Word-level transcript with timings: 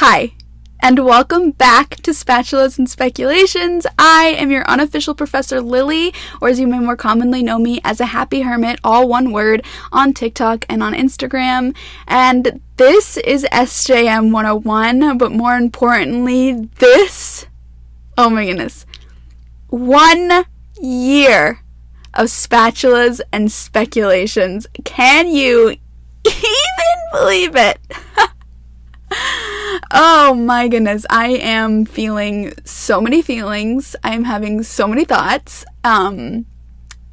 Hi, 0.00 0.34
and 0.78 1.04
welcome 1.04 1.50
back 1.50 1.96
to 1.96 2.12
Spatulas 2.12 2.78
and 2.78 2.88
Speculations. 2.88 3.84
I 3.98 4.26
am 4.38 4.52
your 4.52 4.64
unofficial 4.70 5.12
Professor 5.12 5.60
Lily, 5.60 6.14
or 6.40 6.48
as 6.48 6.60
you 6.60 6.68
may 6.68 6.78
more 6.78 6.94
commonly 6.94 7.42
know 7.42 7.58
me 7.58 7.80
as 7.82 7.98
a 7.98 8.06
happy 8.06 8.42
hermit, 8.42 8.78
all 8.84 9.08
one 9.08 9.32
word, 9.32 9.64
on 9.90 10.14
TikTok 10.14 10.64
and 10.68 10.84
on 10.84 10.94
Instagram. 10.94 11.74
And 12.06 12.60
this 12.76 13.16
is 13.16 13.44
SJM 13.50 14.30
101, 14.30 15.18
but 15.18 15.32
more 15.32 15.56
importantly, 15.56 16.52
this, 16.78 17.46
oh 18.16 18.30
my 18.30 18.46
goodness, 18.46 18.86
one 19.66 20.44
year 20.80 21.64
of 22.14 22.26
spatulas 22.26 23.20
and 23.32 23.50
speculations. 23.50 24.68
Can 24.84 25.26
you 25.26 25.70
even 26.24 26.98
believe 27.12 27.56
it? 27.56 27.80
oh 29.90 30.34
my 30.34 30.68
goodness, 30.68 31.06
I 31.10 31.28
am 31.28 31.84
feeling 31.84 32.52
so 32.64 33.00
many 33.00 33.22
feelings. 33.22 33.96
I'm 34.04 34.24
having 34.24 34.62
so 34.62 34.86
many 34.86 35.04
thoughts. 35.04 35.64
Um 35.84 36.46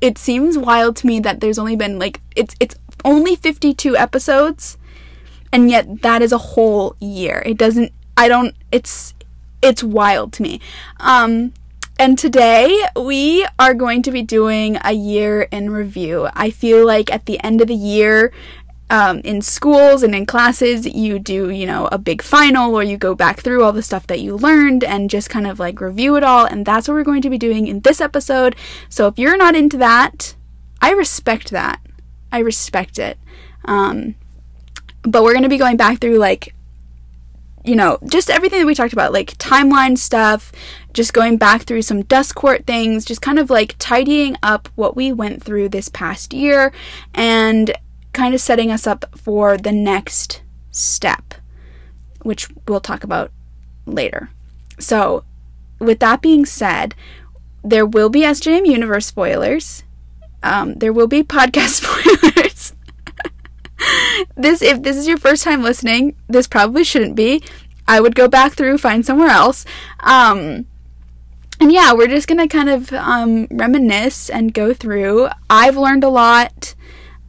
it 0.02 0.18
seems 0.18 0.58
wild 0.58 0.96
to 0.98 1.08
me 1.08 1.20
that 1.22 1.40
there's 1.40 1.58
only 1.58 1.76
been 1.76 1.98
like 1.98 2.22
it's 2.36 2.55
it's 2.60 2.76
only 3.04 3.36
52 3.36 3.96
episodes 3.96 4.78
and 5.52 5.70
yet 5.70 6.02
that 6.02 6.22
is 6.22 6.32
a 6.32 6.38
whole 6.38 6.96
year. 7.00 7.41
It 7.46 7.58
doesn't 7.58 7.91
I 8.18 8.28
don't 8.28 8.55
it's 8.72 9.13
it's 9.62 9.84
wild 9.84 10.34
to 10.34 10.44
me. 10.44 10.60
Um 11.00 11.54
and 11.98 12.20
today 12.20 12.84
we 12.98 13.48
are 13.58 13.74
going 13.74 14.02
to 14.04 14.12
be 14.12 14.22
doing 14.22 14.77
a 14.84 14.91
year 14.91 15.44
in 15.44 15.70
review. 15.70 16.27
I 16.34 16.50
feel 16.50 16.86
like 16.86 17.10
at 17.12 17.26
the 17.26 17.41
end 17.41 17.62
of 17.62 17.68
the 17.68 17.74
year, 17.74 18.34
um, 18.90 19.20
in 19.20 19.42
schools 19.42 20.04
and 20.04 20.14
in 20.14 20.26
classes, 20.26 20.86
you 20.86 21.18
do, 21.18 21.50
you 21.50 21.66
know, 21.66 21.88
a 21.92 21.98
big 21.98 22.22
final 22.22 22.76
or 22.76 22.84
you 22.84 22.98
go 22.98 23.16
back 23.16 23.40
through 23.40 23.64
all 23.64 23.72
the 23.72 23.82
stuff 23.82 24.06
that 24.08 24.20
you 24.20 24.36
learned 24.36 24.84
and 24.84 25.10
just 25.10 25.30
kind 25.30 25.48
of 25.48 25.60
like 25.60 25.82
review 25.82 26.16
it 26.16 26.24
all. 26.24 26.46
And 26.46 26.66
that's 26.66 26.88
what 26.88 26.94
we're 26.94 27.04
going 27.04 27.24
to 27.24 27.30
be 27.30 27.38
doing 27.38 27.68
in 27.68 27.80
this 27.80 28.00
episode. 28.00 28.55
So 28.90 29.08
if 29.08 29.18
you're 29.18 29.38
not 29.38 29.55
into 29.55 29.77
that, 29.77 30.36
I 30.82 30.92
respect 30.92 31.50
that. 31.52 31.80
I 32.32 32.40
respect 32.40 33.00
it. 33.00 33.18
Um, 33.66 34.16
but 35.02 35.24
we're 35.24 35.34
going 35.34 35.44
to 35.44 35.49
be 35.49 35.58
going 35.58 35.77
back 35.77 35.99
through 35.99 36.18
like, 36.18 36.54
you 37.64 37.76
know, 37.76 37.98
just 38.05 38.30
everything 38.30 38.60
that 38.60 38.68
we 38.68 38.76
talked 38.76 38.94
about, 38.94 39.12
like 39.12 39.36
timeline 39.40 39.98
stuff, 39.98 40.52
just 40.94 41.14
going 41.14 41.38
back 41.38 41.64
through 41.64 41.82
some 41.82 42.04
dusk 42.04 42.36
court 42.36 42.68
things, 42.68 43.04
just 43.04 43.24
kind 43.24 43.40
of 43.40 43.49
like 43.49 43.76
tidying 43.80 44.38
up 44.44 44.70
what 44.76 44.96
we 44.96 45.12
went 45.12 45.42
through 45.42 45.70
this 45.70 45.90
past 45.90 46.34
year 46.34 46.72
and 47.16 47.76
kind 48.16 48.34
of 48.34 48.41
setting 48.41 48.71
us 48.71 48.88
up 48.88 49.05
for 49.16 49.58
the 49.58 49.71
next 49.71 50.41
step, 50.71 51.35
which 52.24 52.48
we'll 52.68 52.80
talk 52.80 53.04
about 53.04 53.32
later. 53.85 54.30
So, 54.80 55.24
with 55.80 55.99
that 55.99 56.21
being 56.21 56.46
said, 56.46 56.96
there 57.63 57.86
will 57.86 58.10
be 58.10 58.21
SJM 58.21 58.66
Universe 58.66 59.05
spoilers. 59.05 59.84
Um, 60.41 60.76
there 60.76 60.93
will 60.93 61.08
be 61.08 61.24
podcast 61.24 61.82
spoilers. 61.82 62.74
this, 64.36 64.62
if 64.62 64.81
this 64.81 64.97
is 64.97 65.08
your 65.08 65.18
first 65.18 65.44
time 65.44 65.62
listening, 65.62 66.16
this 66.28 66.47
probably 66.47 66.84
shouldn't 66.84 67.16
be. 67.16 67.44
I 67.88 68.00
would 68.02 68.16
go 68.16 68.28
back 68.28 68.53
through, 68.53 68.78
find 68.78 69.06
somewhere 69.06 69.30
else. 69.30 69.66
Um, 70.00 70.66
and 71.59 71.72
yeah, 71.72 71.94
we're 71.94 72.08
just 72.08 72.28
gonna 72.28 72.47
kind 72.47 72.69
of 72.69 72.91
um, 72.94 73.47
reminisce 73.50 74.30
and 74.30 74.53
go 74.53 74.74
through. 74.74 75.30
I've 75.50 75.78
learned 75.78 76.03
a 76.03 76.09
lot. 76.09 76.75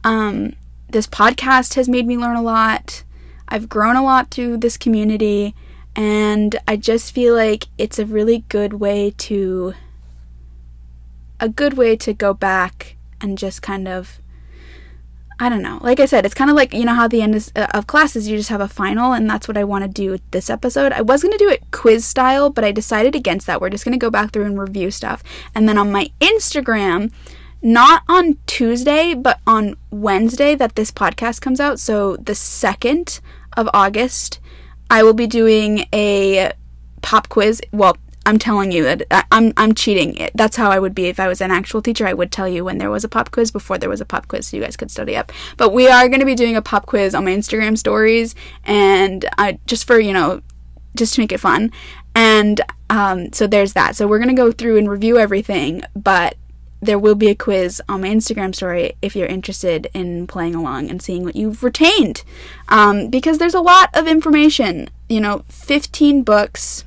Um, 0.03 0.53
this 0.89 1.07
podcast 1.07 1.75
has 1.75 1.89
made 1.89 2.07
me 2.07 2.17
learn 2.17 2.35
a 2.35 2.41
lot. 2.41 3.03
I've 3.47 3.69
grown 3.69 3.95
a 3.95 4.03
lot 4.03 4.31
through 4.31 4.57
this 4.57 4.77
community, 4.77 5.55
and 5.95 6.59
I 6.67 6.75
just 6.75 7.13
feel 7.13 7.33
like 7.35 7.65
it's 7.77 7.99
a 7.99 8.05
really 8.05 8.45
good 8.49 8.73
way 8.73 9.13
to 9.17 9.73
a 11.39 11.49
good 11.49 11.75
way 11.75 11.95
to 11.95 12.13
go 12.13 12.33
back 12.33 12.95
and 13.21 13.37
just 13.37 13.61
kind 13.61 13.87
of 13.87 14.19
I 15.39 15.49
don't 15.49 15.61
know. 15.61 15.77
Like 15.81 15.99
I 15.99 16.05
said, 16.05 16.25
it's 16.25 16.33
kind 16.33 16.49
of 16.49 16.55
like 16.55 16.73
you 16.73 16.83
know 16.83 16.95
how 16.95 17.07
the 17.07 17.21
end 17.21 17.35
is, 17.35 17.51
uh, 17.55 17.67
of 17.71 17.85
classes 17.85 18.27
you 18.27 18.37
just 18.37 18.49
have 18.49 18.61
a 18.61 18.67
final, 18.67 19.13
and 19.13 19.29
that's 19.29 19.47
what 19.47 19.57
I 19.57 19.63
want 19.63 19.83
to 19.83 19.87
do 19.87 20.09
with 20.09 20.21
this 20.31 20.49
episode. 20.49 20.91
I 20.91 21.01
was 21.01 21.21
gonna 21.21 21.37
do 21.37 21.49
it 21.49 21.69
quiz 21.71 22.05
style, 22.05 22.49
but 22.49 22.63
I 22.63 22.71
decided 22.71 23.15
against 23.15 23.45
that. 23.45 23.61
We're 23.61 23.69
just 23.69 23.85
gonna 23.85 23.97
go 23.97 24.09
back 24.09 24.31
through 24.31 24.45
and 24.45 24.59
review 24.59 24.89
stuff, 24.89 25.23
and 25.53 25.69
then 25.69 25.77
on 25.77 25.91
my 25.91 26.09
Instagram, 26.19 27.11
not 27.61 28.03
on 28.07 28.37
Tuesday, 28.45 29.13
but 29.13 29.39
on 29.47 29.75
Wednesday 29.91 30.55
that 30.55 30.75
this 30.75 30.91
podcast 30.91 31.41
comes 31.41 31.59
out, 31.59 31.79
so 31.79 32.15
the 32.17 32.33
2nd 32.33 33.19
of 33.55 33.69
August, 33.73 34.39
I 34.89 35.03
will 35.03 35.13
be 35.13 35.27
doing 35.27 35.85
a 35.93 36.51
pop 37.01 37.29
quiz. 37.29 37.61
Well, 37.71 37.97
I'm 38.25 38.37
telling 38.39 38.73
you 38.73 38.83
that 38.83 39.25
I'm 39.31 39.53
I'm 39.55 39.73
cheating. 39.73 40.29
That's 40.35 40.57
how 40.57 40.69
I 40.69 40.79
would 40.79 40.93
be 40.93 41.05
if 41.05 41.17
I 41.17 41.29
was 41.29 41.39
an 41.39 41.49
actual 41.49 41.81
teacher. 41.81 42.05
I 42.05 42.13
would 42.13 42.29
tell 42.29 42.47
you 42.47 42.65
when 42.65 42.77
there 42.77 42.89
was 42.89 43.05
a 43.05 43.09
pop 43.09 43.31
quiz 43.31 43.51
before 43.51 43.77
there 43.77 43.89
was 43.89 44.01
a 44.01 44.05
pop 44.05 44.27
quiz, 44.27 44.47
so 44.47 44.57
you 44.57 44.63
guys 44.63 44.75
could 44.75 44.91
study 44.91 45.15
up. 45.15 45.31
But 45.55 45.73
we 45.73 45.87
are 45.87 46.09
going 46.09 46.19
to 46.19 46.25
be 46.25 46.35
doing 46.35 46.57
a 46.57 46.61
pop 46.61 46.85
quiz 46.85 47.15
on 47.15 47.23
my 47.23 47.31
Instagram 47.31 47.77
stories, 47.77 48.35
and 48.65 49.25
I 49.37 49.59
just 49.65 49.87
for 49.87 49.97
you 49.97 50.11
know, 50.11 50.41
just 50.95 51.15
to 51.15 51.21
make 51.21 51.31
it 51.31 51.39
fun. 51.39 51.71
And 52.15 52.59
um, 52.89 53.31
so 53.31 53.47
there's 53.47 53.73
that. 53.73 53.95
So 53.95 54.07
we're 54.07 54.19
going 54.19 54.35
to 54.35 54.41
go 54.41 54.51
through 54.51 54.77
and 54.77 54.89
review 54.89 55.17
everything, 55.17 55.83
but 55.95 56.35
there 56.81 56.99
will 56.99 57.15
be 57.15 57.29
a 57.29 57.35
quiz 57.35 57.81
on 57.89 58.01
my 58.01 58.09
Instagram 58.09 58.53
story 58.53 58.93
if 59.01 59.15
you're 59.15 59.27
interested 59.27 59.87
in 59.93 60.27
playing 60.27 60.55
along 60.55 60.89
and 60.89 61.01
seeing 61.01 61.23
what 61.23 61.35
you've 61.35 61.63
retained. 61.63 62.23
Um, 62.69 63.09
because 63.09 63.37
there's 63.37 63.55
a 63.55 63.61
lot 63.61 63.89
of 63.93 64.07
information. 64.07 64.89
You 65.09 65.21
know, 65.21 65.43
15 65.49 66.23
books. 66.23 66.83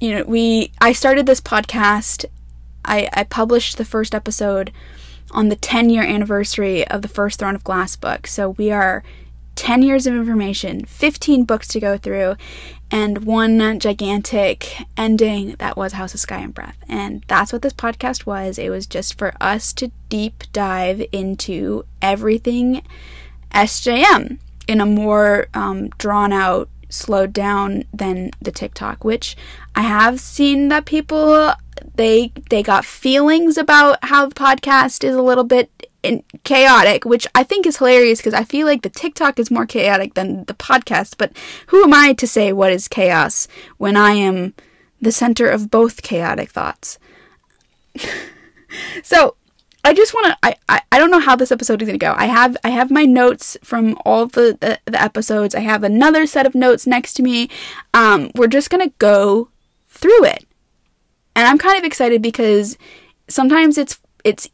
You 0.00 0.16
know, 0.16 0.24
we 0.24 0.72
I 0.80 0.92
started 0.92 1.26
this 1.26 1.40
podcast. 1.40 2.24
I, 2.84 3.08
I 3.12 3.24
published 3.24 3.78
the 3.78 3.84
first 3.84 4.14
episode 4.14 4.72
on 5.30 5.48
the 5.48 5.56
10 5.56 5.90
year 5.90 6.02
anniversary 6.02 6.86
of 6.88 7.02
the 7.02 7.08
first 7.08 7.38
Throne 7.38 7.54
of 7.54 7.64
Glass 7.64 7.96
book. 7.96 8.26
So 8.26 8.50
we 8.50 8.70
are 8.70 9.02
10 9.54 9.82
years 9.82 10.06
of 10.06 10.14
information, 10.14 10.84
15 10.86 11.44
books 11.44 11.68
to 11.68 11.80
go 11.80 11.96
through, 11.96 12.36
and 12.92 13.24
one 13.24 13.80
gigantic 13.80 14.76
ending 14.98 15.56
that 15.58 15.78
was 15.78 15.94
House 15.94 16.12
of 16.12 16.20
Sky 16.20 16.40
and 16.40 16.52
Breath. 16.52 16.76
And 16.86 17.24
that's 17.26 17.52
what 17.52 17.62
this 17.62 17.72
podcast 17.72 18.26
was. 18.26 18.58
It 18.58 18.68
was 18.68 18.86
just 18.86 19.18
for 19.18 19.32
us 19.40 19.72
to 19.74 19.90
deep 20.10 20.44
dive 20.52 21.02
into 21.10 21.84
everything 22.02 22.82
SJM 23.52 24.38
in 24.68 24.80
a 24.82 24.86
more 24.86 25.46
um, 25.54 25.88
drawn 25.96 26.34
out, 26.34 26.68
slowed 26.90 27.32
down 27.32 27.84
than 27.94 28.30
the 28.42 28.52
TikTok, 28.52 29.04
which 29.04 29.36
I 29.74 29.82
have 29.82 30.20
seen 30.20 30.68
that 30.68 30.84
people 30.84 31.52
they 31.94 32.32
they 32.50 32.62
got 32.62 32.84
feelings 32.84 33.56
about 33.56 33.98
how 34.02 34.26
the 34.26 34.34
podcast 34.34 35.02
is 35.02 35.16
a 35.16 35.22
little 35.22 35.44
bit 35.44 35.81
chaotic, 36.44 37.04
which 37.04 37.26
I 37.34 37.44
think 37.44 37.66
is 37.66 37.78
hilarious 37.78 38.18
because 38.18 38.34
I 38.34 38.44
feel 38.44 38.66
like 38.66 38.82
the 38.82 38.90
TikTok 38.90 39.38
is 39.38 39.50
more 39.50 39.66
chaotic 39.66 40.14
than 40.14 40.44
the 40.44 40.54
podcast. 40.54 41.14
But 41.16 41.32
who 41.68 41.82
am 41.82 41.94
I 41.94 42.12
to 42.14 42.26
say 42.26 42.52
what 42.52 42.72
is 42.72 42.88
chaos 42.88 43.46
when 43.78 43.96
I 43.96 44.12
am 44.12 44.54
the 45.00 45.12
center 45.12 45.48
of 45.48 45.70
both 45.70 46.02
chaotic 46.02 46.50
thoughts? 46.50 46.98
so 49.02 49.36
I 49.84 49.94
just 49.94 50.14
want 50.14 50.26
to. 50.26 50.38
I, 50.42 50.56
I 50.68 50.80
I 50.92 50.98
don't 50.98 51.10
know 51.10 51.20
how 51.20 51.36
this 51.36 51.52
episode 51.52 51.82
is 51.82 51.86
gonna 51.86 51.98
go. 51.98 52.14
I 52.16 52.26
have 52.26 52.56
I 52.64 52.70
have 52.70 52.90
my 52.90 53.04
notes 53.04 53.56
from 53.62 53.96
all 54.04 54.26
the, 54.26 54.56
the 54.60 54.78
the 54.86 55.00
episodes. 55.00 55.54
I 55.54 55.60
have 55.60 55.82
another 55.82 56.26
set 56.26 56.46
of 56.46 56.54
notes 56.54 56.86
next 56.86 57.14
to 57.14 57.22
me. 57.22 57.48
Um, 57.94 58.30
we're 58.34 58.46
just 58.46 58.70
gonna 58.70 58.92
go 58.98 59.48
through 59.88 60.24
it, 60.24 60.46
and 61.34 61.46
I'm 61.46 61.58
kind 61.58 61.78
of 61.78 61.84
excited 61.84 62.22
because 62.22 62.78
sometimes 63.28 63.76
it's 63.76 64.00
it's 64.24 64.48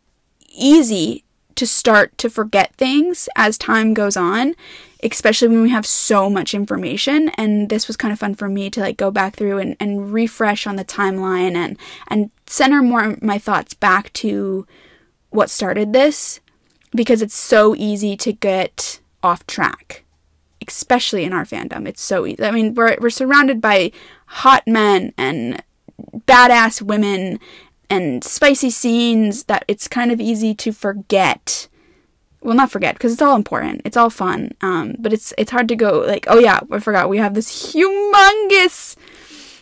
easy 0.51 1.25
to 1.59 1.67
start 1.67 2.17
to 2.19 2.31
forget 2.31 2.73
things 2.77 3.29
as 3.35 3.59
time 3.59 3.93
goes 3.93 4.17
on, 4.17 4.55
especially 5.03 5.49
when 5.49 5.63
we 5.63 5.71
have 5.71 5.85
so 5.85 6.31
much 6.31 6.55
information. 6.55 7.31
And 7.31 7.69
this 7.69 7.89
was 7.89 7.97
kind 7.97 8.13
of 8.13 8.21
fun 8.21 8.37
for 8.37 8.49
me 8.49 8.71
to 8.71 8.81
like 8.81 8.97
go 8.97 9.11
back 9.11 9.35
through 9.35 9.59
and, 9.59 9.77
and 9.81 10.13
refresh 10.13 10.69
on 10.69 10.77
the 10.77 10.85
timeline 10.85 11.57
and 11.57 11.77
and 12.07 12.31
center 12.47 12.81
more 12.81 13.17
my 13.21 13.39
thoughts 13.39 13.75
back 13.75 14.13
to 14.15 14.67
what 15.31 15.51
started 15.51 15.93
this 15.93 16.41
because 16.95 17.23
it's 17.23 17.37
so 17.37 17.75
easy 17.77 18.17
to 18.17 18.33
get 18.33 19.01
off 19.23 19.47
track 19.47 20.05
especially 20.67 21.25
in 21.25 21.33
our 21.33 21.45
fandom 21.45 21.87
it's 21.87 22.01
so 22.01 22.25
easy 22.25 22.43
i 22.43 22.51
mean 22.51 22.73
we're, 22.75 22.97
we're 23.01 23.11
surrounded 23.11 23.61
by 23.61 23.93
hot 24.27 24.67
men 24.67 25.13
and 25.19 25.63
badass 26.27 26.81
women 26.81 27.39
and 27.91 28.23
spicy 28.23 28.71
scenes 28.71 29.45
that 29.45 29.65
it's 29.69 29.89
kind 29.89 30.13
of 30.13 30.21
easy 30.21 30.55
to 30.55 30.73
forget. 30.73 31.69
Well, 32.41 32.55
not 32.55 32.71
forget 32.71 32.95
because 32.95 33.13
it's 33.13 33.23
all 33.23 33.37
important. 33.37 33.83
It's 33.85 33.97
all 33.97 34.11
fun. 34.11 34.53
Um, 34.61 34.97
but 34.99 35.13
it's 35.13 35.33
it's 35.37 35.51
hard 35.51 35.69
to 35.69 35.77
go 35.77 36.01
like, 36.01 36.27
oh 36.29 36.39
yeah, 36.39 36.61
I 36.71 36.79
forgot 36.79 37.09
we 37.09 37.19
have 37.19 37.35
this 37.35 37.73
humongous 37.73 38.97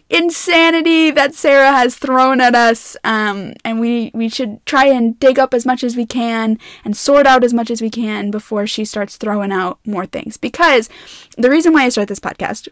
insanity 0.08 1.11
that 1.11 1.34
Sarah 1.34 1.73
has 1.73 1.96
thrown 1.96 2.40
at 2.40 2.55
us. 2.55 2.96
Um, 3.02 3.55
and 3.64 3.81
we 3.81 4.11
we 4.14 4.29
should 4.29 4.64
try 4.67 4.87
and 4.87 5.19
dig 5.19 5.38
up 5.38 5.55
as 5.55 5.67
much 5.67 5.82
as 5.82 5.96
we 5.96 6.06
can 6.06 6.58
and 6.84 6.96
sort 6.96 7.26
out 7.26 7.44
as 7.44 7.55
much 7.55 7.70
as 7.70 7.81
we 7.81 7.90
can 7.90 8.31
before 8.31 8.67
she 8.67 8.84
starts 8.84 9.17
throwing 9.17 9.52
out 9.52 9.79
more 9.87 10.06
things. 10.06 10.37
Because 10.37 10.88
the 11.37 11.50
reason 11.50 11.72
why 11.72 11.84
I 11.84 11.88
start 11.88 12.08
this 12.08 12.20
podcast 12.20 12.69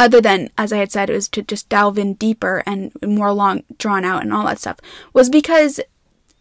other 0.00 0.20
than, 0.20 0.48
as 0.56 0.72
I 0.72 0.78
had 0.78 0.90
said, 0.90 1.10
it 1.10 1.14
was 1.14 1.28
to 1.28 1.42
just 1.42 1.68
delve 1.68 1.98
in 1.98 2.14
deeper 2.14 2.62
and 2.66 2.90
more 3.02 3.32
long 3.32 3.64
drawn 3.76 4.02
out 4.02 4.22
and 4.22 4.32
all 4.32 4.46
that 4.46 4.58
stuff, 4.58 4.78
was 5.12 5.28
because 5.28 5.78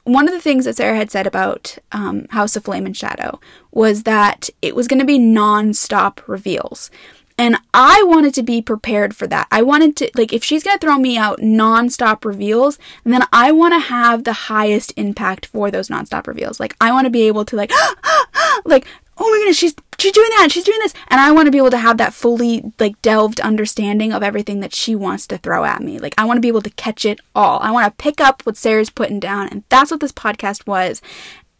one 0.05 0.29
of 0.29 0.33
the 0.33 0.39
things 0.39 0.63
that 0.63 0.77
Sarah 0.77 0.95
had 0.95 1.11
said 1.11 1.27
about 1.27 1.77
um, 1.91 2.25
House 2.29 2.55
of 2.55 2.63
Flame 2.63 2.85
and 2.85 2.95
Shadow 2.95 3.39
was 3.71 4.03
that 4.03 4.49
it 4.61 4.75
was 4.75 4.87
going 4.87 5.01
to 5.01 5.05
be 5.05 5.19
non 5.19 5.73
stop 5.73 6.21
reveals. 6.25 6.89
And 7.37 7.57
I 7.73 8.03
wanted 8.05 8.33
to 8.33 8.43
be 8.43 8.61
prepared 8.61 9.15
for 9.15 9.25
that. 9.27 9.47
I 9.49 9.61
wanted 9.61 9.95
to, 9.97 10.11
like, 10.15 10.33
if 10.33 10.43
she's 10.43 10.61
going 10.61 10.77
to 10.77 10.85
throw 10.85 10.97
me 10.97 11.17
out 11.17 11.41
non-stop 11.41 12.25
reveals, 12.25 12.77
then 13.05 13.23
I 13.31 13.53
want 13.53 13.73
to 13.75 13.79
have 13.79 14.25
the 14.25 14.33
highest 14.33 14.91
impact 14.97 15.45
for 15.45 15.71
those 15.71 15.89
non-stop 15.89 16.27
reveals. 16.27 16.59
Like, 16.59 16.75
I 16.81 16.91
want 16.91 17.05
to 17.05 17.09
be 17.09 17.27
able 17.27 17.45
to, 17.45 17.55
like, 17.55 17.71
like, 18.65 18.85
oh 19.19 19.29
my 19.29 19.37
goodness, 19.37 19.57
she's, 19.57 19.75
she's 19.97 20.11
doing 20.11 20.29
that, 20.37 20.49
she's 20.51 20.63
doing 20.63 20.79
this. 20.79 20.93
And 21.09 21.19
I 21.19 21.31
want 21.31 21.47
to 21.47 21.51
be 21.51 21.57
able 21.57 21.71
to 21.71 21.77
have 21.77 21.97
that 21.97 22.13
fully, 22.13 22.71
like, 22.79 23.01
delved 23.01 23.39
understanding 23.41 24.13
of 24.13 24.23
everything 24.23 24.61
that 24.61 24.73
she 24.73 24.95
wants 24.95 25.27
to 25.27 25.37
throw 25.37 25.65
at 25.65 25.83
me. 25.83 25.99
Like, 25.99 26.15
I 26.17 26.25
want 26.25 26.37
to 26.37 26.41
be 26.41 26.47
able 26.47 26.61
to 26.61 26.69
catch 26.71 27.05
it 27.05 27.19
all. 27.35 27.59
I 27.61 27.71
want 27.71 27.85
to 27.85 28.03
pick 28.03 28.21
up 28.21 28.45
what 28.45 28.57
Sarah's 28.57 28.89
putting 28.89 29.19
down. 29.19 29.49
And 29.49 29.63
that's 29.69 29.91
what 29.91 29.99
this 29.99 30.11
podcast 30.11 30.65
was, 30.65 31.01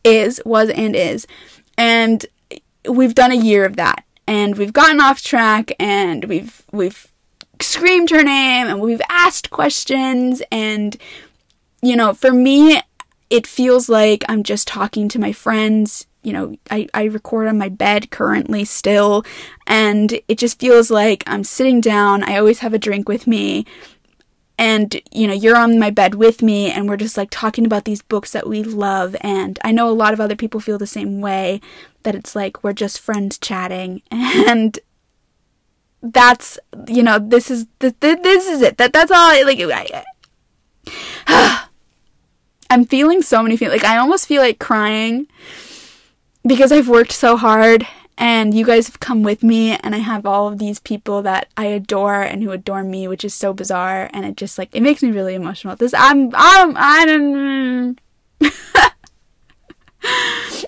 is, 0.04 0.42
was, 0.46 0.70
and 0.70 0.96
is. 0.96 1.28
And 1.78 2.26
we've 2.88 3.16
done 3.16 3.32
a 3.32 3.36
year 3.36 3.66
of 3.66 3.76
that 3.76 4.04
and 4.30 4.58
we've 4.58 4.74
gotten 4.74 5.02
off 5.02 5.22
track 5.22 5.72
and 5.80 6.26
we've 6.26 6.64
we've 6.72 7.12
screamed 7.60 8.12
her 8.12 8.24
name 8.24 8.68
and 8.68 8.80
we've 8.80 9.02
asked 9.10 9.50
questions 9.50 10.42
and 10.52 10.98
you 11.82 11.96
know 11.96 12.14
for 12.14 12.32
me 12.32 12.80
it 13.30 13.46
feels 13.46 13.90
like 13.90 14.24
i'm 14.30 14.44
just 14.44 14.68
talking 14.68 15.10
to 15.10 15.20
my 15.20 15.34
friends 15.34 16.06
you 16.24 16.34
know 16.34 16.56
I, 16.70 16.88
I 16.94 17.06
record 17.06 17.48
on 17.48 17.58
my 17.58 17.70
bed 17.70 18.12
currently 18.12 18.66
still 18.66 19.24
and 19.68 20.20
it 20.28 20.38
just 20.38 20.60
feels 20.60 20.92
like 20.92 21.24
i'm 21.28 21.44
sitting 21.44 21.82
down 21.82 22.24
i 22.24 22.38
always 22.38 22.60
have 22.60 22.74
a 22.74 22.80
drink 22.80 23.08
with 23.08 23.28
me 23.28 23.66
and 24.58 25.02
you 25.12 25.28
know 25.28 25.34
you're 25.34 25.56
on 25.58 25.80
my 25.80 25.90
bed 25.90 26.16
with 26.16 26.42
me 26.42 26.70
and 26.70 26.88
we're 26.88 26.98
just 26.98 27.18
like 27.18 27.30
talking 27.32 27.66
about 27.66 27.86
these 27.86 28.02
books 28.02 28.34
that 28.34 28.48
we 28.48 28.62
love 28.62 29.16
and 29.22 29.58
i 29.64 29.72
know 29.72 29.90
a 29.90 29.92
lot 29.92 30.14
of 30.14 30.20
other 30.20 30.36
people 30.36 30.60
feel 30.60 30.78
the 30.78 30.86
same 30.86 31.22
way 31.22 31.62
that 32.04 32.16
it's 32.16 32.36
like 32.36 32.64
we're 32.64 32.74
just 32.74 33.00
friends 33.00 33.38
chatting 33.38 34.02
and 34.12 34.80
that's 36.02 36.60
you 36.88 37.04
know 37.04 37.20
this 37.20 37.50
is 37.50 37.68
this, 37.80 37.94
this 38.00 38.48
is 38.48 38.62
it 38.62 38.78
that 38.78 38.94
that's 38.94 39.12
all 39.12 39.18
I, 39.18 39.44
like 39.44 40.04
I, 41.28 41.68
i'm 42.70 42.86
feeling 42.86 43.22
so 43.22 43.42
many 43.42 43.58
feelings 43.58 43.82
like 43.82 43.90
i 43.90 43.98
almost 43.98 44.28
feel 44.28 44.42
like 44.42 44.60
crying 44.60 45.28
because 46.50 46.72
i've 46.72 46.90
worked 46.90 47.12
so 47.12 47.38
hard 47.38 47.88
and 48.18 48.54
you 48.54 48.66
guys 48.66 48.88
have 48.88 49.00
come 49.00 49.24
with 49.24 49.42
me 49.42 49.72
and 49.72 49.96
i 49.96 50.00
have 50.00 50.26
all 50.26 50.48
of 50.48 50.60
these 50.60 50.80
people 50.80 51.22
that 51.22 51.48
i 51.56 51.66
adore 51.66 52.22
and 52.22 52.44
who 52.44 52.52
adore 52.52 52.84
me 52.84 53.08
which 53.08 53.24
is 53.24 53.34
so 53.34 53.54
bizarre. 53.54 54.10
And 54.14 54.26
it 54.26 54.36
just 54.36 54.58
like 54.58 54.70
it 54.74 54.82
makes 54.82 55.02
me 55.02 55.12
really 55.12 55.36
emotional. 55.36 55.76
This 55.76 55.94
i'm 55.98 56.32
i'm 56.36 56.76
i 56.78 57.06
don't 57.06 58.00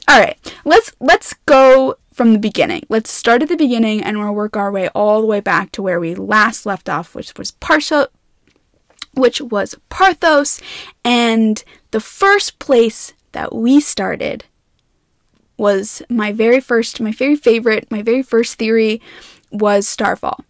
all 0.08 0.20
right 0.20 0.56
let's 0.66 0.94
let's 1.00 1.34
go 1.46 1.96
from 2.14 2.34
the 2.34 2.40
beginning. 2.40 2.84
Let's 2.90 3.10
start 3.10 3.42
at 3.42 3.50
the 3.50 3.56
beginning 3.56 4.04
and 4.04 4.20
we'll 4.20 4.34
work 4.34 4.58
our 4.58 4.70
way 4.72 4.90
all 4.90 5.22
the 5.22 5.28
way 5.28 5.40
back 5.40 5.72
to 5.72 5.82
where 5.82 6.00
we 6.00 6.14
last 6.14 6.66
left 6.66 6.90
off 6.90 7.16
which 7.16 7.34
was 7.38 7.52
Parsha 7.54 8.08
which 9.14 9.42
was 9.42 9.76
Parthos 9.90 10.62
and 11.04 11.64
the 11.92 12.00
first 12.00 12.60
place 12.60 13.14
that 13.34 13.54
we 13.54 13.80
started 13.80 14.46
was 15.62 16.02
my 16.10 16.34
very 16.34 16.60
first, 16.60 17.00
my 17.00 17.12
very 17.12 17.36
favorite, 17.36 17.90
my 17.92 18.02
very 18.02 18.24
first 18.24 18.56
theory 18.56 19.00
was 19.52 19.88
starfall. 19.88 20.44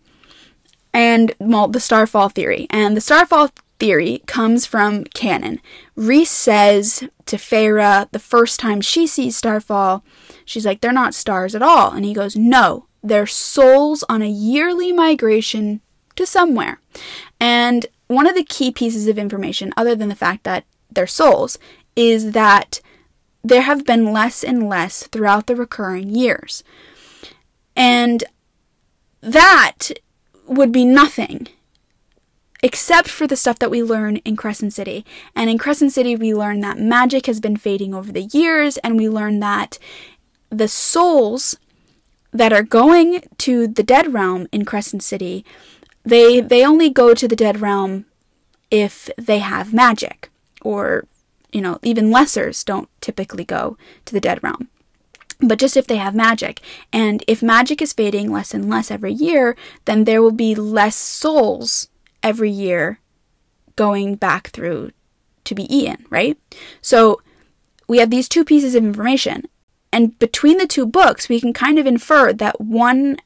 And, 0.94 1.34
well, 1.38 1.68
the 1.68 1.80
starfall 1.80 2.30
theory. 2.30 2.68
And 2.70 2.96
the 2.96 3.02
starfall 3.02 3.50
theory 3.78 4.24
comes 4.26 4.66
from 4.66 5.04
canon. 5.06 5.60
Rhys 5.96 6.30
says 6.30 7.04
to 7.26 7.36
Feyre 7.36 8.10
the 8.12 8.20
first 8.20 8.60
time 8.60 8.80
she 8.80 9.06
sees 9.06 9.36
starfall, 9.36 10.04
she's 10.46 10.66
like, 10.66 10.80
they're 10.80 10.94
not 10.94 11.14
stars 11.14 11.56
at 11.56 11.62
all. 11.62 11.92
And 11.92 12.06
he 12.06 12.14
goes, 12.14 12.36
no, 12.36 12.88
they're 13.04 13.28
souls 13.28 14.04
on 14.08 14.22
a 14.22 14.30
yearly 14.30 14.92
migration 14.94 15.82
to 16.16 16.26
somewhere. 16.26 16.80
And 17.40 17.86
one 18.08 18.28
of 18.28 18.36
the 18.36 18.44
key 18.44 18.72
pieces 18.72 19.08
of 19.08 19.18
information, 19.18 19.74
other 19.76 19.96
than 19.96 20.10
the 20.10 20.16
fact 20.16 20.44
that 20.44 20.66
they're 20.90 21.08
souls, 21.08 21.58
is 21.96 22.32
that 22.32 22.80
there 23.44 23.62
have 23.62 23.86
been 23.86 24.12
less 24.12 24.44
and 24.44 24.70
less 24.70 25.08
throughout 25.08 25.48
the 25.48 25.56
recurring 25.56 26.16
years. 26.16 26.64
And 27.76 28.24
that 29.22 29.90
would 30.46 30.72
be 30.72 30.86
nothing 30.86 31.48
except 32.64 33.08
for 33.08 33.26
the 33.26 33.36
stuff 33.36 33.58
that 33.60 33.72
we 33.72 33.82
learn 33.82 34.18
in 34.18 34.36
Crescent 34.36 34.74
City. 34.74 35.06
And 35.36 35.50
in 35.50 35.58
Crescent 35.58 35.92
City, 35.92 36.16
we 36.16 36.34
learn 36.34 36.60
that 36.60 36.78
magic 36.78 37.26
has 37.26 37.40
been 37.40 37.58
fading 37.58 37.94
over 37.94 38.12
the 38.12 38.24
years, 38.24 38.78
and 38.78 38.98
we 38.98 39.10
learn 39.10 39.40
that 39.40 39.80
the 40.50 40.68
souls 40.68 41.58
that 42.32 42.54
are 42.54 42.64
going 42.64 43.24
to 43.40 43.68
the 43.68 43.84
dead 43.84 44.14
realm 44.14 44.48
in 44.52 44.66
Crescent 44.66 45.04
City, 45.04 45.44
they 46.04 46.40
they 46.40 46.66
only 46.66 46.90
go 46.90 47.14
to 47.14 47.28
the 47.28 47.36
dead 47.36 47.62
realm 47.62 48.06
if 48.70 49.10
they 49.18 49.40
have 49.40 49.74
magic 49.74 50.30
or 50.62 51.06
you 51.52 51.62
know, 51.62 51.80
even 51.84 52.10
lessers 52.10 52.64
don't 52.64 52.90
typically 53.02 53.44
go 53.44 53.78
to 54.06 54.14
the 54.14 54.22
dead 54.22 54.42
realm. 54.44 54.70
But 55.40 55.60
just 55.60 55.76
if 55.76 55.88
they 55.88 55.98
have 55.98 56.14
magic. 56.16 56.62
And 56.94 57.24
if 57.28 57.42
magic 57.42 57.82
is 57.82 57.94
fading 57.94 58.32
less 58.32 58.54
and 58.54 58.70
less 58.70 58.92
every 58.92 59.14
year, 59.14 59.56
then 59.86 60.04
there 60.04 60.22
will 60.22 60.32
be 60.32 60.54
less 60.54 60.96
souls 60.96 61.90
every 62.22 62.52
year 62.52 63.00
going 63.76 64.16
back 64.16 64.50
through 64.50 64.92
to 65.46 65.56
be 65.56 65.64
eaten, 65.76 66.06
right? 66.10 66.38
So 66.82 67.22
we 67.88 67.98
have 67.98 68.12
these 68.12 68.30
two 68.30 68.46
pieces 68.46 68.76
of 68.76 68.84
information. 68.84 69.46
And 69.92 70.18
between 70.20 70.58
the 70.58 70.68
two 70.68 70.86
books, 70.86 71.28
we 71.28 71.42
can 71.42 71.54
kind 71.54 71.80
of 71.80 71.88
infer 71.88 72.32
that 72.34 72.62
one 72.62 73.18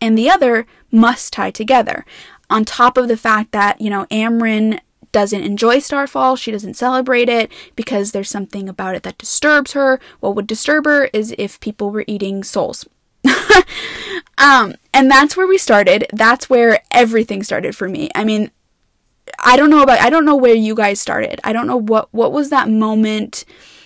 and 0.00 0.16
the 0.16 0.30
other 0.30 0.66
must 0.90 1.32
tie 1.32 1.50
together. 1.50 2.04
On 2.48 2.64
top 2.64 2.96
of 2.96 3.08
the 3.08 3.16
fact 3.16 3.52
that, 3.52 3.80
you 3.80 3.90
know, 3.90 4.06
Amren 4.06 4.80
doesn't 5.12 5.42
enjoy 5.42 5.78
Starfall. 5.78 6.36
She 6.36 6.50
doesn't 6.50 6.74
celebrate 6.74 7.28
it 7.28 7.52
because 7.76 8.12
there's 8.12 8.30
something 8.30 8.68
about 8.68 8.94
it 8.94 9.02
that 9.04 9.18
disturbs 9.18 9.72
her. 9.72 10.00
What 10.20 10.34
would 10.34 10.46
disturb 10.46 10.86
her 10.86 11.10
is 11.12 11.34
if 11.38 11.60
people 11.60 11.90
were 11.90 12.04
eating 12.06 12.42
souls. 12.42 12.88
um, 14.38 14.74
and 14.92 15.10
that's 15.10 15.36
where 15.36 15.46
we 15.46 15.58
started. 15.58 16.06
That's 16.12 16.50
where 16.50 16.82
everything 16.90 17.42
started 17.42 17.76
for 17.76 17.88
me. 17.88 18.10
I 18.14 18.24
mean, 18.24 18.50
I 19.38 19.56
don't 19.56 19.70
know 19.70 19.82
about 19.82 20.00
I 20.00 20.10
don't 20.10 20.24
know 20.24 20.36
where 20.36 20.54
you 20.54 20.74
guys 20.74 21.00
started. 21.00 21.40
I 21.44 21.52
don't 21.52 21.66
know 21.66 21.76
what 21.76 22.12
what 22.12 22.32
was 22.32 22.50
that 22.50 22.68
moment. 22.68 23.44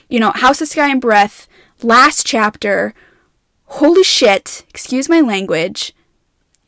You 0.08 0.20
know, 0.20 0.32
House 0.32 0.60
of 0.60 0.68
Sky 0.68 0.88
and 0.90 1.00
Breath, 1.00 1.48
last 1.82 2.26
chapter. 2.26 2.94
Holy 3.64 4.04
shit, 4.04 4.64
excuse 4.70 5.08
my 5.08 5.20
language. 5.20 5.94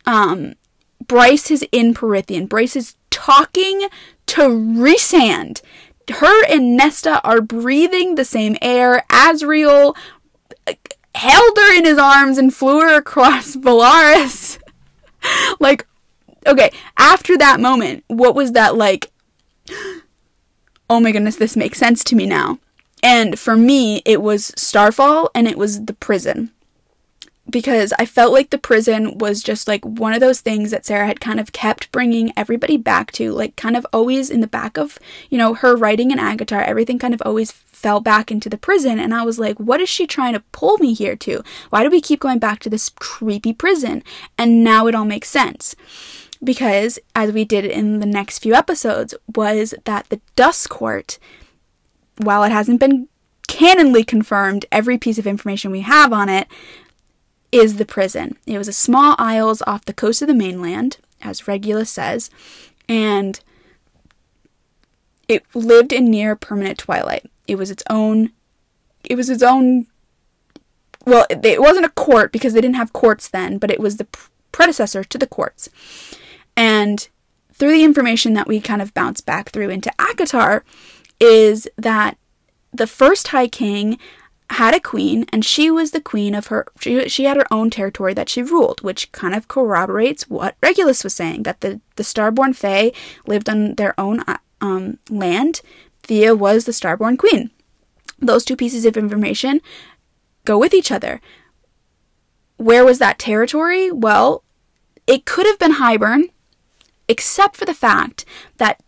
Um 0.07 0.55
Bryce 1.07 1.51
is 1.51 1.65
in 1.73 1.95
Prythian. 1.95 2.49
Bryce 2.49 2.77
is 2.77 2.97
talking 3.11 3.89
to 4.29 4.43
Rhysand. 4.43 5.63
Her 6.11 6.45
and 6.47 6.77
Nesta 6.77 7.21
are 7.23 7.41
breathing 7.41 8.15
the 8.15 8.25
same 8.25 8.57
air. 8.63 9.05
Azriel 9.11 9.97
held 11.15 11.57
her 11.57 11.77
in 11.77 11.85
his 11.85 11.99
arms 11.99 12.39
and 12.39 12.55
flew 12.55 12.81
her 12.81 12.97
across 12.97 13.57
Velaris. 13.57 14.59
like, 15.61 15.87
okay, 16.47 16.71
after 16.97 17.37
that 17.37 17.61
moment, 17.61 18.05
what 18.09 18.35
was 18.35 18.53
that 18.53 18.77
like? 18.77 19.11
Oh 20.91 21.01
my 21.01 21.13
goodness, 21.13 21.37
this 21.37 21.55
makes 21.55 21.77
sense 21.77 22.03
to 22.05 22.17
me 22.17 22.25
now. 22.25 22.61
And 23.03 23.39
for 23.39 23.59
me, 23.59 24.01
it 24.07 24.23
was 24.23 24.55
Starfall 24.57 25.31
and 25.35 25.47
it 25.47 25.59
was 25.59 25.85
the 25.85 25.93
prison 25.93 26.51
because 27.51 27.95
I 27.99 28.05
felt 28.05 28.33
like 28.33 28.51
the 28.51 28.59
prison 28.59 29.17
was 29.19 29.43
just 29.43 29.67
like 29.67 29.85
one 29.85 30.13
of 30.13 30.21
those 30.21 30.41
things 30.41 30.71
that 30.71 30.85
Sarah 30.85 31.07
had 31.07 31.21
kind 31.21 31.41
of 31.41 31.53
kept 31.53 31.91
bringing 31.93 32.33
everybody 32.37 32.77
back 32.77 33.11
to, 33.13 33.33
like 33.33 33.57
kind 33.57 33.77
of 33.77 33.87
always 33.93 34.29
in 34.29 34.41
the 34.41 34.47
back 34.47 34.77
of, 34.77 34.99
you 35.31 35.39
know, 35.39 35.55
her 35.55 35.75
writing 35.75 36.13
and 36.13 36.21
ACOTAR, 36.21 36.63
everything 36.65 36.99
kind 36.99 37.15
of 37.15 37.23
always 37.25 37.51
fell 37.51 38.01
back 38.01 38.31
into 38.31 38.51
the 38.51 38.59
prison. 38.59 38.99
And 38.99 39.15
I 39.15 39.23
was 39.23 39.39
like, 39.39 39.59
what 39.59 39.81
is 39.81 39.89
she 39.89 40.07
trying 40.07 40.35
to 40.35 40.43
pull 40.53 40.77
me 40.79 40.93
here 40.93 41.17
to? 41.17 41.43
Why 41.71 41.83
do 41.83 41.91
we 41.91 42.01
keep 42.01 42.21
going 42.21 42.39
back 42.39 42.59
to 42.61 42.71
this 42.71 42.91
creepy 42.91 43.55
prison? 43.55 44.03
And 44.37 44.63
now 44.63 44.87
it 44.87 44.95
all 44.95 45.07
makes 45.07 45.31
sense. 45.31 45.75
Because, 46.45 47.01
as 47.17 47.33
we 47.33 47.45
did 47.45 47.65
in 47.65 47.99
the 47.99 48.07
next 48.07 48.39
few 48.39 48.55
episodes, 48.55 49.13
was 49.35 49.75
that 49.85 50.09
the 50.09 50.21
Dusk 50.37 50.71
Court, 50.71 51.19
while 52.19 52.45
it 52.45 52.53
hasn't 52.53 52.79
been 52.79 53.09
canonly 53.49 54.07
confirmed, 54.07 54.65
every 54.71 54.99
piece 54.99 55.19
of 55.19 55.27
information 55.27 55.73
we 55.73 55.81
have 55.81 56.13
on 56.13 56.29
it 56.29 56.47
is 57.51 57.77
the 57.77 57.85
prison. 57.85 58.37
It 58.47 58.59
was 58.59 58.69
a 58.69 58.73
small 58.73 59.15
isles 59.19 59.63
off 59.67 59.85
the 59.85 59.93
coast 59.93 60.23
of 60.23 60.29
the 60.29 60.35
mainland, 60.35 60.99
as 61.23 61.43
Rigelus 61.43 61.89
says, 61.89 62.31
and 62.89 63.41
it 65.29 65.45
lived 65.55 65.93
in 65.93 66.11
near 66.11 66.37
permanent 66.37 66.79
twilight. 66.79 67.31
It 67.47 67.57
was 67.57 67.71
its 67.71 67.83
own. 67.89 68.33
It 69.05 69.17
was 69.17 69.31
its 69.31 69.43
own. 69.43 69.87
Well, 71.07 71.27
it 71.31 71.61
wasn't 71.61 71.87
a 71.87 71.91
court 71.91 72.33
because 72.33 72.53
they 72.53 72.61
didn't 72.61 72.77
have 72.77 72.93
courts 72.93 73.29
then, 73.29 73.59
but 73.59 73.71
it 73.71 73.81
was 73.81 73.97
the 73.97 74.07
predecessor 74.53 75.05
to 75.05 75.19
the 75.19 75.27
courts. 75.27 75.69
And 76.57 77.09
through 77.53 77.73
the 77.73 77.85
information 77.85 78.35
that 78.35 78.49
we 78.49 78.61
kind 78.61 78.83
of 78.83 78.95
bounce 78.95 79.21
back 79.21 79.51
through 79.51 79.71
into 79.71 79.91
ACOTAR 79.99 80.63
is 81.21 81.69
that 81.77 82.19
the 82.73 82.87
first 82.87 83.29
High 83.29 83.49
King 83.49 83.99
had 84.51 84.75
a 84.75 84.81
queen, 84.81 85.27
and 85.33 85.45
she 85.45 85.71
was 85.71 85.91
the 85.91 86.01
queen 86.01 86.35
of 86.35 86.47
her. 86.49 86.67
She, 86.81 87.09
she 87.09 87.25
had 87.25 87.37
her 87.37 87.53
own 87.53 87.71
territory 87.71 88.15
that 88.15 88.29
she 88.29 88.43
ruled, 88.43 88.81
which 88.83 89.13
kind 89.13 89.35
of 89.35 89.49
corroborates 89.49 90.29
what 90.29 90.59
Rigelus 90.61 91.05
was 91.05 91.15
saying 91.15 91.43
that 91.43 91.61
the 91.61 91.81
the 91.97 92.03
Starborn 92.03 92.55
Fae 92.57 92.93
lived 93.27 93.49
on 93.49 93.75
their 93.75 93.99
own 94.01 94.21
uh, 94.21 94.39
um, 94.61 94.99
land. 95.11 95.61
Theia 96.03 96.37
was 96.37 96.65
the 96.65 96.73
Starborn 96.73 97.19
Queen. 97.19 97.51
Those 98.19 98.45
two 98.45 98.57
pieces 98.57 98.87
of 98.87 98.97
information 98.97 99.61
go 100.45 100.59
with 100.59 100.73
each 100.73 100.91
other. 100.91 101.21
Where 102.57 102.85
was 102.85 102.99
that 102.99 103.19
territory? 103.19 103.91
Well, 103.91 104.43
it 105.07 105.25
could 105.25 105.47
have 105.47 105.59
been 105.59 105.75
Hybern, 105.75 106.31
except 107.07 107.57
for 107.57 107.65
the 107.65 107.75
fact 107.75 108.25
that 108.57 108.83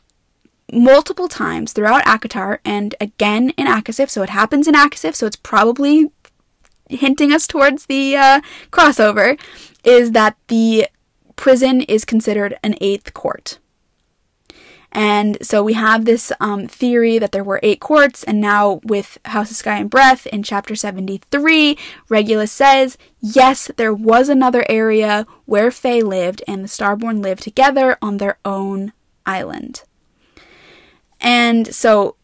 multiple 0.72 1.28
times 1.28 1.72
throughout 1.72 2.04
ACOTAR 2.04 2.58
and 2.64 2.94
again 3.00 3.50
in 3.50 3.66
ACOSF, 3.66 4.08
so 4.08 4.22
it 4.22 4.30
happens 4.30 4.68
in 4.68 4.74
ACOSF, 4.74 5.14
so 5.14 5.26
it's 5.26 5.36
probably 5.36 6.10
hinting 6.88 7.32
us 7.32 7.46
towards 7.46 7.86
the 7.86 8.16
uh, 8.16 8.40
crossover, 8.70 9.38
is 9.84 10.12
that 10.12 10.36
the 10.48 10.88
prison 11.36 11.80
is 11.82 12.04
considered 12.04 12.58
an 12.62 12.74
eighth 12.80 13.14
court. 13.14 13.58
And 14.92 15.38
so 15.40 15.62
we 15.62 15.74
have 15.74 16.04
this 16.04 16.32
um, 16.40 16.66
theory 16.66 17.18
that 17.18 17.30
there 17.30 17.44
were 17.44 17.60
eight 17.62 17.80
courts, 17.80 18.24
and 18.24 18.40
now 18.40 18.80
with 18.82 19.18
House 19.26 19.50
of 19.50 19.56
Sky 19.56 19.78
and 19.78 19.88
Breath 19.88 20.26
in 20.26 20.42
chapter 20.42 20.74
73, 20.74 21.78
Rigelus 22.08 22.48
says, 22.48 22.98
yes, 23.20 23.70
there 23.76 23.94
was 23.94 24.28
another 24.28 24.64
area 24.68 25.26
where 25.46 25.70
Fae 25.70 26.00
lived 26.00 26.42
and 26.48 26.64
the 26.64 26.68
Starborn 26.68 27.22
lived 27.22 27.44
together 27.44 27.98
on 28.02 28.16
their 28.16 28.38
own 28.44 28.92
island. 29.24 29.84
And 31.20 31.74
so 31.74 32.16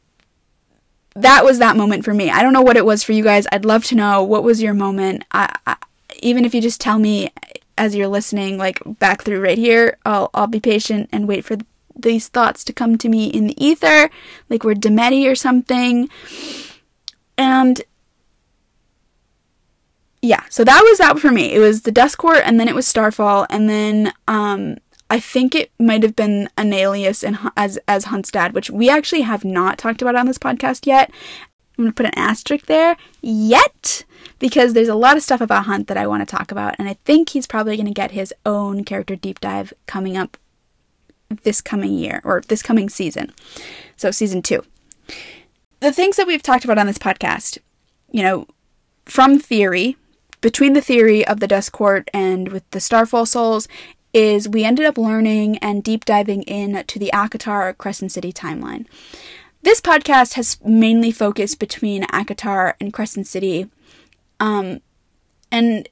that 1.15 1.45
was 1.45 1.59
that 1.59 1.77
moment 1.77 2.05
for 2.05 2.15
me. 2.15 2.31
I 2.31 2.43
don't 2.43 2.53
know 2.53 2.63
what 2.63 2.77
it 2.77 2.85
was 2.85 3.03
for 3.03 3.13
you 3.13 3.23
guys. 3.23 3.47
I'd 3.51 3.65
love 3.65 3.85
to 3.87 3.95
know 3.95 4.23
what 4.23 4.45
was 4.45 4.63
your 4.63 4.75
moment. 4.75 5.25
I, 5.33 5.55
I, 5.67 5.77
even 6.21 6.45
if 6.45 6.55
you 6.55 6.61
just 6.61 6.81
tell 6.81 6.99
me 6.99 7.31
as 7.79 7.95
you're 7.95 8.09
listening, 8.09 8.59
like 8.59 8.81
back 8.85 9.23
through 9.23 9.43
right 9.43 9.59
here, 9.59 9.99
I'll 10.05 10.31
I'll 10.35 10.47
be 10.47 10.61
patient 10.61 11.09
and 11.13 11.29
wait 11.29 11.45
for 11.45 11.57
these 11.95 12.29
thoughts 12.29 12.65
to 12.65 12.73
come 12.73 12.99
to 12.99 13.09
me 13.09 13.27
in 13.27 13.47
the 13.47 13.65
ether, 13.65 14.11
like 14.49 14.65
we're 14.65 14.75
daemati 14.75 15.31
or 15.31 15.35
something. 15.35 16.09
And 17.39 17.83
yeah, 20.23 20.43
so 20.51 20.65
that 20.65 20.81
was 20.83 20.99
that 20.99 21.19
for 21.19 21.31
me. 21.31 21.55
It 21.55 21.59
was 21.59 21.83
the 21.83 21.93
Dusk 21.93 22.19
Court, 22.19 22.43
and 22.45 22.59
then 22.59 22.69
it 22.69 22.75
was 22.75 22.87
Starfall, 22.87 23.47
and 23.49 23.69
then 23.69 24.13
um, 24.27 24.79
I 25.09 25.21
think 25.21 25.55
it 25.55 25.71
might 25.79 26.03
have 26.03 26.17
been 26.17 26.49
Enalius 26.59 27.23
and 27.23 27.39
as 27.57 27.79
as 27.87 28.07
Hunt's 28.07 28.31
dad, 28.31 28.53
which 28.53 28.71
we 28.71 28.91
actually 28.91 29.23
have 29.23 29.45
not 29.45 29.79
talked 29.79 30.03
about 30.03 30.17
on 30.17 30.27
this 30.27 30.39
podcast 30.39 30.87
yet. 30.87 31.11
I'm 31.79 31.85
gonna 31.85 31.93
put 31.93 32.07
an 32.07 32.19
asterisk 32.19 32.67
there 32.67 32.97
yet 33.21 34.05
because 34.39 34.73
there's 34.73 34.89
a 34.89 34.95
lot 34.95 35.17
of 35.17 35.23
stuff 35.23 35.41
about 35.41 35.67
Hunt 35.67 35.89
that 35.89 35.97
I 35.97 36.07
want 36.07 36.27
to 36.27 36.37
talk 36.37 36.51
about, 36.51 36.75
and 36.79 36.89
I 36.89 36.97
think 37.05 37.31
he's 37.31 37.47
probably 37.47 37.77
gonna 37.77 37.93
get 37.93 38.13
his 38.13 38.35
own 38.45 38.83
character 38.85 39.15
deep 39.15 39.41
dive 39.41 39.73
coming 39.87 40.17
up 40.17 40.37
this 41.43 41.61
coming 41.61 41.93
year 41.93 42.21
or 42.25 42.43
this 42.49 42.63
coming 42.63 42.89
season. 42.89 43.33
So 43.97 44.11
season 44.11 44.43
two. 44.43 44.65
The 45.81 45.93
things 45.93 46.17
that 46.17 46.27
we've 46.27 46.43
talked 46.43 46.65
about 46.65 46.79
on 46.79 46.87
this 46.87 46.99
podcast, 46.99 47.59
you 48.11 48.23
know, 48.23 48.47
from 49.05 49.39
theory, 49.39 49.97
between 50.41 50.73
the 50.73 50.81
theory 50.81 51.27
of 51.27 51.41
the 51.41 51.47
Dusk 51.47 51.73
Court 51.73 52.09
and 52.15 52.49
with 52.49 52.69
the 52.71 52.81
Starfall 52.81 53.27
Souls 53.27 53.69
is 54.17 54.49
we 54.49 54.65
ended 54.65 54.87
up 54.87 54.97
learning 54.97 55.59
and 55.59 55.85
deep 55.85 56.07
diving 56.07 56.43
in 56.45 56.85
to 56.85 56.99
the 56.99 57.11
ACOTAR 57.13 57.77
Crescent 57.77 58.13
City 58.13 58.33
timeline. 58.33 58.87
This 59.63 59.81
podcast 59.81 60.35
has 60.35 60.59
mainly 60.65 61.13
focused 61.13 61.59
between 61.59 62.05
ACOTAR 62.05 62.75
and 62.81 62.93
Crescent 62.93 63.27
City. 63.27 63.69
Um, 64.41 64.81
and 65.53 65.89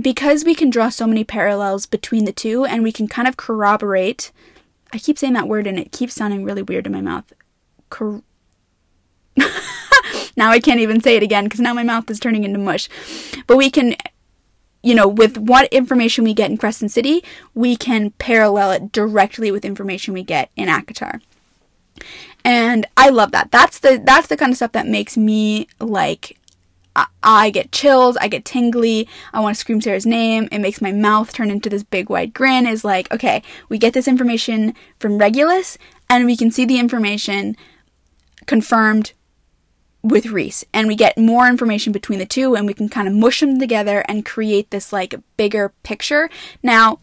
because 0.00 0.44
we 0.44 0.54
can 0.54 0.68
draw 0.68 0.90
so 0.90 1.06
many 1.06 1.24
parallels 1.24 1.86
between 1.86 2.26
the 2.26 2.32
two 2.32 2.66
and 2.66 2.82
we 2.82 2.92
can 2.92 3.08
kind 3.08 3.26
of 3.26 3.36
corroborate 3.36 4.30
I 4.92 4.98
keep 4.98 5.18
saying 5.18 5.34
that 5.34 5.48
word 5.48 5.66
and 5.66 5.78
it 5.78 5.92
keeps 5.92 6.14
sounding 6.14 6.44
really 6.44 6.62
weird 6.62 6.86
in 6.86 6.92
my 6.92 7.00
mouth. 7.00 7.32
Cor- 7.90 8.22
now 10.36 10.50
I 10.50 10.60
can't 10.60 10.80
even 10.80 11.00
say 11.00 11.16
it 11.16 11.22
again 11.22 11.44
because 11.44 11.60
now 11.60 11.74
my 11.74 11.82
mouth 11.82 12.10
is 12.10 12.18
turning 12.18 12.44
into 12.44 12.58
mush. 12.58 12.88
But 13.46 13.56
we 13.56 13.70
can 13.70 13.96
you 14.82 14.94
know, 14.94 15.08
with 15.08 15.36
what 15.36 15.72
information 15.72 16.24
we 16.24 16.34
get 16.34 16.50
in 16.50 16.56
Crescent 16.56 16.90
City, 16.90 17.24
we 17.54 17.76
can 17.76 18.10
parallel 18.12 18.70
it 18.72 18.92
directly 18.92 19.50
with 19.50 19.64
information 19.64 20.14
we 20.14 20.22
get 20.22 20.50
in 20.56 20.68
ACOTAR. 20.68 21.20
And 22.44 22.86
I 22.96 23.08
love 23.10 23.32
that. 23.32 23.50
That's 23.50 23.80
the 23.80 24.00
that's 24.02 24.28
the 24.28 24.36
kind 24.36 24.52
of 24.52 24.56
stuff 24.56 24.72
that 24.72 24.86
makes 24.86 25.16
me 25.16 25.68
like 25.80 26.38
I, 26.94 27.06
I 27.22 27.50
get 27.50 27.72
chills, 27.72 28.16
I 28.16 28.28
get 28.28 28.44
tingly, 28.44 29.08
I 29.32 29.40
want 29.40 29.56
to 29.56 29.60
scream 29.60 29.80
Sarah's 29.80 30.06
name. 30.06 30.48
It 30.52 30.60
makes 30.60 30.80
my 30.80 30.92
mouth 30.92 31.32
turn 31.32 31.50
into 31.50 31.68
this 31.68 31.82
big 31.82 32.08
wide 32.08 32.32
grin. 32.32 32.66
Is 32.66 32.84
like, 32.84 33.10
okay, 33.12 33.42
we 33.68 33.78
get 33.78 33.94
this 33.94 34.08
information 34.08 34.74
from 34.98 35.18
Rigelus, 35.18 35.76
and 36.08 36.24
we 36.24 36.36
can 36.36 36.50
see 36.50 36.64
the 36.64 36.78
information 36.78 37.56
confirmed 38.46 39.12
with 40.08 40.26
Rhys. 40.26 40.64
and 40.72 40.88
we 40.88 40.96
get 40.96 41.18
more 41.18 41.48
information 41.48 41.92
between 41.92 42.18
the 42.18 42.26
two 42.26 42.54
and 42.54 42.66
we 42.66 42.74
can 42.74 42.88
kind 42.88 43.08
of 43.08 43.14
mush 43.14 43.40
them 43.40 43.58
together 43.58 44.04
and 44.08 44.24
create 44.24 44.70
this 44.70 44.92
like 44.92 45.14
bigger 45.36 45.72
picture. 45.82 46.30
Now, 46.62 47.00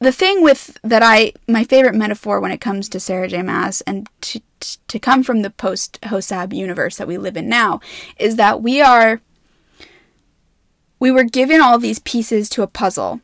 the 0.00 0.12
thing 0.12 0.42
with 0.42 0.78
that 0.82 1.02
I 1.02 1.32
my 1.46 1.64
favorite 1.64 1.94
metaphor 1.94 2.40
when 2.40 2.52
it 2.52 2.60
comes 2.60 2.88
to 2.88 3.00
Sarah 3.00 3.28
J 3.28 3.42
Maas 3.42 3.80
and 3.82 4.08
to 4.22 4.40
to 4.60 4.98
come 4.98 5.22
from 5.22 5.42
the 5.42 5.50
post 5.50 6.00
HOSAB 6.02 6.52
universe 6.52 6.96
that 6.96 7.08
we 7.08 7.18
live 7.18 7.36
in 7.36 7.48
now 7.48 7.80
is 8.18 8.36
that 8.36 8.62
we 8.62 8.80
are 8.80 9.20
we 11.00 11.10
were 11.10 11.24
given 11.24 11.60
all 11.60 11.78
these 11.78 11.98
pieces 12.00 12.48
to 12.50 12.62
a 12.62 12.68
puzzle 12.68 13.20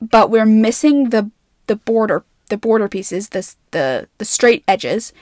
but 0.00 0.30
we're 0.30 0.46
missing 0.46 1.10
the 1.10 1.30
the 1.66 1.76
border 1.76 2.24
the 2.48 2.58
border 2.58 2.88
pieces 2.88 3.30
the 3.30 3.54
the 3.72 4.08
the 4.18 4.24
straight 4.24 4.64
edges 4.66 5.12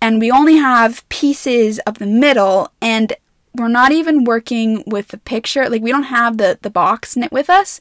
and 0.00 0.20
we 0.20 0.30
only 0.30 0.56
have 0.56 1.08
pieces 1.08 1.78
of 1.80 1.98
the 1.98 2.06
middle 2.06 2.72
and 2.80 3.12
we're 3.54 3.68
not 3.68 3.92
even 3.92 4.24
working 4.24 4.84
with 4.86 5.08
the 5.08 5.18
picture. 5.18 5.68
Like 5.68 5.82
we 5.82 5.90
don't 5.90 6.04
have 6.04 6.38
the 6.38 6.58
the 6.62 6.70
box 6.70 7.16
knit 7.16 7.32
with 7.32 7.50
us 7.50 7.80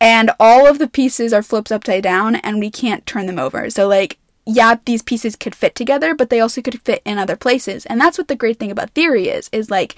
and 0.00 0.30
all 0.38 0.66
of 0.66 0.78
the 0.78 0.88
pieces 0.88 1.32
are 1.32 1.42
flipped 1.42 1.72
upside 1.72 2.02
down 2.02 2.36
and 2.36 2.58
we 2.58 2.70
can't 2.70 3.06
turn 3.06 3.26
them 3.26 3.38
over. 3.38 3.70
So 3.70 3.86
like 3.88 4.18
yeah 4.48 4.76
these 4.84 5.02
pieces 5.02 5.34
could 5.34 5.56
fit 5.56 5.74
together 5.74 6.14
but 6.14 6.30
they 6.30 6.38
also 6.38 6.62
could 6.62 6.80
fit 6.82 7.02
in 7.04 7.18
other 7.18 7.36
places. 7.36 7.86
And 7.86 8.00
that's 8.00 8.18
what 8.18 8.28
the 8.28 8.36
great 8.36 8.58
thing 8.58 8.70
about 8.70 8.90
theory 8.90 9.28
is 9.28 9.48
is 9.52 9.70
like 9.70 9.96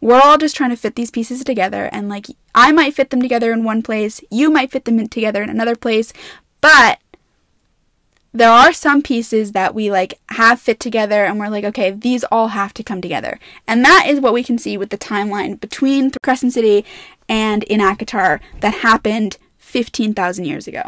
we're 0.00 0.20
all 0.20 0.38
just 0.38 0.56
trying 0.56 0.70
to 0.70 0.76
fit 0.76 0.94
these 0.94 1.10
pieces 1.10 1.42
together 1.44 1.88
and 1.92 2.08
like 2.08 2.26
i 2.54 2.70
might 2.72 2.94
fit 2.94 3.10
them 3.10 3.20
together 3.20 3.52
in 3.52 3.64
one 3.64 3.82
place 3.82 4.20
you 4.30 4.50
might 4.50 4.70
fit 4.70 4.84
them 4.84 5.06
together 5.08 5.42
in 5.42 5.50
another 5.50 5.74
place 5.74 6.12
but 6.60 6.98
there 8.32 8.50
are 8.50 8.72
some 8.72 9.02
pieces 9.02 9.52
that 9.52 9.74
we 9.74 9.90
like 9.90 10.18
have 10.30 10.60
fit 10.60 10.80
together 10.80 11.24
and 11.24 11.38
we're 11.38 11.48
like 11.48 11.64
okay 11.64 11.90
these 11.90 12.24
all 12.24 12.48
have 12.48 12.74
to 12.74 12.82
come 12.82 13.00
together. 13.00 13.38
And 13.66 13.84
that 13.84 14.06
is 14.08 14.20
what 14.20 14.34
we 14.34 14.44
can 14.44 14.58
see 14.58 14.76
with 14.76 14.90
the 14.90 14.98
timeline 14.98 15.60
between 15.60 16.12
crescent 16.22 16.52
city 16.52 16.84
and 17.28 17.62
in 17.64 17.80
ACOTAR 17.80 18.40
that 18.60 18.74
happened 18.74 19.38
15,000 19.58 20.44
years 20.44 20.66
ago. 20.66 20.82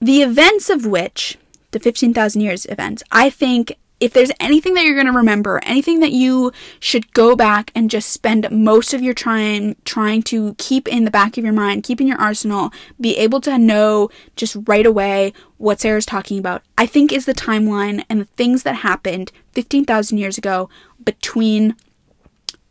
The 0.00 0.22
events 0.22 0.70
of 0.70 0.86
which 0.86 1.38
the 1.72 1.80
15,000 1.80 2.40
years 2.40 2.66
events 2.66 3.02
i 3.10 3.28
think 3.28 3.76
if 4.02 4.12
there's 4.12 4.32
anything 4.40 4.74
that 4.74 4.84
you're 4.84 4.96
going 4.96 5.06
to 5.06 5.12
remember, 5.12 5.60
anything 5.62 6.00
that 6.00 6.10
you 6.10 6.50
should 6.80 7.14
go 7.14 7.36
back 7.36 7.70
and 7.72 7.88
just 7.88 8.10
spend 8.10 8.50
most 8.50 8.92
of 8.92 9.00
your 9.00 9.14
time 9.14 9.76
trying 9.84 10.24
to 10.24 10.56
keep 10.58 10.88
in 10.88 11.04
the 11.04 11.10
back 11.10 11.38
of 11.38 11.44
your 11.44 11.52
mind, 11.52 11.84
keep 11.84 12.00
in 12.00 12.08
your 12.08 12.20
arsenal, 12.20 12.72
be 13.00 13.16
able 13.16 13.40
to 13.40 13.56
know 13.56 14.10
just 14.34 14.56
right 14.66 14.86
away 14.86 15.32
what 15.56 15.80
Sarah's 15.80 16.04
talking 16.04 16.36
about, 16.36 16.64
I 16.76 16.84
think 16.84 17.12
is 17.12 17.26
the 17.26 17.32
timeline 17.32 18.04
and 18.08 18.20
the 18.20 18.24
things 18.24 18.64
that 18.64 18.74
happened 18.76 19.30
15,000 19.52 20.18
years 20.18 20.36
ago 20.36 20.68
between 21.04 21.76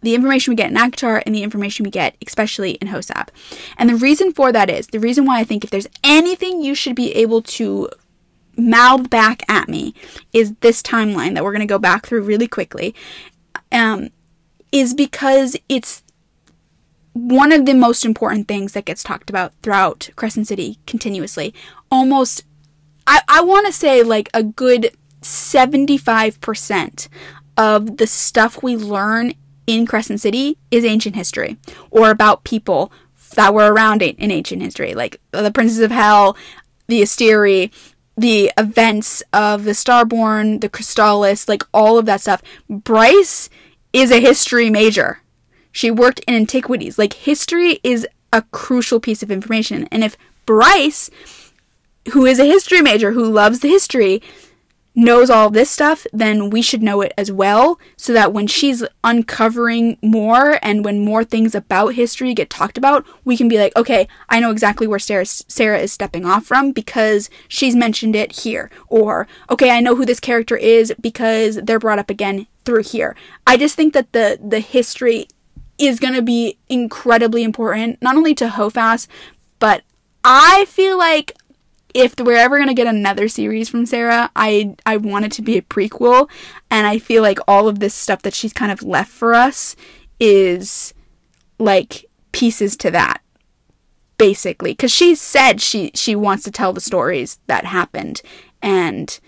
the 0.01 0.13
information 0.13 0.51
we 0.51 0.55
get 0.55 0.69
in 0.71 0.75
ACOTAR 0.75 1.23
and 1.25 1.33
the 1.33 1.43
information 1.43 1.85
we 1.85 1.91
get, 1.91 2.17
especially 2.27 2.71
in 2.71 2.89
HOSAB. 2.89 3.29
And 3.77 3.89
the 3.89 3.95
reason 3.95 4.33
for 4.33 4.51
that 4.51 4.69
is 4.69 4.88
the 4.88 5.00
reason 5.00 5.25
why 5.25 5.39
I 5.39 5.43
think 5.45 5.63
if 5.63 5.69
there's 5.69 5.88
anything 6.03 6.61
you 6.61 6.75
should 6.75 6.95
be 6.95 7.13
able 7.15 7.41
to 7.43 7.89
mouth 8.69 9.09
back 9.09 9.43
at 9.49 9.67
me 9.67 9.93
is 10.33 10.53
this 10.61 10.81
timeline 10.81 11.33
that 11.33 11.43
we're 11.43 11.51
going 11.51 11.61
to 11.61 11.65
go 11.65 11.79
back 11.79 12.05
through 12.05 12.21
really 12.21 12.47
quickly 12.47 12.95
um, 13.71 14.09
is 14.71 14.93
because 14.93 15.57
it's 15.69 16.03
one 17.13 17.51
of 17.51 17.65
the 17.65 17.73
most 17.73 18.05
important 18.05 18.47
things 18.47 18.73
that 18.73 18.85
gets 18.85 19.03
talked 19.03 19.29
about 19.29 19.53
throughout 19.61 20.09
Crescent 20.15 20.47
City 20.47 20.79
continuously. 20.85 21.53
Almost, 21.89 22.43
I, 23.05 23.21
I 23.27 23.41
want 23.41 23.65
to 23.67 23.73
say 23.73 24.01
like 24.03 24.29
a 24.33 24.43
good 24.43 24.95
75% 25.21 27.07
of 27.57 27.97
the 27.97 28.07
stuff 28.07 28.63
we 28.63 28.75
learn 28.75 29.33
in 29.67 29.85
Crescent 29.85 30.21
City 30.21 30.57
is 30.71 30.85
ancient 30.85 31.15
history 31.15 31.57
or 31.89 32.09
about 32.09 32.43
people 32.43 32.91
that 33.35 33.53
were 33.53 33.71
around 33.71 34.01
in, 34.01 34.15
in 34.15 34.31
ancient 34.31 34.61
history, 34.61 34.93
like 34.93 35.19
the 35.31 35.51
Princes 35.51 35.79
of 35.79 35.91
Hell, 35.91 36.35
the 36.87 37.01
Asteri, 37.01 37.71
the 38.21 38.51
events 38.57 39.23
of 39.33 39.63
the 39.63 39.71
Starborn, 39.71 40.61
the 40.61 40.69
Crystallis, 40.69 41.47
like 41.47 41.63
all 41.73 41.97
of 41.97 42.05
that 42.05 42.21
stuff. 42.21 42.41
Bryce 42.69 43.49
is 43.93 44.11
a 44.11 44.19
history 44.19 44.69
major. 44.69 45.21
She 45.71 45.91
worked 45.91 46.19
in 46.21 46.35
antiquities. 46.35 46.97
Like 46.97 47.13
history 47.13 47.79
is 47.83 48.07
a 48.31 48.43
crucial 48.43 48.99
piece 48.99 49.23
of 49.23 49.31
information. 49.31 49.87
And 49.91 50.03
if 50.03 50.17
Bryce, 50.45 51.09
who 52.11 52.25
is 52.25 52.39
a 52.39 52.45
history 52.45 52.81
major, 52.81 53.11
who 53.11 53.29
loves 53.29 53.59
the 53.59 53.69
history, 53.69 54.21
knows 54.93 55.29
all 55.29 55.50
this 55.50 55.69
stuff, 55.69 56.05
then 56.12 56.50
we 56.50 56.62
should 56.62 56.83
know 56.83 57.01
it 57.01 57.13
as 57.17 57.31
well 57.31 57.79
so 57.95 58.13
that 58.13 58.33
when 58.33 58.48
she's 58.48 58.83
uncovering 59.03 59.98
more 60.01 60.60
and 60.62 60.83
when 60.83 61.03
more 61.03 61.24
things 61.24 61.55
about 61.55 61.93
history 61.93 62.33
get 62.33 62.50
talked 62.50 62.77
about, 62.77 63.05
we 63.24 63.38
can 63.38 63.48
be 63.48 63.57
like, 63.57 63.75
okay, 63.75 64.07
I 64.29 64.39
know 64.39 64.51
exactly 64.51 64.88
where 64.88 65.00
Sarah, 65.00 65.25
Sarah 65.25 65.79
is 65.79 65.91
stepping 65.91 66.25
off 66.25 66.45
from 66.45 66.71
because 66.71 67.29
she's 67.48 67.75
mentioned 67.75 68.15
it 68.15 68.43
here. 68.43 68.69
Or, 68.88 69.27
okay, 69.50 69.71
I 69.71 69.79
know 69.79 69.95
who 69.95 70.05
this 70.05 70.19
character 70.19 70.57
is 70.57 70.93
because 71.00 71.55
they're 71.63 71.79
brought 71.79 72.00
up 72.00 72.10
again 72.10 72.48
through 72.65 72.83
here. 72.83 73.15
I 73.48 73.57
just 73.57 73.75
think 73.75 73.93
that 73.93 74.12
the, 74.12 74.39
the 74.45 74.60
history 74.60 75.27
is 75.77 76.00
going 76.00 76.13
to 76.13 76.21
be 76.21 76.57
incredibly 76.69 77.43
important, 77.43 78.01
not 78.01 78.15
only 78.15 78.36
to 78.36 78.50
Hofas, 78.50 79.07
but 79.60 79.83
I 80.24 80.65
feel 80.65 80.98
like 80.98 81.36
if 81.93 82.19
we're 82.19 82.38
ever 82.38 82.57
gonna 82.57 82.74
get 82.74 82.88
another 82.88 83.27
series 83.27 83.69
from 83.69 83.86
Sarah, 83.86 84.29
I 84.36 84.75
I 84.86 84.98
want 84.98 85.25
it 85.25 85.31
to 85.33 85.41
be 85.41 85.57
a 85.57 85.62
prequel, 85.62 86.29
and 86.69 86.88
I 86.88 87.00
feel 87.00 87.21
like 87.21 87.39
all 87.48 87.67
of 87.67 87.79
this 87.79 87.93
stuff 87.93 88.21
that 88.24 88.33
she's 88.33 88.53
kind 88.53 88.71
of 88.71 88.83
left 88.83 89.12
for 89.12 89.33
us 89.33 89.75
is 90.19 90.93
like 91.60 92.05
pieces 92.31 92.77
to 92.77 92.91
that, 92.91 93.21
basically, 94.17 94.71
because 94.71 94.91
she 94.91 95.15
said 95.15 95.62
she 95.62 95.91
she 95.93 96.15
wants 96.15 96.43
to 96.43 96.51
tell 96.51 96.74
the 96.74 96.81
stories 96.81 97.39
that 97.48 97.65
happened, 97.65 98.21
and 98.62 99.19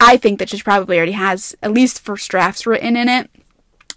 I 0.00 0.16
think 0.16 0.38
that 0.38 0.48
she 0.48 0.62
probably 0.62 0.96
already 0.96 1.12
has 1.12 1.54
at 1.62 1.72
least 1.72 2.00
first 2.00 2.30
drafts 2.30 2.66
written 2.66 2.96
in 2.96 3.08
it, 3.08 3.30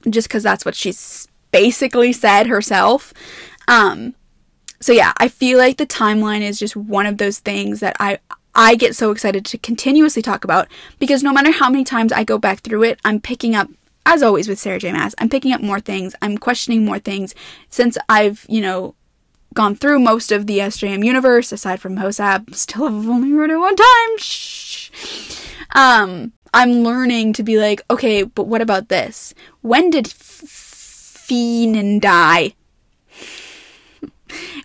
just 0.09 0.27
because 0.27 0.43
that's 0.43 0.65
what 0.65 0.75
she's 0.75 1.27
basically 1.51 2.11
said 2.11 2.47
herself. 2.47 3.13
Um, 3.67 4.15
so 4.83 4.91
yeah, 4.91 5.13
I 5.17 5.29
feel 5.29 5.57
like 5.57 5.77
the 5.77 5.85
timeline 5.87 6.41
is 6.41 6.59
just 6.59 6.75
one 6.75 7.05
of 7.05 7.17
those 7.17 7.39
things 7.39 7.79
that 7.79 7.95
I 7.99 8.19
I 8.55 8.75
get 8.75 8.95
so 8.95 9.11
excited 9.11 9.45
to 9.45 9.57
continuously 9.57 10.21
talk 10.21 10.43
about 10.43 10.67
because 10.99 11.23
no 11.23 11.33
matter 11.33 11.51
how 11.51 11.69
many 11.69 11.83
times 11.83 12.11
I 12.11 12.23
go 12.23 12.37
back 12.37 12.59
through 12.59 12.83
it, 12.83 12.99
I'm 13.03 13.19
picking 13.19 13.55
up 13.55 13.69
as 14.05 14.21
always 14.21 14.49
with 14.49 14.59
Sarah 14.59 14.79
J. 14.79 14.91
Maas, 14.91 15.15
I'm 15.17 15.29
picking 15.29 15.53
up 15.53 15.61
more 15.61 15.79
things, 15.79 16.13
I'm 16.21 16.37
questioning 16.37 16.83
more 16.83 16.99
things 16.99 17.33
since 17.69 17.97
I've, 18.09 18.45
you 18.49 18.59
know, 18.59 18.95
gone 19.53 19.75
through 19.75 19.99
most 19.99 20.33
of 20.33 20.47
the 20.47 20.59
SJM 20.59 21.05
universe 21.05 21.53
aside 21.53 21.79
from 21.79 21.95
HOSAB, 21.97 22.53
still 22.55 22.85
have 22.85 23.07
only 23.07 23.31
read 23.31 23.51
it 23.51 23.57
one 23.57 23.75
time. 23.75 24.17
Shh. 24.17 24.89
Um, 25.71 26.33
I'm 26.53 26.83
learning 26.83 27.31
to 27.33 27.43
be 27.43 27.57
like, 27.57 27.81
okay, 27.89 28.23
but 28.23 28.47
what 28.47 28.61
about 28.61 28.89
this? 28.89 29.33
When 29.61 29.89
did 29.89 30.05
Feenan 30.05 32.01
die? 32.01 32.55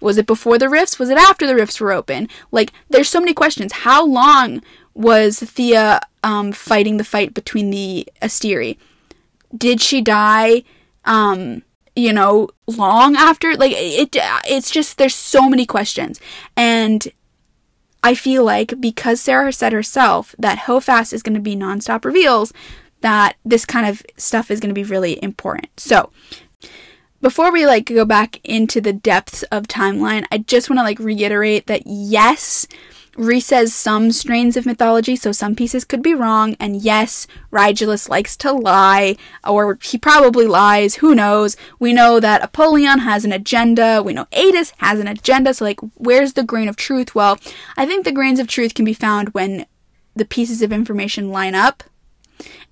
Was 0.01 0.19
it 0.19 0.27
before 0.27 0.59
the 0.59 0.69
rifts? 0.69 0.99
Was 0.99 1.11
it 1.11 1.19
after 1.19 1.47
the 1.47 1.55
rifts 1.55 1.81
were 1.81 1.93
open? 1.93 2.29
Like, 2.51 2.73
there's 2.89 3.09
so 3.09 3.21
many 3.21 3.35
questions. 3.35 3.73
How 3.73 4.05
long 4.05 4.63
was 4.95 5.41
Theia 5.41 6.01
um, 6.23 6.53
fighting 6.53 6.97
the 6.97 7.05
fight 7.05 7.35
between 7.35 7.71
the 7.71 8.09
Asteri? 8.21 8.77
Did 9.57 9.81
she 9.81 10.01
die? 10.01 10.65
Um, 11.05 11.63
you 11.97 12.13
know, 12.13 12.49
long 12.67 13.17
after? 13.17 13.57
Like, 13.57 13.73
it. 13.75 14.17
It's 14.47 14.71
just 14.71 14.99
there's 14.99 15.15
so 15.15 15.49
many 15.49 15.67
questions, 15.67 16.21
and 16.57 17.09
I 18.03 18.15
feel 18.15 18.45
like 18.45 18.81
because 18.81 19.21
Sarah 19.21 19.53
said 19.53 19.73
herself 19.73 20.35
that 20.39 20.61
Hofas 20.61 21.13
is 21.13 21.23
going 21.23 21.35
to 21.35 21.41
be 21.41 21.57
nonstop 21.57 22.05
reveals, 22.05 22.53
that 23.01 23.37
this 23.45 23.65
kind 23.65 23.87
of 23.87 24.03
stuff 24.17 24.51
is 24.51 24.61
going 24.61 24.71
to 24.71 24.75
be 24.75 24.85
really 24.85 25.23
important. 25.23 25.69
So, 25.77 26.11
before 27.21 27.53
we 27.53 27.67
like 27.67 27.87
go 27.87 28.05
back 28.05 28.41
into 28.45 28.81
the 28.81 28.93
depths 28.93 29.43
of 29.45 29.65
timeline, 29.65 30.25
I 30.31 30.39
just 30.39 30.71
want 30.71 30.79
to 30.79 30.85
like 30.85 30.99
reiterate 30.99 31.67
that 31.67 31.83
yes, 31.87 32.67
Rhys 33.17 33.47
says 33.47 33.75
some 33.75 34.13
strains 34.13 34.57
of 34.57 34.65
mythology, 34.65 35.17
so 35.17 35.33
some 35.33 35.57
pieces 35.57 35.85
could 35.85 36.03
be 36.03 36.15
wrong, 36.15 36.57
and 36.61 36.77
yes, 36.77 37.27
Rigelus 37.51 38.09
likes 38.09 38.37
to 38.37 38.53
lie, 38.53 39.17
or 39.45 39.77
he 39.83 39.99
probably 39.99 40.47
lies, 40.47 40.97
who 40.97 41.17
knows. 41.17 41.57
We 41.81 41.93
know 41.93 42.21
that 42.21 42.45
Apollyon 42.45 43.01
has 43.01 43.25
an 43.25 43.33
agenda, 43.33 44.03
we 44.05 44.13
know 44.13 44.27
Aidas 44.27 44.73
has 44.79 45.01
an 45.01 45.09
agenda, 45.09 45.53
so 45.53 45.65
like, 45.65 45.81
where's 45.95 46.35
the 46.35 46.45
grain 46.45 46.69
of 46.69 46.77
truth? 46.77 47.17
Well, 47.17 47.41
I 47.77 47.87
think 47.87 48.05
the 48.05 48.13
grains 48.13 48.39
of 48.39 48.47
truth 48.47 48.75
can 48.75 48.85
be 48.85 48.95
found 48.95 49.31
when 49.31 49.67
the 50.15 50.25
pieces 50.25 50.63
of 50.63 50.73
information 50.73 51.31
line 51.31 51.57
up, 51.57 51.83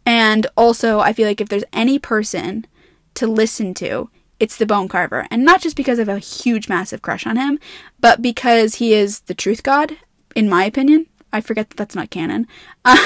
and 0.05 0.47
also, 0.57 1.01
I 1.01 1.13
feel 1.13 1.27
like 1.27 1.41
if 1.41 1.49
there's 1.49 1.65
any 1.73 1.99
person 1.99 2.67
to 3.15 3.27
listen 3.27 3.75
to, 3.75 4.11
it's 4.38 4.57
the 4.57 4.66
bone 4.66 4.88
carver. 4.88 5.27
And 5.31 5.44
not 5.44 5.61
just 5.61 5.77
because 5.77 5.99
have 5.99 6.09
a 6.09 6.18
huge 6.18 6.68
massive 6.68 7.03
crush 7.03 7.27
on 7.27 7.37
him 7.37 7.59
but 8.01 8.22
because 8.22 8.77
he 8.77 8.94
is 8.94 9.20
the 9.20 9.35
truth 9.35 9.62
god 9.62 9.96
in 10.35 10.49
my 10.49 10.64
opinion. 10.64 11.07
I 11.33 11.40
forget 11.40 11.70
that 11.70 11.77
that's 11.77 11.96
not 11.96 12.11
canon. 12.11 12.46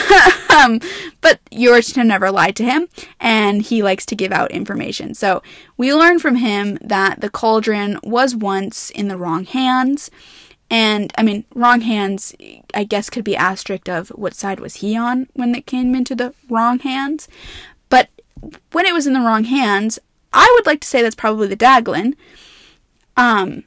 Um, 0.51 0.81
but 1.21 1.39
yours 1.53 1.93
to 1.93 2.03
never 2.03 2.31
lied 2.31 2.57
to 2.57 2.65
him 2.65 2.89
and 3.21 3.63
he 3.63 3.85
likes 3.85 4.05
to 4.07 4.17
give 4.17 4.33
out 4.33 4.51
information. 4.51 5.15
So 5.15 5.43
we 5.77 5.95
learn 5.95 6.19
from 6.19 6.37
him 6.37 6.77
that 6.83 7.21
the 7.21 7.31
cauldron 7.31 7.99
was 8.03 8.35
once 8.35 8.91
in 8.91 9.07
the 9.07 9.17
wrong 9.17 9.45
hands. 9.45 10.11
And 10.69 11.13
i 11.17 11.23
mean 11.23 11.45
wrong 11.55 11.81
hands 11.81 12.35
i 12.75 12.85
guess 12.85 13.11
could 13.11 13.25
be 13.25 13.37
asterisk 13.37 13.89
of 13.89 14.09
what 14.11 14.35
side 14.35 14.61
was 14.61 14.77
he 14.77 14.97
on 14.97 15.29
when 15.33 15.55
it 15.55 15.67
came 15.67 15.95
into 15.95 16.15
the 16.15 16.35
wrong 16.51 16.81
hands. 16.81 17.29
But 17.89 18.09
when 18.73 18.87
it 18.87 18.93
was 18.93 19.07
in 19.07 19.13
the 19.13 19.21
wrong 19.21 19.45
hands 19.45 19.99
I 20.33 20.51
would 20.57 20.67
like 20.67 20.81
to 20.81 20.89
say 20.89 21.03
that's 21.03 21.15
probably 21.15 21.49
the 21.49 21.57
Daglan. 21.57 22.15
Um, 23.17 23.65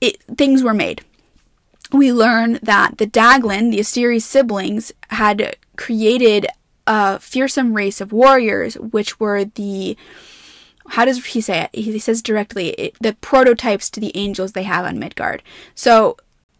it, 0.00 0.20
things 0.22 0.62
were 0.62 0.74
made. 0.74 1.02
We 1.92 2.12
learn 2.12 2.58
that 2.62 2.98
the 2.98 3.06
Daglan, 3.06 3.70
the 3.70 3.80
Asteri's 3.80 4.24
siblings, 4.24 4.92
had 5.10 5.56
created 5.76 6.46
a 6.86 7.18
fearsome 7.18 7.74
race 7.74 8.00
of 8.00 8.12
warriors, 8.12 8.74
which 8.76 9.20
were 9.20 9.44
the 9.44 9.96
how 10.88 11.04
does 11.04 11.24
he 11.24 11.40
say 11.40 11.68
it? 11.72 11.78
He 11.78 11.98
says 11.98 12.22
directly 12.22 12.70
it, 12.70 12.96
the 13.00 13.14
prototypes 13.14 13.88
to 13.90 14.00
the 14.00 14.14
angels 14.16 14.52
they 14.52 14.64
have 14.64 14.84
on 14.84 14.98
Midgard. 14.98 15.42
So 15.74 16.16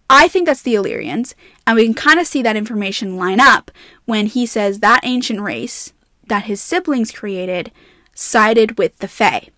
I 0.08 0.28
think 0.28 0.46
that's 0.46 0.62
the 0.62 0.74
Illyrians, 0.74 1.34
and 1.66 1.76
we 1.76 1.84
can 1.84 1.94
kind 1.94 2.20
of 2.20 2.26
see 2.26 2.42
that 2.42 2.56
information 2.56 3.16
line 3.16 3.40
up 3.40 3.70
when 4.04 4.26
he 4.26 4.46
says 4.46 4.78
that 4.78 5.00
ancient 5.02 5.40
race 5.40 5.92
that 6.28 6.44
his 6.44 6.60
siblings 6.60 7.10
created 7.10 7.72
sided 8.14 8.78
with 8.78 8.98
the 8.98 9.08
Fae. 9.08 9.48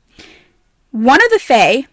One 0.90 1.22
of 1.24 1.30
the 1.30 1.38
Fae 1.38 1.86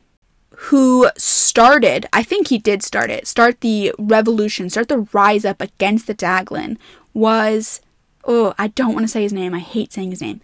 who 0.55 1.09
started, 1.17 2.05
I 2.13 2.21
think 2.21 2.47
he 2.47 2.59
did 2.59 2.83
start 2.83 3.09
it, 3.09 3.27
start 3.27 3.61
the 3.61 3.93
revolution, 3.97 4.69
start 4.69 4.89
the 4.89 5.07
rise 5.11 5.43
up 5.43 5.59
against 5.59 6.05
the 6.05 6.13
Daglan, 6.13 6.77
was, 7.15 7.81
oh, 8.25 8.53
I 8.59 8.67
don't 8.67 8.93
want 8.93 9.03
to 9.03 9.07
say 9.07 9.23
his 9.23 9.33
name. 9.33 9.55
I 9.55 9.59
hate 9.59 9.91
saying 9.91 10.11
his 10.11 10.21
name. 10.21 10.39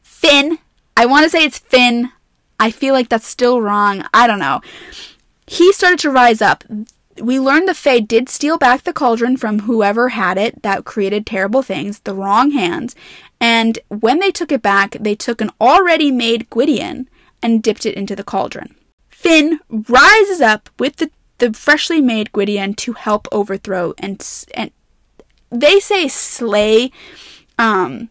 Finn. 0.00 0.58
I 0.96 1.06
want 1.06 1.24
to 1.24 1.30
say 1.30 1.44
it's 1.44 1.58
Finn. 1.58 2.12
I 2.60 2.70
feel 2.70 2.94
like 2.94 3.08
that's 3.08 3.26
still 3.26 3.60
wrong. 3.60 4.06
I 4.14 4.28
don't 4.28 4.38
know. 4.38 4.60
He 5.48 5.72
started 5.72 5.98
to 6.00 6.10
rise 6.10 6.40
up. 6.40 6.62
We 7.20 7.40
learned 7.40 7.68
the 7.68 7.74
Fae 7.74 7.98
did 7.98 8.28
steal 8.28 8.58
back 8.58 8.84
the 8.84 8.92
cauldron 8.92 9.36
from 9.36 9.60
whoever 9.60 10.10
had 10.10 10.38
it 10.38 10.62
that 10.62 10.84
created 10.84 11.26
terrible 11.26 11.62
things, 11.62 11.98
the 11.98 12.14
wrong 12.14 12.52
hands, 12.52 12.94
and 13.42 13.80
when 13.88 14.20
they 14.20 14.30
took 14.30 14.52
it 14.52 14.62
back, 14.62 14.92
they 15.00 15.16
took 15.16 15.40
an 15.40 15.50
already 15.60 16.12
made 16.12 16.48
Gwydion 16.48 17.08
and 17.42 17.60
dipped 17.60 17.84
it 17.84 17.96
into 17.96 18.14
the 18.14 18.22
cauldron. 18.22 18.76
Finn 19.08 19.58
rises 19.68 20.40
up 20.40 20.70
with 20.78 20.96
the, 20.96 21.10
the 21.38 21.52
freshly 21.52 22.00
made 22.00 22.30
Gwydion 22.30 22.74
to 22.74 22.92
help 22.92 23.26
overthrow 23.32 23.94
and 23.98 24.24
and 24.54 24.70
they 25.50 25.80
say 25.80 26.06
slay 26.06 26.92
um 27.58 28.08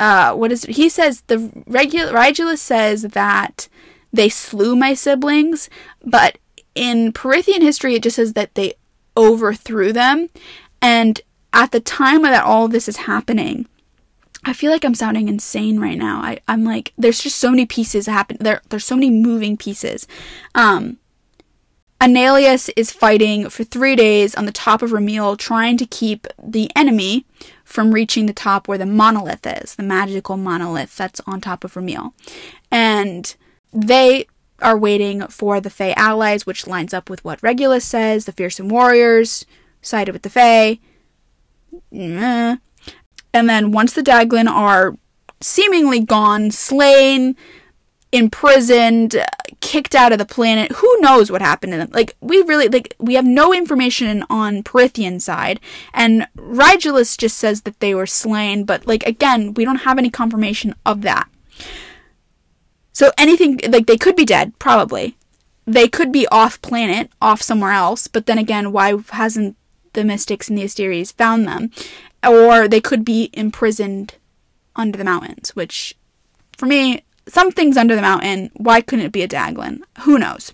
uh 0.00 0.34
what 0.34 0.50
is 0.50 0.64
it? 0.64 0.74
he 0.74 0.88
says 0.88 1.22
the 1.28 1.50
regular 1.68 2.12
Rigelus 2.12 2.58
says 2.58 3.02
that 3.02 3.68
they 4.12 4.28
slew 4.28 4.74
my 4.74 4.92
siblings, 4.92 5.70
but 6.04 6.38
in 6.74 7.12
Prythian 7.12 7.62
history 7.62 7.94
it 7.94 8.02
just 8.02 8.16
says 8.16 8.32
that 8.32 8.56
they 8.56 8.74
overthrew 9.16 9.92
them 9.92 10.30
and 10.82 11.20
at 11.52 11.70
the 11.70 11.80
time 11.80 12.22
that 12.22 12.44
all 12.44 12.66
this 12.66 12.88
is 12.88 12.96
happening, 12.98 13.66
I 14.44 14.52
feel 14.52 14.70
like 14.70 14.84
I'm 14.84 14.94
sounding 14.94 15.28
insane 15.28 15.80
right 15.80 15.98
now. 15.98 16.20
I, 16.20 16.38
I'm 16.48 16.64
like, 16.64 16.92
there's 16.96 17.20
just 17.20 17.36
so 17.36 17.50
many 17.50 17.66
pieces 17.66 18.06
happen. 18.06 18.38
There, 18.40 18.62
there's 18.70 18.84
so 18.84 18.94
many 18.94 19.10
moving 19.10 19.56
pieces. 19.56 20.06
Um, 20.54 20.98
Enalius 22.00 22.70
is 22.76 22.90
fighting 22.90 23.50
for 23.50 23.64
three 23.64 23.94
days 23.94 24.34
on 24.34 24.46
the 24.46 24.52
top 24.52 24.80
of 24.80 24.90
Ramiel, 24.90 25.36
trying 25.36 25.76
to 25.76 25.84
keep 25.84 26.26
the 26.42 26.70
enemy 26.74 27.26
from 27.64 27.92
reaching 27.92 28.24
the 28.24 28.32
top 28.32 28.66
where 28.66 28.78
the 28.78 28.86
monolith 28.86 29.46
is, 29.46 29.74
the 29.74 29.82
magical 29.82 30.38
monolith 30.38 30.96
that's 30.96 31.20
on 31.26 31.42
top 31.42 31.62
of 31.62 31.74
Ramiel. 31.74 32.14
And 32.70 33.34
they, 33.72 34.26
are 34.62 34.76
waiting 34.76 35.26
for 35.28 35.60
the 35.60 35.70
Fae 35.70 35.94
allies, 35.96 36.46
which 36.46 36.66
lines 36.66 36.92
up 36.92 37.08
with 37.08 37.24
what 37.24 37.40
Rigelus 37.40 37.82
says. 37.82 38.24
The 38.24 38.32
fearsome 38.32 38.68
warriors 38.68 39.46
sided 39.82 40.12
with 40.12 40.22
the 40.22 40.30
Fae. 40.30 40.78
And 43.32 43.48
then 43.48 43.72
once 43.72 43.92
the 43.92 44.02
Daglan 44.02 44.48
are 44.48 44.96
seemingly 45.40 46.00
gone, 46.00 46.50
slain, 46.50 47.36
imprisoned, 48.12 49.16
kicked 49.60 49.94
out 49.94 50.12
of 50.12 50.18
the 50.18 50.24
planet. 50.24 50.72
Who 50.72 51.00
knows 51.00 51.30
what 51.30 51.42
happened 51.42 51.72
to 51.72 51.78
them? 51.78 51.90
Like 51.92 52.16
we 52.20 52.42
really 52.42 52.68
like 52.68 52.94
we 52.98 53.14
have 53.14 53.24
no 53.24 53.54
information 53.54 54.24
on 54.28 54.62
Prythian 54.62 55.20
side, 55.20 55.60
and 55.94 56.26
Rigelus 56.36 57.16
just 57.16 57.38
says 57.38 57.62
that 57.62 57.80
they 57.80 57.94
were 57.94 58.06
slain, 58.06 58.64
but 58.64 58.86
like 58.86 59.06
again, 59.06 59.54
we 59.54 59.64
don't 59.64 59.82
have 59.82 59.98
any 59.98 60.10
confirmation 60.10 60.74
of 60.84 61.02
that. 61.02 61.28
So 62.92 63.12
anything 63.16 63.60
like 63.68 63.86
they 63.86 63.96
could 63.96 64.16
be 64.16 64.24
dead, 64.24 64.58
probably. 64.58 65.16
They 65.66 65.88
could 65.88 66.10
be 66.10 66.26
off 66.28 66.60
planet, 66.62 67.10
off 67.22 67.42
somewhere 67.42 67.72
else, 67.72 68.08
but 68.08 68.26
then 68.26 68.38
again, 68.38 68.72
why 68.72 68.96
hasn't 69.10 69.56
the 69.92 70.04
mystics 70.04 70.48
and 70.48 70.58
the 70.58 70.64
Asteries 70.64 71.12
found 71.12 71.46
them? 71.46 71.70
Or 72.26 72.68
they 72.68 72.80
could 72.80 73.04
be 73.04 73.30
imprisoned 73.32 74.14
under 74.76 74.98
the 74.98 75.04
mountains, 75.04 75.56
which 75.56 75.96
for 76.56 76.66
me 76.66 77.04
something's 77.26 77.76
under 77.76 77.94
the 77.94 78.02
mountain. 78.02 78.50
Why 78.54 78.80
couldn't 78.80 79.06
it 79.06 79.12
be 79.12 79.22
a 79.22 79.28
Daglan? 79.28 79.84
Who 80.02 80.18
knows? 80.18 80.52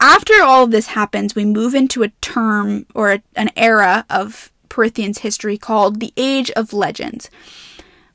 After 0.00 0.32
all 0.42 0.64
of 0.64 0.70
this 0.70 0.88
happens, 0.88 1.34
we 1.34 1.44
move 1.44 1.74
into 1.74 2.02
a 2.02 2.08
term 2.22 2.86
or 2.94 3.12
a, 3.12 3.22
an 3.36 3.50
era 3.54 4.06
of 4.08 4.50
Prythian's 4.70 5.18
history 5.18 5.58
called 5.58 6.00
the 6.00 6.14
Age 6.16 6.50
of 6.52 6.72
Legends. 6.72 7.28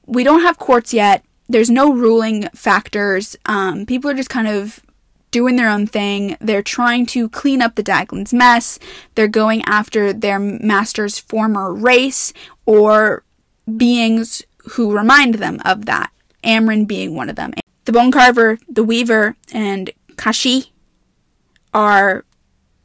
We 0.07 0.23
don't 0.23 0.41
have 0.41 0.57
courts 0.57 0.93
yet. 0.93 1.23
There's 1.47 1.69
no 1.69 1.93
ruling 1.93 2.49
factors. 2.55 3.35
Um, 3.45 3.85
people 3.85 4.09
are 4.09 4.15
just 4.15 4.29
kind 4.29 4.47
of 4.47 4.79
doing 5.35 5.57
their 5.57 5.69
own 5.69 5.85
thing. 5.85 6.37
They're 6.39 6.63
trying 6.63 7.05
to 7.07 7.27
clean 7.27 7.61
up 7.61 7.75
the 7.75 7.83
Daglan's 7.83 8.33
mess. 8.33 8.79
They're 9.15 9.27
going 9.27 9.63
after 9.65 10.13
their 10.13 10.39
master's 10.39 11.19
former 11.19 11.73
race 11.73 12.31
or 12.65 13.25
beings 13.75 14.43
who 14.69 14.95
remind 14.95 15.33
them 15.35 15.59
of 15.65 15.87
that. 15.87 16.09
Amren 16.41 16.87
being 16.87 17.17
one 17.17 17.29
of 17.29 17.35
them. 17.35 17.51
The 17.83 17.91
bone 17.91 18.13
carver, 18.13 18.59
the 18.69 18.85
weaver, 18.85 19.35
and 19.51 19.91
Koschei 20.13 20.69
are 21.73 22.23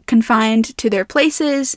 confined 0.07 0.77
to 0.79 0.91
their 0.91 1.05
places, 1.05 1.77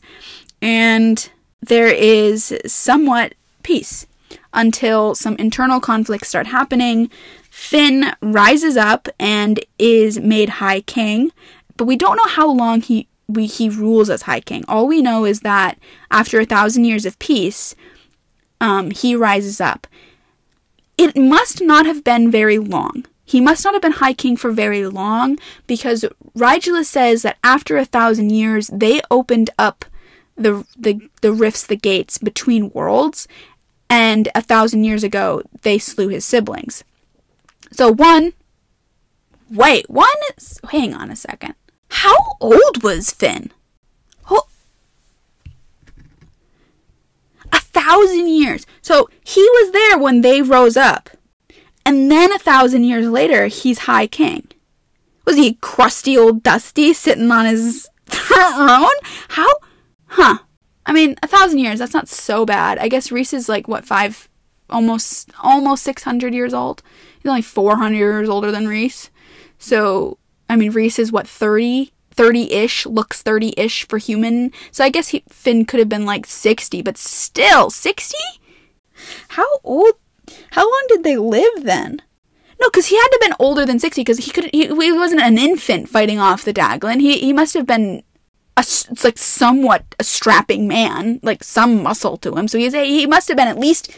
and 0.60 1.30
there 1.62 1.94
is 1.94 2.52
somewhat 2.66 3.36
peace 3.62 4.08
until 4.56 5.14
some 5.14 5.36
internal 5.36 5.80
conflicts 5.80 6.30
start 6.30 6.48
happening. 6.48 7.12
Finn 7.54 8.16
rises 8.20 8.76
up 8.76 9.08
and 9.20 9.64
is 9.78 10.20
made 10.20 10.50
High 10.50 10.82
King, 10.82 11.32
but 11.78 11.86
we 11.86 11.96
don't 11.96 12.18
know 12.18 12.28
how 12.28 12.50
long 12.50 12.82
he 12.82 13.08
we, 13.28 13.46
he 13.46 13.70
rules 13.70 14.10
as 14.10 14.24
High 14.24 14.40
King. 14.40 14.66
All 14.68 14.88
we 14.88 15.04
know 15.04 15.24
is 15.24 15.42
that 15.42 15.78
after 16.10 16.40
a 16.40 16.46
thousand 16.46 16.86
years 16.86 17.06
of 17.06 17.20
peace, 17.20 17.76
um, 18.60 18.90
he 18.90 19.16
rises 19.16 19.62
up. 19.62 19.86
It 20.98 21.16
must 21.16 21.62
not 21.62 21.86
have 21.86 22.04
been 22.04 22.32
very 22.32 22.58
long. 22.58 23.06
He 23.24 23.40
must 23.40 23.64
not 23.64 23.76
have 23.76 23.84
been 23.84 23.92
High 23.94 24.14
King 24.14 24.36
for 24.36 24.52
very 24.52 24.88
long 24.88 25.38
because 25.68 26.06
Rigelus 26.36 26.86
says 26.86 27.22
that 27.22 27.38
after 27.44 27.78
a 27.78 27.86
thousand 27.86 28.32
years, 28.32 28.68
they 28.74 29.00
opened 29.12 29.52
up 29.60 29.86
the, 30.36 30.66
the, 30.76 31.08
the 31.22 31.32
rifts, 31.32 31.68
the 31.68 31.76
gates 31.78 32.18
between 32.18 32.72
worlds, 32.72 33.28
and 33.92 34.28
a 34.34 34.42
thousand 34.42 34.86
years 34.86 35.04
ago, 35.04 35.44
they 35.62 35.78
slew 35.78 36.08
his 36.08 36.26
siblings. 36.26 36.84
So, 37.74 37.92
one, 37.92 38.34
wait, 39.50 39.90
one, 39.90 40.08
hang 40.70 40.94
on 40.94 41.10
a 41.10 41.16
second. 41.16 41.56
How 41.90 42.16
old 42.40 42.84
was 42.84 43.12
Finn? 43.12 43.52
Oh, 44.30 44.48
a 47.52 47.60
thousand 47.60 48.30
years. 48.30 48.66
So 48.82 49.10
he 49.24 49.42
was 49.42 49.72
there 49.72 49.98
when 49.98 50.22
they 50.22 50.42
rose 50.42 50.78
up. 50.78 51.10
And 51.86 52.10
then 52.10 52.32
a 52.32 52.40
thousand 52.40 52.86
years 52.86 53.08
later, 53.08 53.48
he's 53.48 53.80
High 53.80 54.08
King. 54.08 54.48
Was 55.26 55.36
he 55.36 55.56
crusty 55.56 56.18
old 56.18 56.44
Dusty 56.44 56.94
sitting 56.94 57.32
on 57.32 57.46
his 57.46 57.90
throne? 58.06 58.90
How? 59.30 59.50
Huh. 60.08 60.38
I 60.86 60.94
mean, 60.94 61.16
a 61.24 61.28
thousand 61.28 61.60
years, 61.60 61.80
that's 61.80 61.94
not 61.94 62.08
so 62.10 62.46
bad. 62.46 62.78
I 62.78 62.88
guess 62.88 63.12
Rhys 63.12 63.34
is 63.34 63.48
like, 63.48 63.68
what, 63.68 63.86
five, 63.86 64.30
almost, 64.70 65.32
almost 65.42 65.84
600 65.84 66.34
years 66.34 66.54
old? 66.54 66.84
He's 67.24 67.30
only 67.30 67.42
400 67.42 67.96
years 67.96 68.30
older 68.30 68.52
than 68.52 68.68
Rhys. 68.68 69.10
So, 69.58 70.18
I 70.50 70.58
mean, 70.58 70.72
Rhys 70.72 71.00
is 71.00 71.12
what, 71.12 71.28
30? 71.28 71.92
30-ish, 72.16 72.86
looks 72.86 73.24
30-ish 73.24 73.88
for 73.88 73.98
human. 73.98 74.52
So 74.72 74.84
I 74.84 74.90
guess 74.90 75.08
he, 75.08 75.24
Finn 75.30 75.66
could 75.66 75.80
have 75.80 75.90
been 75.90 76.06
like 76.06 76.28
60, 76.28 76.82
but 76.84 76.98
still 76.98 77.72
60? 77.72 78.16
How 79.30 79.48
old? 79.64 79.94
How 80.52 80.64
long 80.64 80.86
did 80.90 81.04
they 81.04 81.18
live 81.18 81.64
then? 81.64 82.02
No, 82.62 82.70
because 82.70 82.88
he 82.88 82.96
had 82.96 83.08
to 83.08 83.20
have 83.22 83.30
been 83.30 83.46
older 83.46 83.66
than 83.66 83.80
60 83.80 84.02
because 84.02 84.20
he 84.20 84.32
could 84.32 84.50
he, 84.54 84.68
he 84.68 84.92
wasn't 84.92 85.22
an 85.22 85.38
infant 85.38 85.90
fighting 85.90 86.20
off 86.20 86.46
the 86.46 86.54
Daglan. 86.54 87.00
He 87.00 87.20
he 87.20 87.34
must 87.34 87.56
have 87.56 87.66
been 87.66 88.04
a, 88.56 88.62
it's 88.62 89.04
like 89.04 89.18
somewhat 89.18 89.84
a 90.00 90.04
strapping 90.04 90.68
man, 90.68 91.20
like 91.24 91.44
some 91.44 91.84
muscle 91.84 92.16
to 92.18 92.36
him. 92.36 92.48
So 92.48 92.58
he's 92.58 92.74
a, 92.74 92.86
he 92.86 93.06
must 93.06 93.28
have 93.28 93.36
been 93.36 93.48
at 93.48 93.60
least 93.60 93.92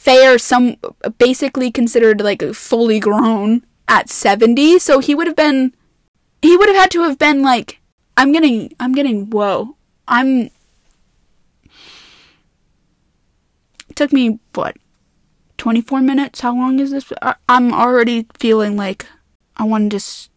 fair, 0.00 0.38
some 0.38 0.76
basically 1.18 1.70
considered 1.70 2.20
like 2.20 2.42
fully 2.54 3.00
grown 3.00 3.62
at 3.86 4.08
70. 4.08 4.78
So 4.78 5.00
he 5.00 5.14
would 5.14 5.26
have 5.26 5.36
been 5.36 5.74
he 6.42 6.56
would 6.56 6.68
have 6.68 6.76
had 6.76 6.90
to 6.92 7.02
have 7.02 7.18
been 7.18 7.42
like, 7.42 7.80
I'm 8.16 8.32
getting, 8.32 8.74
I'm 8.80 8.92
getting, 8.92 9.30
whoa. 9.30 9.76
I'm. 10.08 10.50
Took 13.94 14.12
me, 14.12 14.38
what, 14.54 14.76
24 15.58 16.00
minutes? 16.00 16.40
How 16.40 16.54
long 16.54 16.78
is 16.78 16.90
this? 16.90 17.12
I, 17.20 17.34
am 17.48 17.74
already 17.74 18.26
feeling 18.38 18.76
like 18.76 19.06
I 19.56 19.64
want 19.64 19.90
to 19.90 19.96
just. 19.96 20.30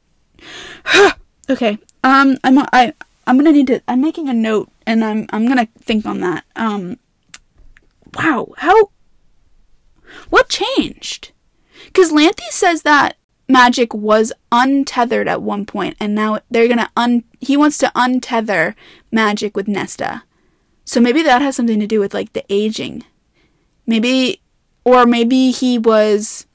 okay. 1.50 1.78
Um, 2.04 2.38
I'm, 2.44 2.60
I, 2.74 2.94
I'm 3.26 3.38
gonna 3.38 3.54
need 3.54 3.68
to, 3.68 3.82
I'm 3.88 4.02
making 4.02 4.28
a 4.28 4.34
note 4.34 4.70
and 4.86 5.06
I'm, 5.06 5.28
I'm 5.30 5.48
gonna 5.48 5.70
think 5.80 6.06
on 6.06 6.20
that. 6.20 6.44
Um, 6.58 7.00
wow. 8.16 8.50
How, 8.58 8.90
what 10.30 10.50
changed? 10.50 11.32
Because 11.86 12.12
Lanthys 12.12 12.52
says 12.52 12.84
that 12.84 13.18
magic 13.48 13.94
was 13.94 14.32
untethered 14.52 15.28
at 15.28 15.42
one 15.42 15.66
point 15.66 15.98
and 16.00 16.16
now 16.16 16.40
they're 16.50 16.68
gonna 16.68 16.90
un 16.96 17.24
he 17.40 17.58
wants 17.58 17.78
to 17.78 17.92
untether 17.96 18.74
magic 19.12 19.56
with 19.56 19.68
Nesta. 19.68 20.24
So 20.86 21.00
maybe 21.00 21.22
that 21.24 21.42
has 21.42 21.56
something 21.56 21.80
to 21.80 21.88
do 21.88 22.00
with 22.00 22.14
like 22.14 22.34
the 22.34 22.46
aging. 22.50 23.04
Maybe 23.86 24.42
or 24.86 25.06
maybe 25.06 25.52
he 25.52 25.78
was 25.78 26.46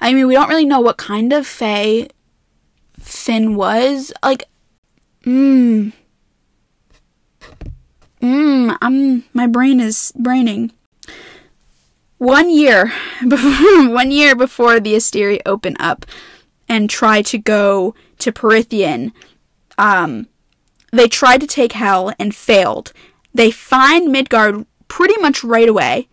I 0.00 0.14
mean 0.14 0.26
we 0.26 0.34
don't 0.34 0.48
really 0.48 0.64
know 0.64 0.80
what 0.80 0.96
kind 0.96 1.32
of 1.32 1.46
Fae 1.46 2.08
Finn 2.98 3.54
was. 3.56 4.12
Like 4.22 4.44
mmm 5.24 5.92
Mmm, 8.20 8.76
I'm 8.82 9.24
my 9.32 9.46
brain 9.46 9.78
is 9.80 10.12
braining 10.16 10.72
one 12.18 12.50
year 12.50 12.92
before, 13.28 13.88
one 13.88 14.10
year 14.10 14.34
before 14.34 14.80
the 14.80 14.94
Asteri 14.94 15.40
open 15.46 15.76
up 15.80 16.04
and 16.68 16.90
try 16.90 17.22
to 17.22 17.38
go 17.38 17.94
to 18.18 18.32
Prythian, 18.32 19.12
um, 19.78 20.28
they 20.92 21.08
tried 21.08 21.40
to 21.40 21.46
take 21.46 21.72
Hel 21.72 22.12
and 22.18 22.34
failed. 22.34 22.92
They 23.32 23.50
find 23.50 24.10
Midgard 24.10 24.66
pretty 24.88 25.16
much 25.20 25.44
right 25.44 25.68
away. 25.68 26.08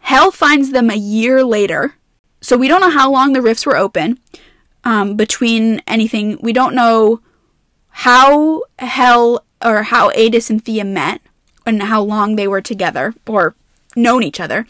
Hel 0.00 0.30
finds 0.30 0.70
them 0.70 0.90
a 0.90 0.96
year 0.96 1.44
later. 1.44 1.94
So 2.40 2.56
we 2.56 2.68
don't 2.68 2.80
know 2.80 2.90
how 2.90 3.10
long 3.10 3.32
the 3.32 3.42
rifts 3.42 3.66
were 3.66 3.76
open 3.76 4.18
um, 4.84 5.16
between 5.16 5.82
anything. 5.86 6.38
We 6.40 6.52
don't 6.52 6.74
know 6.74 7.20
how 7.88 8.64
Hel 8.78 9.44
or 9.64 9.82
how 9.84 10.10
Aidas 10.12 10.50
and 10.50 10.64
Theia 10.64 10.86
met 10.86 11.20
and 11.66 11.82
how 11.82 12.02
long 12.02 12.36
they 12.36 12.48
were 12.48 12.62
together 12.62 13.14
or 13.26 13.54
known 13.96 14.22
each 14.22 14.40
other. 14.40 14.66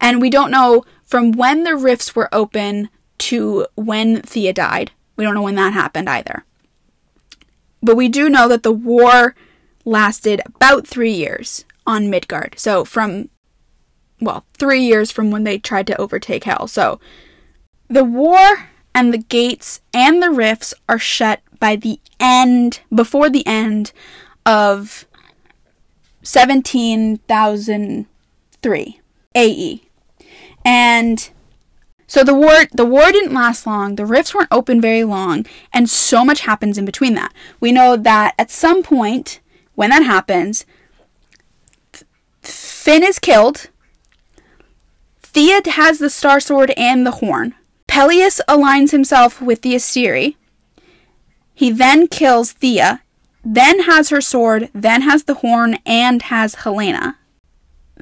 And 0.00 0.20
we 0.20 0.30
don't 0.30 0.50
know 0.50 0.84
from 1.04 1.32
when 1.32 1.64
the 1.64 1.76
rifts 1.76 2.14
were 2.14 2.28
open 2.32 2.88
to 3.18 3.66
when 3.74 4.22
Theia 4.22 4.54
died. 4.54 4.92
We 5.16 5.24
don't 5.24 5.34
know 5.34 5.42
when 5.42 5.54
that 5.56 5.72
happened 5.72 6.08
either. 6.08 6.44
But 7.82 7.96
we 7.96 8.08
do 8.08 8.30
know 8.30 8.48
that 8.48 8.62
the 8.62 8.72
war 8.72 9.34
lasted 9.84 10.40
about 10.46 10.86
three 10.86 11.12
years 11.12 11.64
on 11.86 12.10
Midgard. 12.10 12.54
So 12.58 12.84
from, 12.84 13.28
well, 14.20 14.44
three 14.54 14.82
years 14.82 15.10
from 15.10 15.30
when 15.30 15.44
they 15.44 15.58
tried 15.58 15.86
to 15.88 16.00
overtake 16.00 16.44
Hell. 16.44 16.66
So 16.68 17.00
the 17.88 18.04
war 18.04 18.68
and 18.94 19.12
the 19.12 19.18
gates 19.18 19.80
and 19.92 20.22
the 20.22 20.30
rifts 20.30 20.74
are 20.88 20.98
shut 20.98 21.40
by 21.58 21.76
the 21.76 22.00
end, 22.20 22.80
before 22.94 23.28
the 23.28 23.46
end 23.46 23.92
of 24.46 25.06
17,000 26.22 28.06
3 28.62 29.00
AE. 29.34 29.82
And 30.64 31.30
So 32.06 32.22
the 32.22 32.34
war 32.34 32.64
the 32.72 32.84
war 32.84 33.10
didn't 33.10 33.32
last 33.34 33.66
long. 33.66 33.96
The 33.96 34.04
rifts 34.04 34.34
weren't 34.34 34.48
open 34.50 34.80
very 34.80 35.02
long, 35.02 35.46
and 35.72 35.88
so 35.88 36.24
much 36.24 36.40
happens 36.42 36.76
in 36.76 36.84
between 36.84 37.14
that. 37.14 37.32
We 37.58 37.72
know 37.72 37.96
that 37.96 38.34
at 38.38 38.50
some 38.50 38.82
point 38.82 39.40
when 39.74 39.90
that 39.90 40.02
happens, 40.02 40.66
Finn 42.42 43.02
is 43.02 43.18
killed. 43.18 43.70
Theia 45.22 45.66
has 45.66 45.98
the 45.98 46.10
Star 46.10 46.38
Sword 46.40 46.72
and 46.76 47.06
the 47.06 47.12
horn. 47.22 47.54
Pelias 47.88 48.40
aligns 48.46 48.90
himself 48.90 49.40
with 49.40 49.62
the 49.62 49.74
Asteri. 49.74 50.36
He 51.54 51.70
then 51.70 52.08
kills 52.08 52.52
Theia, 52.52 53.00
then 53.44 53.84
has 53.84 54.10
her 54.10 54.20
sword, 54.20 54.68
then 54.74 55.02
has 55.02 55.24
the 55.24 55.34
horn, 55.34 55.78
and 55.86 56.22
has 56.22 56.56
Helena. 56.56 57.16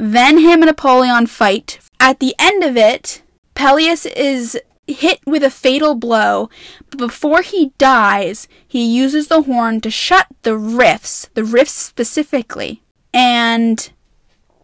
Then 0.01 0.39
him 0.39 0.63
and 0.63 0.71
Apollyon 0.71 1.27
fight. 1.27 1.79
At 2.01 2.21
the 2.21 2.35
end 2.39 2.65
of 2.65 2.75
it, 2.75 3.21
Pelias 3.55 4.07
is 4.07 4.59
hit 4.87 5.21
with 5.27 5.45
a 5.45 5.51
fatal 5.51 5.95
blow, 5.95 6.49
but 6.89 6.99
before 6.99 7.43
he 7.43 7.73
dies, 7.77 8.49
he 8.67 8.83
uses 8.83 9.29
the 9.29 9.43
horn 9.43 9.83
to 9.83 9.91
shut 9.91 10.27
the 10.41 10.57
rifts, 10.57 11.29
the 11.35 11.45
rifts 11.45 11.75
specifically, 11.75 12.83
and 13.13 13.91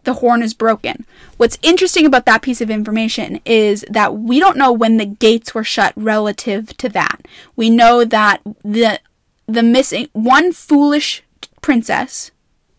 the 0.05 0.15
horn 0.15 0.41
is 0.41 0.55
broken. 0.55 1.05
What's 1.37 1.59
interesting 1.61 2.07
about 2.07 2.25
that 2.25 2.41
piece 2.41 2.59
of 2.59 2.71
information 2.71 3.39
is 3.45 3.85
that 3.91 4.15
we 4.17 4.39
don't 4.39 4.57
know 4.57 4.71
when 4.71 4.97
the 4.97 5.05
gates 5.05 5.53
were 5.53 5.63
shut 5.63 5.93
relative 5.95 6.75
to 6.77 6.89
that. 6.89 7.27
We 7.55 7.69
know 7.69 8.03
that 8.03 8.41
the 8.63 8.99
the 9.45 9.63
missing 9.63 10.09
one 10.13 10.51
foolish 10.51 11.23
princess, 11.61 12.31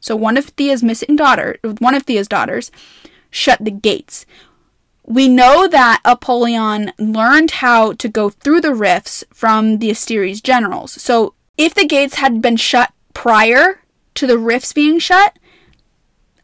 so 0.08 0.16
one 0.16 0.38
of 0.38 0.46
Theia's 0.46 0.82
missing 0.82 1.16
daughter, 1.16 1.58
one 1.80 1.94
of 1.94 2.04
Theia's 2.04 2.28
daughters, 2.28 2.72
shut 3.28 3.62
the 3.62 3.70
gates. 3.70 4.24
We 5.04 5.28
know 5.28 5.68
that 5.68 6.00
Apollyon 6.02 6.92
learned 6.98 7.50
how 7.50 7.92
to 7.92 8.08
go 8.08 8.30
through 8.30 8.62
the 8.62 8.74
rifts 8.74 9.22
from 9.34 9.80
the 9.80 9.90
Asteri's 9.90 10.40
generals. 10.40 10.92
So 10.92 11.34
if 11.58 11.74
the 11.74 11.84
gates 11.84 12.14
had 12.14 12.40
been 12.40 12.56
shut 12.56 12.90
prior 13.12 13.82
to 14.14 14.26
the 14.26 14.38
rifts 14.38 14.72
being 14.72 14.98
shut, 14.98 15.38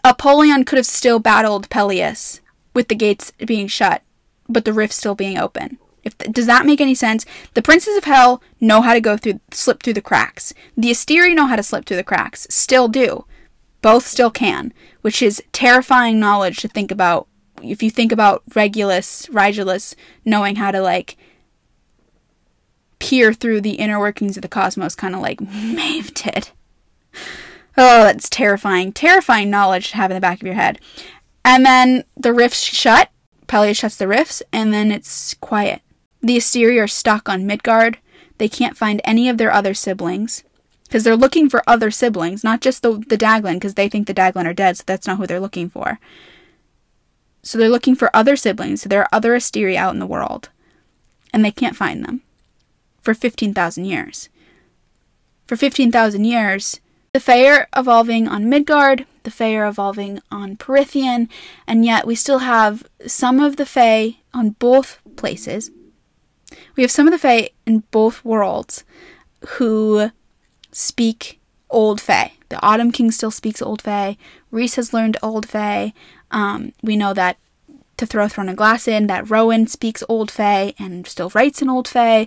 Apollyon 0.05 0.67
could 0.67 0.77
have 0.77 0.85
still 0.85 1.19
battled 1.19 1.71
Pelias 1.71 2.41
with 2.75 2.89
the 2.89 2.95
gates 2.95 3.33
being 3.47 3.67
shut, 3.67 4.03
but 4.47 4.67
the 4.67 4.75
rifts 4.75 4.97
still 4.97 5.15
being 5.15 5.39
open. 5.39 5.79
If 6.03 6.19
does 6.19 6.45
that 6.45 6.67
make 6.67 6.83
any 6.83 6.95
sense? 6.95 7.25
The 7.55 7.63
princes 7.63 7.97
of 7.97 8.05
hell 8.05 8.43
know 8.61 8.83
how 8.83 8.93
to 8.93 9.01
go 9.01 9.17
through 9.17 9.41
slip 9.53 9.83
through 9.83 9.95
the 9.95 10.03
cracks. 10.03 10.53
The 10.77 10.91
Asteri 10.91 11.35
know 11.35 11.47
how 11.47 11.57
to 11.57 11.63
slip 11.63 11.87
through 11.87 11.97
the 11.97 12.05
cracks. 12.05 12.47
Still 12.51 12.89
do. 12.89 13.25
Both 13.85 14.07
still 14.07 14.31
can, 14.31 14.73
which 15.03 15.21
is 15.21 15.43
terrifying 15.53 16.19
knowledge 16.19 16.57
to 16.63 16.69
think 16.69 16.91
about. 16.91 17.29
If 17.63 17.83
you 17.83 17.91
think 17.91 18.13
about 18.13 18.43
Rigelus, 18.49 19.29
Rigelus 19.29 19.95
knowing 20.25 20.57
how 20.57 20.71
to 20.71 20.81
like 20.81 21.19
peer 22.99 23.35
through 23.35 23.61
the 23.61 23.73
inner 23.73 24.01
workings 24.01 24.39
of 24.39 24.43
the 24.43 24.49
cosmos, 24.49 24.95
kind 24.95 25.15
of 25.15 25.21
like 25.21 25.39
Maeve 25.53 26.15
did. 26.15 26.49
Oh, 27.77 28.05
that's 28.05 28.31
terrifying. 28.31 28.91
Terrifying 28.91 29.51
knowledge 29.51 29.91
to 29.91 29.97
have 29.99 30.11
in 30.11 30.15
the 30.15 30.21
back 30.23 30.41
of 30.41 30.47
your 30.47 30.57
head. 30.57 30.81
And 31.45 31.67
then 31.67 32.05
the 32.17 32.33
rifts 32.33 32.63
shut. 32.63 33.11
Pelias 33.49 33.77
shuts 33.77 33.99
the 33.99 34.09
rifts, 34.09 34.43
and 34.51 34.73
then 34.73 34.91
it's 34.91 35.35
quiet. 35.35 35.83
The 36.23 36.39
Asteri 36.39 36.83
are 36.83 36.89
stuck 36.89 37.29
on 37.29 37.47
Midgard. 37.47 37.99
They 38.39 38.49
can't 38.49 38.79
find 38.79 39.03
any 39.05 39.29
of 39.29 39.37
their 39.37 39.53
other 39.53 39.75
siblings. 39.75 40.43
Because 40.95 41.03
they're 41.03 41.17
looking 41.17 41.49
for 41.49 41.61
other 41.67 41.91
siblings, 41.91 42.45
not 42.45 42.61
just 42.61 42.83
the, 42.83 43.03
the 43.09 43.17
Daglan, 43.17 43.55
because 43.55 43.75
they 43.75 43.89
think 43.89 44.07
the 44.07 44.15
Daglan 44.15 44.47
are 44.47 44.55
dead, 44.55 44.77
so 44.77 44.85
that's 44.87 45.09
not 45.09 45.17
who 45.17 45.27
they're 45.27 45.41
looking 45.41 45.69
for. 45.69 45.99
So 47.43 47.59
they're 47.59 47.69
looking 47.69 47.97
for 47.97 48.15
other 48.15 48.37
siblings. 48.37 48.83
So 48.83 48.89
there 48.89 49.01
are 49.01 49.09
other 49.11 49.33
Asteri 49.33 49.75
out 49.75 49.93
in 49.93 49.99
the 49.99 50.07
world. 50.07 50.51
And 51.33 51.45
they 51.45 51.51
can't 51.51 51.75
find 51.75 52.05
them. 52.05 52.23
For 53.03 53.13
15,000 53.13 53.85
years. 53.85 54.29
For 55.49 55.57
15,000 55.57 56.25
years, 56.27 56.79
the 57.13 57.19
Fae 57.19 57.49
are 57.49 57.67
evolving 57.75 58.29
on 58.29 58.49
Midgard, 58.49 59.05
the 59.25 59.33
Fae 59.33 59.57
are 59.57 59.67
evolving 59.67 60.21
on 60.31 60.57
Prythian, 60.57 61.29
and 61.67 61.85
yet 61.85 62.07
we 62.07 62.15
still 62.15 62.39
have 62.39 62.87
some 63.05 63.41
of 63.41 63.57
the 63.57 63.67
Fae 63.67 64.19
on 64.33 64.51
both 64.51 65.01
places. 65.17 65.73
We 66.77 66.85
have 66.85 66.93
some 66.93 67.09
of 67.09 67.13
the 67.13 67.19
Fae 67.19 67.51
in 67.67 67.83
both 67.91 68.25
worlds 68.25 68.85
who 69.59 70.13
speak 70.75 71.41
Old 71.71 72.01
Fae. 72.01 72.33
The 72.51 72.63
Autumn 72.63 72.93
King 72.93 73.11
still 73.11 73.31
speaks 73.31 73.63
Old 73.63 73.81
Fae. 73.81 74.17
Rhys 74.51 74.75
has 74.77 74.93
learned 74.93 75.17
Old 75.23 75.49
Fae. 75.49 75.95
Um, 76.31 76.73
we 76.83 76.97
know 76.97 77.15
that 77.15 77.39
to 77.97 78.07
throw 78.07 78.29
Throne 78.29 78.49
of 78.49 78.57
Glass 78.57 78.89
in, 78.89 79.07
that 79.07 79.31
Rowan 79.31 79.67
speaks 79.67 80.03
Old 80.09 80.31
Fae 80.31 80.75
and 80.79 81.07
still 81.07 81.31
writes 81.35 81.63
in 81.63 81.69
Old 81.71 81.89
Fae. 81.89 82.27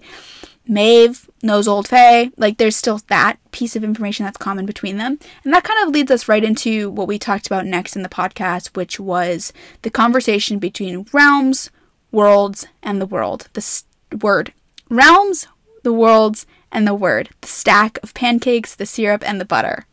Maeve 0.66 1.30
knows 1.44 1.68
Old 1.68 1.88
Fae. 1.88 2.32
Like, 2.38 2.58
there's 2.58 2.76
still 2.76 3.02
that 3.08 3.38
piece 3.52 3.76
of 3.76 3.84
information 3.84 4.26
that's 4.26 4.38
common 4.38 4.66
between 4.66 4.98
them. 4.98 5.20
And 5.44 5.54
that 5.54 5.64
kind 5.64 5.86
of 5.86 5.94
leads 5.94 6.12
us 6.12 6.28
right 6.28 6.44
into 6.44 6.90
what 6.90 7.08
we 7.08 7.20
talked 7.20 7.48
about 7.48 7.66
next 7.66 7.96
in 7.96 8.02
the 8.02 8.10
podcast, 8.10 8.76
which 8.76 9.00
was 9.00 9.54
the 9.82 9.90
conversation 9.90 10.60
between 10.60 11.06
realms, 11.14 11.70
worlds, 12.12 12.68
and 12.84 13.02
the 13.02 13.06
world. 13.06 13.48
The 13.54 13.60
s- 13.60 13.86
word 14.22 14.54
realms, 14.90 15.48
the 15.84 15.94
worlds, 15.94 16.46
and 16.72 16.88
the 16.88 16.94
word. 16.94 17.30
The 17.42 17.48
stack 17.48 18.00
of 18.04 18.14
pancakes, 18.14 18.76
the 18.76 18.86
syrup, 18.86 19.24
and 19.28 19.40
the 19.40 19.46
butter. 19.46 19.86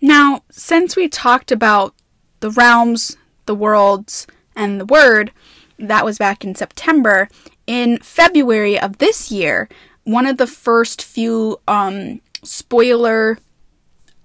Now, 0.00 0.42
since 0.50 0.96
we 0.96 1.08
talked 1.08 1.50
about 1.50 1.94
the 2.40 2.50
realms, 2.50 3.16
the 3.46 3.54
worlds, 3.54 4.26
and 4.54 4.80
the 4.80 4.84
word, 4.84 5.32
that 5.78 6.04
was 6.04 6.18
back 6.18 6.44
in 6.44 6.54
September, 6.54 7.28
in 7.66 7.98
February 7.98 8.78
of 8.78 8.98
this 8.98 9.30
year, 9.30 9.68
one 10.04 10.26
of 10.26 10.36
the 10.36 10.46
first 10.46 11.02
few 11.02 11.60
um, 11.66 12.20
spoiler 12.42 13.38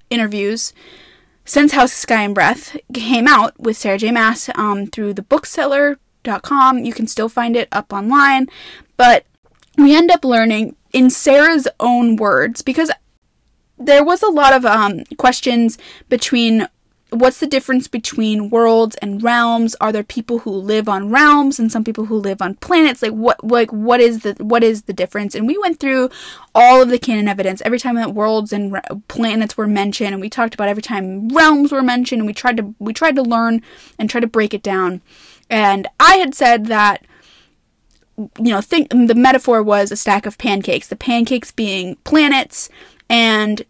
interviews 0.09 0.73
since 1.45 1.71
House 1.71 1.91
of 1.93 1.97
Sky 1.97 2.23
and 2.23 2.35
Breath 2.35 2.77
came 2.93 3.27
out 3.27 3.59
with 3.59 3.77
Sarah 3.77 3.97
J. 3.97 4.11
Maas 4.11 4.49
um, 4.55 4.85
through 4.85 5.13
the 5.13 5.23
bookseller.com. 5.23 6.85
You 6.85 6.93
can 6.93 7.07
still 7.07 7.29
find 7.29 7.55
it 7.55 7.67
up 7.71 7.91
online, 7.91 8.47
but 8.97 9.25
we 9.77 9.95
end 9.95 10.11
up 10.11 10.23
learning 10.23 10.75
in 10.93 11.09
Sarah's 11.09 11.67
own 11.79 12.15
words 12.15 12.61
because 12.61 12.91
there 13.77 14.03
was 14.03 14.21
a 14.21 14.29
lot 14.29 14.53
of 14.53 14.65
um, 14.65 15.03
questions 15.17 15.77
between 16.09 16.67
what's 17.11 17.39
the 17.39 17.47
difference 17.47 17.87
between 17.87 18.49
worlds 18.49 18.95
and 18.97 19.23
realms? 19.23 19.75
Are 19.81 19.91
there 19.91 20.03
people 20.03 20.39
who 20.39 20.51
live 20.51 20.87
on 20.87 21.09
realms 21.09 21.59
and 21.59 21.71
some 21.71 21.83
people 21.83 22.05
who 22.05 22.15
live 22.15 22.41
on 22.41 22.55
planets? 22.55 23.01
Like 23.01 23.11
what 23.11 23.43
like 23.43 23.71
what 23.71 23.99
is 23.99 24.19
the 24.19 24.35
what 24.39 24.63
is 24.63 24.83
the 24.83 24.93
difference? 24.93 25.35
And 25.35 25.47
we 25.47 25.57
went 25.57 25.79
through 25.79 26.09
all 26.53 26.81
of 26.81 26.89
the 26.89 26.99
canon 26.99 27.27
evidence. 27.27 27.61
Every 27.63 27.79
time 27.79 27.95
that 27.95 28.13
worlds 28.13 28.53
and 28.53 28.73
re- 28.73 28.81
planets 29.07 29.57
were 29.57 29.67
mentioned 29.67 30.13
and 30.13 30.21
we 30.21 30.29
talked 30.29 30.53
about 30.53 30.69
every 30.69 30.83
time 30.83 31.29
realms 31.29 31.71
were 31.71 31.81
mentioned 31.81 32.19
and 32.21 32.27
we 32.27 32.33
tried 32.33 32.57
to 32.57 32.75
we 32.79 32.93
tried 32.93 33.15
to 33.15 33.23
learn 33.23 33.61
and 33.97 34.09
try 34.09 34.21
to 34.21 34.27
break 34.27 34.53
it 34.53 34.63
down. 34.63 35.01
And 35.49 35.87
i 35.99 36.17
had 36.17 36.35
said 36.35 36.67
that 36.67 37.05
you 38.37 38.51
know 38.51 38.61
think 38.61 38.89
the 38.89 39.15
metaphor 39.15 39.63
was 39.63 39.91
a 39.91 39.95
stack 39.95 40.25
of 40.25 40.37
pancakes 40.37 40.87
the 40.87 40.95
pancakes 40.95 41.51
being 41.51 41.95
planets 42.03 42.69
and 43.09 43.65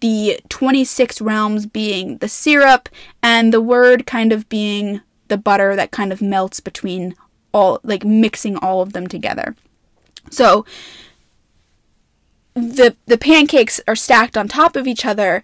the 0.00 0.40
26 0.48 1.20
realms 1.20 1.66
being 1.66 2.18
the 2.18 2.28
syrup, 2.28 2.88
and 3.22 3.52
the 3.52 3.60
word 3.60 4.06
kind 4.06 4.32
of 4.32 4.48
being 4.48 5.00
the 5.28 5.38
butter 5.38 5.74
that 5.74 5.90
kind 5.90 6.12
of 6.12 6.22
melts 6.22 6.60
between 6.60 7.14
all, 7.52 7.80
like 7.82 8.04
mixing 8.04 8.56
all 8.56 8.82
of 8.82 8.92
them 8.92 9.06
together. 9.06 9.56
So 10.30 10.64
the 12.54 12.96
the 13.06 13.18
pancakes 13.18 13.80
are 13.86 13.96
stacked 13.96 14.36
on 14.36 14.48
top 14.48 14.76
of 14.76 14.86
each 14.86 15.04
other 15.04 15.42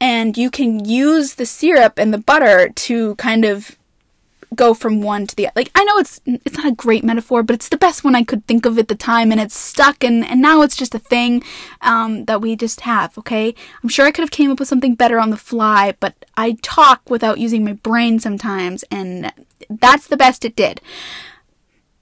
and 0.00 0.36
you 0.36 0.50
can 0.50 0.84
use 0.84 1.34
the 1.34 1.46
syrup 1.46 1.96
and 1.96 2.12
the 2.12 2.18
butter 2.18 2.70
to 2.70 3.14
kind 3.16 3.44
of 3.44 3.76
go 4.54 4.74
from 4.74 5.00
one 5.00 5.26
to 5.26 5.36
the 5.36 5.46
other. 5.46 5.52
Like 5.56 5.70
I 5.74 5.84
know 5.84 5.98
it's 5.98 6.20
it's 6.26 6.56
not 6.56 6.66
a 6.66 6.74
great 6.74 7.04
metaphor, 7.04 7.42
but 7.42 7.54
it's 7.54 7.68
the 7.68 7.76
best 7.76 8.04
one 8.04 8.14
I 8.14 8.24
could 8.24 8.46
think 8.46 8.66
of 8.66 8.78
at 8.78 8.88
the 8.88 8.94
time, 8.94 9.30
and 9.30 9.40
it's 9.40 9.56
stuck, 9.56 10.02
and 10.02 10.24
and 10.24 10.40
now 10.40 10.62
it's 10.62 10.76
just 10.76 10.94
a 10.94 10.98
thing 10.98 11.42
um, 11.80 12.24
that 12.26 12.40
we 12.40 12.56
just 12.56 12.82
have. 12.82 13.16
Okay, 13.18 13.54
I'm 13.82 13.88
sure 13.88 14.06
I 14.06 14.10
could 14.10 14.22
have 14.22 14.30
came 14.30 14.50
up 14.50 14.58
with 14.58 14.68
something 14.68 14.94
better 14.94 15.18
on 15.18 15.30
the 15.30 15.36
fly, 15.36 15.94
but 16.00 16.14
I 16.36 16.56
talk 16.62 17.08
without 17.08 17.38
using 17.38 17.64
my 17.64 17.74
brain 17.74 18.18
sometimes, 18.18 18.84
and 18.90 19.32
that's 19.68 20.06
the 20.06 20.16
best 20.16 20.44
it 20.44 20.56
did. 20.56 20.80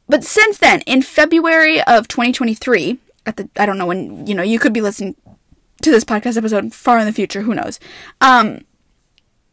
But 0.09 0.25
since 0.25 0.59
then, 0.59 0.81
in 0.83 1.03
February 1.03 1.83
of 1.83 2.09
2023, 2.09 2.99
at 3.27 3.37
the 3.37 3.49
I 3.57 3.67
don't 3.67 3.79
know 3.79 3.87
when 3.87 4.27
you 4.27 4.35
know 4.35 4.43
you 4.43 4.59
could 4.59 4.73
be 4.73 4.81
listening 4.81 5.17
to 5.83 5.91
this 5.91 6.05
podcast 6.05 6.37
episode 6.37 6.75
far 6.75 6.99
in 6.99 7.07
the 7.07 7.13
future, 7.13 7.43
who 7.43 7.55
knows? 7.55 7.79
Um, 8.21 8.63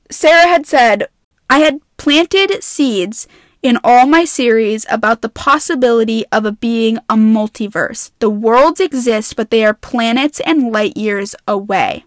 Sarah 0.09 0.47
had 0.47 0.65
said 0.65 1.07
I 1.49 1.59
had 1.59 1.81
planted 2.05 2.63
seeds 2.63 3.27
in 3.63 3.79
all 3.83 4.05
my 4.05 4.23
series 4.23 4.85
about 4.91 5.23
the 5.23 5.27
possibility 5.27 6.23
of 6.31 6.45
a 6.45 6.51
being 6.51 6.97
a 7.09 7.15
multiverse. 7.15 8.11
The 8.19 8.29
worlds 8.29 8.79
exist, 8.79 9.35
but 9.35 9.49
they 9.49 9.65
are 9.65 9.73
planets 9.73 10.39
and 10.41 10.71
light 10.71 10.95
years 10.95 11.33
away. 11.47 12.05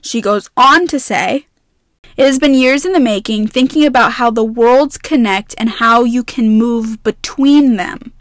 She 0.00 0.22
goes 0.22 0.48
on 0.56 0.86
to 0.86 0.98
say, 0.98 1.46
It 2.16 2.24
has 2.24 2.38
been 2.38 2.54
years 2.54 2.86
in 2.86 2.94
the 2.94 3.00
making, 3.00 3.48
thinking 3.48 3.84
about 3.84 4.12
how 4.12 4.30
the 4.30 4.42
worlds 4.42 4.96
connect 4.96 5.54
and 5.58 5.68
how 5.68 6.04
you 6.04 6.24
can 6.24 6.48
move 6.48 7.02
between 7.02 7.76
them. 7.76 8.14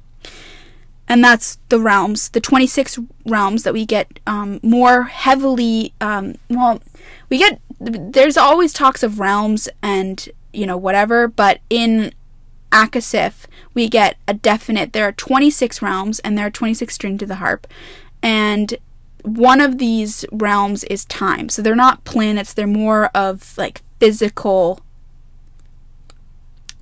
And 1.08 1.24
that's 1.24 1.58
the 1.70 1.80
realms, 1.80 2.32
the 2.32 2.42
26 2.42 3.00
realms 3.26 3.64
that 3.64 3.74
we 3.74 3.86
get 3.86 4.20
um, 4.28 4.60
more 4.62 5.04
heavily. 5.04 5.94
Um, 6.02 6.36
well, 6.50 6.82
we 7.30 7.38
get, 7.38 7.62
there's 7.80 8.36
always 8.36 8.74
talks 8.74 9.04
of 9.04 9.22
realms 9.22 9.70
and, 9.82 10.28
you 10.54 10.66
know, 10.66 10.78
whatever, 10.78 11.28
but 11.28 11.60
in 11.70 12.14
ACOSF, 12.72 13.46
we 13.74 13.88
get 13.90 14.18
a 14.28 14.34
definite, 14.34 14.94
there 14.94 15.08
are 15.08 15.12
26 15.12 15.82
realms 15.82 16.20
and 16.20 16.38
there 16.38 16.48
are 16.48 16.52
26 16.52 16.94
strings 16.94 17.20
to 17.20 17.26
the 17.26 17.36
harp. 17.36 17.68
And 18.22 18.76
one 19.24 19.62
of 19.62 19.78
these 19.78 20.26
realms 20.32 20.84
is 20.86 21.06
time. 21.06 21.50
So 21.50 21.62
they're 21.62 21.76
not 21.76 22.04
planets, 22.04 22.54
they're 22.54 22.68
more 22.68 23.08
of 23.16 23.58
like 23.58 23.82
physical 24.00 24.82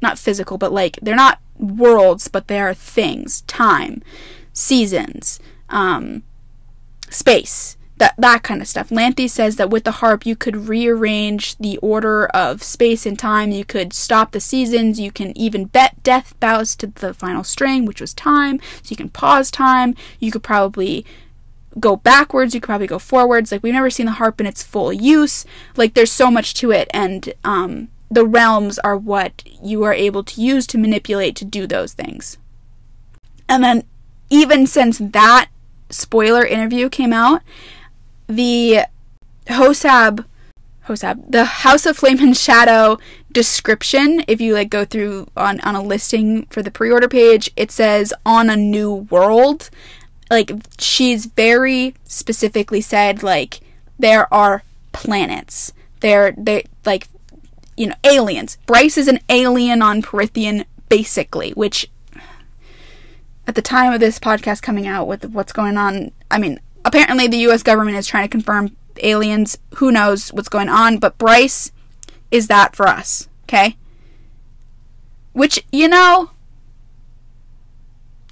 not 0.01 0.19
physical, 0.19 0.57
but 0.57 0.71
like 0.71 0.99
they're 1.01 1.15
not 1.15 1.39
worlds, 1.57 2.27
but 2.27 2.47
they 2.47 2.59
are 2.59 2.73
things, 2.73 3.41
time, 3.41 4.01
seasons, 4.53 5.39
um, 5.69 6.23
space, 7.09 7.76
that 7.97 8.15
that 8.17 8.43
kind 8.43 8.61
of 8.61 8.67
stuff. 8.67 8.89
Lanthys 8.89 9.33
says 9.33 9.55
that 9.55 9.69
with 9.69 9.83
the 9.83 9.93
harp 9.93 10.25
you 10.25 10.35
could 10.35 10.67
rearrange 10.67 11.57
the 11.57 11.77
order 11.77 12.27
of 12.27 12.63
space 12.63 13.05
and 13.05 13.17
time. 13.17 13.51
You 13.51 13.65
could 13.65 13.93
stop 13.93 14.31
the 14.31 14.39
seasons. 14.39 14.99
You 14.99 15.11
can 15.11 15.37
even 15.37 15.65
bet 15.65 16.01
death 16.03 16.39
bows 16.39 16.75
to 16.77 16.87
the 16.87 17.13
final 17.13 17.43
string, 17.43 17.85
which 17.85 18.01
was 18.01 18.13
time. 18.13 18.59
So 18.83 18.89
you 18.89 18.97
can 18.97 19.09
pause 19.09 19.49
time. 19.49 19.95
You 20.19 20.31
could 20.31 20.43
probably 20.43 21.05
go 21.79 21.95
backwards, 21.95 22.55
you 22.55 22.61
could 22.61 22.67
probably 22.67 22.87
go 22.87 22.99
forwards. 22.99 23.51
Like 23.51 23.63
we've 23.63 23.73
never 23.73 23.89
seen 23.89 24.07
the 24.07 24.13
harp 24.13 24.39
in 24.39 24.47
its 24.47 24.63
full 24.63 24.91
use. 24.91 25.45
Like 25.75 25.93
there's 25.93 26.11
so 26.11 26.31
much 26.31 26.53
to 26.55 26.71
it 26.71 26.89
and 26.91 27.33
um 27.43 27.89
the 28.09 28.25
realms 28.25 28.79
are 28.79 28.95
what 28.95 29.43
you 29.61 29.83
are 29.83 29.93
able 29.93 30.23
to 30.23 30.41
use 30.41 30.65
to 30.67 30.77
manipulate 30.77 31.35
to 31.35 31.45
do 31.45 31.67
those 31.67 31.93
things. 31.93 32.37
And 33.49 33.63
then 33.63 33.83
even 34.29 34.65
since 34.67 34.97
that 34.97 35.49
spoiler 35.89 36.45
interview 36.45 36.89
came 36.89 37.13
out, 37.13 37.41
the 38.27 38.81
HOSAB 39.47 40.25
HOSAB, 40.87 41.31
the 41.31 41.43
House 41.43 41.85
of 41.85 41.97
Flame 41.97 42.19
and 42.19 42.35
Shadow 42.35 42.97
description, 43.31 44.23
if 44.27 44.39
you 44.39 44.53
like 44.53 44.69
go 44.69 44.85
through 44.85 45.27
on, 45.35 45.59
on 45.61 45.75
a 45.75 45.81
listing 45.83 46.45
for 46.45 46.63
the 46.63 46.71
pre-order 46.71 47.09
page, 47.09 47.51
it 47.57 47.71
says 47.71 48.13
on 48.25 48.49
a 48.49 48.55
new 48.55 48.93
world 48.93 49.69
like 50.29 50.51
she's 50.79 51.25
very 51.25 51.95
specifically 52.05 52.81
said 52.81 53.23
like 53.23 53.61
there 53.99 54.31
are 54.33 54.63
planets. 54.91 55.73
There 55.99 56.33
they 56.37 56.65
like 56.85 57.07
you 57.75 57.87
know 57.87 57.95
aliens. 58.03 58.57
Bryce 58.65 58.97
is 58.97 59.07
an 59.07 59.19
alien 59.29 59.81
on 59.81 60.01
Prythian 60.01 60.65
basically, 60.89 61.51
which 61.51 61.89
at 63.45 63.55
the 63.55 63.61
time 63.61 63.93
of 63.93 63.99
this 63.99 64.19
podcast 64.19 64.61
coming 64.61 64.87
out 64.87 65.07
with 65.07 65.25
what's 65.25 65.53
going 65.53 65.77
on, 65.77 66.11
I 66.29 66.37
mean, 66.37 66.59
apparently 66.87 67.27
the 67.27 67.37
US 67.49 67.63
government 67.63 67.97
is 67.97 68.07
trying 68.07 68.23
to 68.23 68.29
confirm 68.29 68.75
aliens. 69.03 69.57
Who 69.75 69.91
knows 69.91 70.29
what's 70.29 70.49
going 70.49 70.69
on, 70.69 70.97
but 70.97 71.17
Bryce 71.17 71.71
is 72.31 72.47
that 72.47 72.75
for 72.75 72.87
us, 72.87 73.27
okay? 73.43 73.77
Which, 75.33 75.63
you 75.71 75.87
know, 75.87 76.31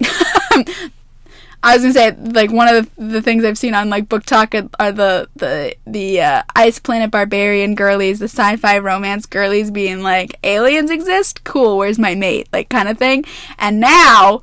I 1.62 1.74
was 1.74 1.82
gonna 1.82 1.92
say 1.94 2.12
like 2.12 2.50
one 2.50 2.68
of 2.68 2.96
the, 2.96 3.04
the 3.04 3.22
things 3.22 3.44
I've 3.44 3.58
seen 3.58 3.74
on 3.74 3.90
like 3.90 4.08
BookTok 4.08 4.70
are 4.78 4.92
the 4.92 5.28
the 5.36 5.74
the 5.86 6.20
uh, 6.20 6.42
Ice 6.54 6.78
Planet 6.78 7.10
Barbarian 7.10 7.74
girlies, 7.74 8.18
the 8.18 8.26
sci-fi 8.26 8.78
romance 8.78 9.26
girlies 9.26 9.70
being 9.70 10.02
like 10.02 10.38
aliens 10.44 10.90
exist, 10.90 11.44
cool, 11.44 11.78
where's 11.78 11.98
my 11.98 12.14
mate, 12.14 12.48
like 12.52 12.68
kind 12.68 12.88
of 12.88 12.98
thing. 12.98 13.24
And 13.58 13.80
now 13.80 14.42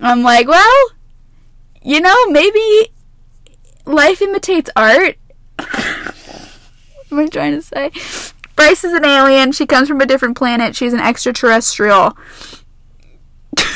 I'm 0.00 0.22
like, 0.22 0.48
well, 0.48 0.90
you 1.82 2.00
know, 2.00 2.26
maybe 2.26 2.90
life 3.88 4.22
imitates 4.22 4.70
art. 4.76 5.16
what 5.56 7.12
am 7.12 7.18
I 7.18 7.26
trying 7.26 7.52
to 7.52 7.62
say? 7.62 7.90
Bryce 8.54 8.84
is 8.84 8.92
an 8.92 9.04
alien. 9.04 9.52
She 9.52 9.66
comes 9.66 9.88
from 9.88 10.00
a 10.00 10.06
different 10.06 10.36
planet. 10.36 10.76
She's 10.76 10.92
an 10.92 11.00
extraterrestrial. 11.00 12.16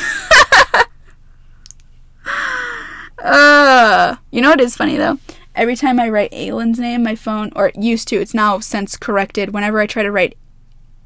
Uh, 3.23 4.17
you 4.31 4.41
know 4.41 4.49
what 4.49 4.59
is 4.59 4.75
funny 4.75 4.97
though? 4.97 5.17
Every 5.55 5.77
time 5.77 5.99
I 5.99 6.09
write 6.09 6.31
Aelin's 6.31 6.77
name, 6.77 7.03
my 7.03 7.15
phone, 7.15 7.51
or 7.55 7.67
it 7.67 7.75
used 7.77 8.09
to, 8.09 8.17
it's 8.17 8.33
now 8.33 8.59
since 8.59 8.97
corrected. 8.97 9.53
Whenever 9.53 9.79
I 9.79 9.87
try 9.87 10.03
to 10.03 10.11
write, 10.11 10.35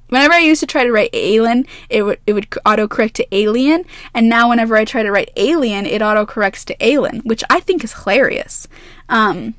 whenever 0.08 0.34
I 0.34 0.40
used 0.40 0.62
to 0.62 0.66
try 0.66 0.84
to 0.84 0.92
write 0.92 1.12
Aelin, 1.12 1.68
it 1.90 2.04
would 2.04 2.20
it 2.26 2.34
would 2.34 2.50
autocorrect 2.50 3.14
to 3.14 3.36
Alien, 3.36 3.86
and 4.16 4.28
now 4.28 4.50
whenever 4.50 4.76
I 4.76 4.84
try 4.84 5.04
to 5.04 5.12
write 5.12 5.32
Alien, 5.36 5.86
it 5.86 6.02
autocorrects 6.02 6.66
to 6.66 6.78
Aelin, 6.78 7.24
which 7.24 7.44
I 7.52 7.60
think 7.60 7.84
is 7.84 7.94
hilarious. 7.94 8.68
Um, 9.10 9.56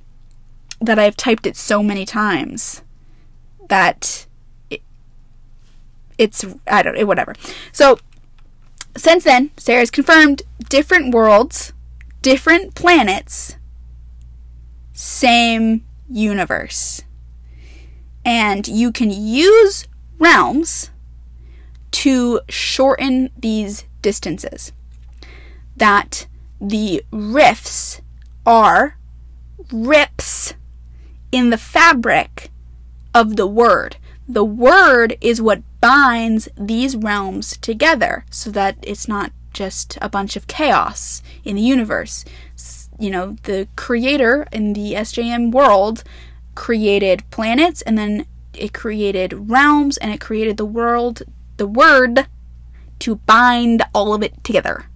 that 0.80 0.98
I've 0.98 1.16
typed 1.16 1.46
it 1.46 1.56
so 1.56 1.82
many 1.82 2.04
times 2.04 2.82
that 3.68 4.26
it, 4.70 4.82
it's 6.18 6.44
I 6.66 6.82
don't 6.82 6.96
know, 6.96 7.06
whatever. 7.06 7.34
So 7.72 7.98
since 8.96 9.24
then, 9.24 9.50
Sarah's 9.56 9.90
confirmed 9.90 10.42
different 10.68 11.14
worlds 11.14 11.72
different 12.22 12.74
planets, 12.74 13.56
same 14.92 15.84
universe. 16.10 17.02
And 18.24 18.66
you 18.66 18.92
can 18.92 19.10
use 19.10 19.86
realms 20.18 20.90
to 21.92 22.40
shorten 22.48 23.30
these 23.38 23.84
distances. 24.02 24.72
That 25.76 26.26
the 26.60 27.02
rifts 27.10 28.02
are 28.44 28.97
rips 29.72 30.54
in 31.32 31.50
the 31.50 31.58
fabric 31.58 32.50
of 33.14 33.36
the 33.36 33.46
word. 33.46 33.96
The 34.28 34.44
word 34.44 35.16
is 35.20 35.40
what 35.40 35.62
binds 35.80 36.48
these 36.56 36.96
realms 36.96 37.56
together 37.56 38.24
so 38.30 38.50
that 38.50 38.76
it's 38.82 39.08
not 39.08 39.32
just 39.52 39.98
a 40.00 40.08
bunch 40.08 40.36
of 40.36 40.46
chaos 40.46 41.22
in 41.44 41.56
the 41.56 41.62
universe. 41.62 42.24
You 42.98 43.10
know, 43.10 43.36
the 43.44 43.68
creator 43.76 44.46
in 44.52 44.72
the 44.72 44.94
SJM 44.94 45.52
world 45.52 46.04
created 46.54 47.22
planets 47.30 47.82
and 47.82 47.96
then 47.96 48.26
it 48.54 48.74
created 48.74 49.48
realms 49.50 49.96
and 49.96 50.12
it 50.12 50.20
created 50.20 50.56
the 50.56 50.64
world, 50.64 51.22
the 51.56 51.66
word, 51.66 52.26
to 52.98 53.16
bind 53.16 53.82
all 53.94 54.12
of 54.12 54.22
it 54.22 54.42
together. 54.42 54.86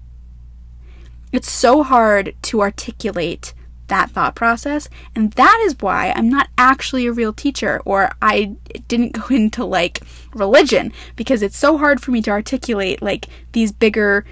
It's 1.30 1.50
so 1.50 1.82
hard 1.82 2.34
to 2.42 2.60
articulate 2.60 3.54
that 3.92 4.10
thought 4.10 4.34
process, 4.34 4.88
and 5.14 5.32
that 5.34 5.62
is 5.66 5.76
why 5.78 6.12
I'm 6.16 6.30
not 6.30 6.48
actually 6.56 7.06
a 7.06 7.12
real 7.12 7.34
teacher 7.34 7.82
or 7.84 8.10
I 8.22 8.56
didn't 8.88 9.12
go 9.12 9.26
into 9.30 9.64
like 9.64 10.00
religion 10.34 10.92
because 11.14 11.42
it's 11.42 11.58
so 11.58 11.76
hard 11.76 12.00
for 12.00 12.10
me 12.10 12.22
to 12.22 12.30
articulate 12.30 13.02
like 13.02 13.26
these 13.52 13.70
bigger 13.70 14.24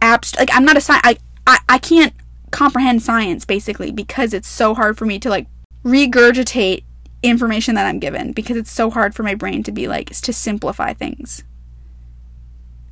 abstract. 0.00 0.50
Like 0.50 0.56
I'm 0.56 0.64
not 0.64 0.76
a 0.76 0.80
sci. 0.80 0.94
I, 0.94 1.16
I 1.46 1.58
I 1.68 1.78
can't 1.78 2.12
comprehend 2.50 3.02
science 3.02 3.44
basically 3.44 3.92
because 3.92 4.34
it's 4.34 4.48
so 4.48 4.74
hard 4.74 4.98
for 4.98 5.06
me 5.06 5.18
to 5.20 5.30
like 5.30 5.46
regurgitate 5.84 6.82
information 7.22 7.76
that 7.76 7.86
I'm 7.86 8.00
given 8.00 8.32
because 8.32 8.56
it's 8.56 8.70
so 8.70 8.90
hard 8.90 9.14
for 9.14 9.22
my 9.22 9.36
brain 9.36 9.62
to 9.62 9.72
be 9.72 9.86
like 9.86 10.10
to 10.10 10.32
simplify 10.32 10.92
things. 10.92 11.44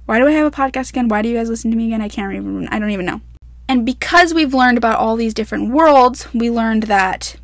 Why 0.07 0.19
do 0.19 0.27
I 0.29 0.33
have 0.33 0.47
a 0.47 0.51
podcast 0.51 0.91
again? 0.91 1.09
Why 1.09 1.23
do 1.23 1.29
you 1.29 1.37
guys 1.37 1.49
listen 1.49 1.71
to 1.73 1.77
me 1.77 1.87
again? 1.87 2.01
I 2.01 2.09
can't 2.09 2.33
even 2.33 2.69
I 2.69 2.79
don't 2.79 2.91
even 2.91 3.07
know. 3.07 3.21
And 3.71 3.87
because 3.87 4.35
we've 4.35 4.53
learned 4.53 4.79
about 4.79 4.99
all 4.99 5.15
these 5.15 5.33
different 5.33 5.71
worlds, 5.71 6.27
we 6.35 6.51
learned 6.51 6.83
that 6.85 7.37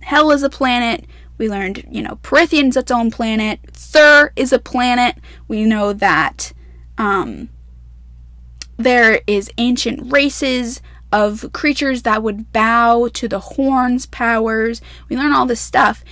Hell 0.00 0.30
is 0.30 0.42
a 0.42 0.48
planet. 0.48 1.04
We 1.36 1.50
learned, 1.50 1.86
you 1.90 2.00
know, 2.00 2.18
Prythian's 2.22 2.78
its 2.78 2.90
own 2.90 3.10
planet. 3.10 3.60
Thur 3.70 4.32
is 4.34 4.50
a 4.50 4.58
planet. 4.58 5.16
We 5.46 5.64
know 5.64 5.92
that 5.92 6.54
um, 6.96 7.50
there 8.78 9.20
is 9.26 9.50
ancient 9.58 10.10
races 10.10 10.80
of 11.12 11.52
creatures 11.52 12.00
that 12.04 12.22
would 12.22 12.50
bow 12.50 13.10
to 13.12 13.28
the 13.28 13.40
horn's 13.40 14.06
powers. 14.06 14.80
We 15.10 15.18
learn 15.18 15.34
all 15.34 15.44
this 15.44 15.60
stuff. 15.60 16.02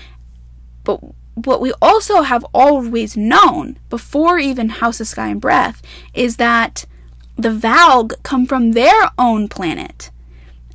But 0.85 1.01
what 1.33 1.63
we 1.63 1.73
also 1.81 2.21
have 2.21 2.45
always 2.53 3.17
known, 3.17 3.79
before 3.89 4.39
even 4.39 4.69
House 4.69 5.01
of 5.01 5.09
Sky 5.09 5.29
and 5.29 5.41
Breath, 5.41 5.81
is 6.13 6.37
that 6.37 6.85
the 7.37 7.51
Valg 7.51 8.15
come 8.23 8.47
from 8.47 8.73
their 8.73 9.11
own 9.19 9.49
planet. 9.49 10.11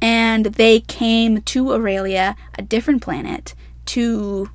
And 0.02 0.46
they 0.46 0.82
came 0.82 1.42
to 1.42 1.66
Erilea, 1.66 2.36
a 2.58 2.62
different 2.62 3.02
planet, 3.02 3.56
to 3.86 4.50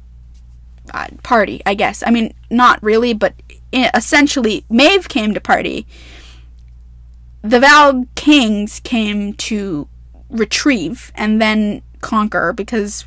uh, 0.94 1.08
party, 1.24 1.62
I 1.66 1.74
guess. 1.74 2.02
I 2.06 2.10
mean, 2.10 2.32
not 2.48 2.80
really, 2.82 3.12
but 3.12 3.34
essentially, 3.72 4.64
Maeve 4.70 5.08
came 5.08 5.34
to 5.34 5.40
party 5.40 5.86
the 7.42 7.58
Valg 7.58 8.06
kings 8.14 8.80
came 8.80 9.34
to 9.34 9.88
retrieve 10.30 11.12
and 11.14 11.42
then 11.42 11.82
conquer 12.00 12.52
because, 12.52 13.06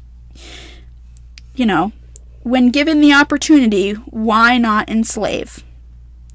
you 1.56 1.66
know, 1.66 1.94
when 2.44 2.70
given 2.70 3.02
the 3.02 3.14
opportunity, 3.14 3.94
why 3.94 4.58
not 4.58 4.90
enslave? 4.90 5.64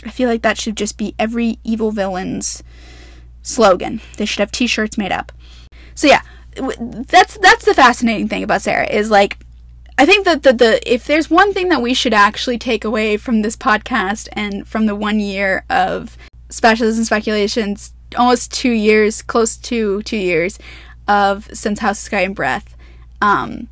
I 0.05 0.11
feel 0.11 0.29
like 0.29 0.43
that 0.43 0.59
should 0.59 0.77
just 0.77 0.97
be 0.97 1.15
every 1.19 1.59
evil 1.65 1.91
villain's 1.91 2.63
slogan. 3.43 4.01
They 4.17 4.25
should 4.25 4.41
have 4.41 4.53
t-shirts 4.53 4.97
made 4.99 5.13
up. 5.13 5.33
So 5.95 6.07
yeah, 6.07 6.23
that's 6.55 7.37
that's 7.39 7.65
the 7.65 7.75
fascinating 7.75 8.29
thing 8.29 8.43
about 8.43 8.63
Sarah 8.63 8.89
is 8.89 9.11
like 9.11 9.39
I 9.99 10.07
think 10.07 10.25
that 10.25 10.43
the, 10.43 10.53
the 10.53 10.93
if 10.93 11.07
there's 11.07 11.29
one 11.29 11.53
thing 11.53 11.69
that 11.69 11.83
we 11.83 11.93
should 11.93 12.15
actually 12.15 12.59
take 12.59 12.85
away 12.85 13.17
from 13.17 13.43
this 13.43 13.57
podcast 13.57 14.29
and 14.33 14.67
from 14.67 14.87
the 14.87 14.97
one 14.97 15.21
year 15.21 15.65
of 15.69 16.17
specials 16.49 16.97
and 16.97 17.07
speculations, 17.07 17.93
almost 18.17 18.53
two 18.53 18.71
years, 18.71 19.23
close 19.23 19.57
to 19.59 20.03
two 20.03 20.17
years 20.17 20.59
of 21.07 21.49
since 21.53 21.81
House 21.81 21.99
of 21.99 22.05
Sky 22.05 22.23
and 22.23 22.35
Breath, 22.35 22.75
um, 23.21 23.69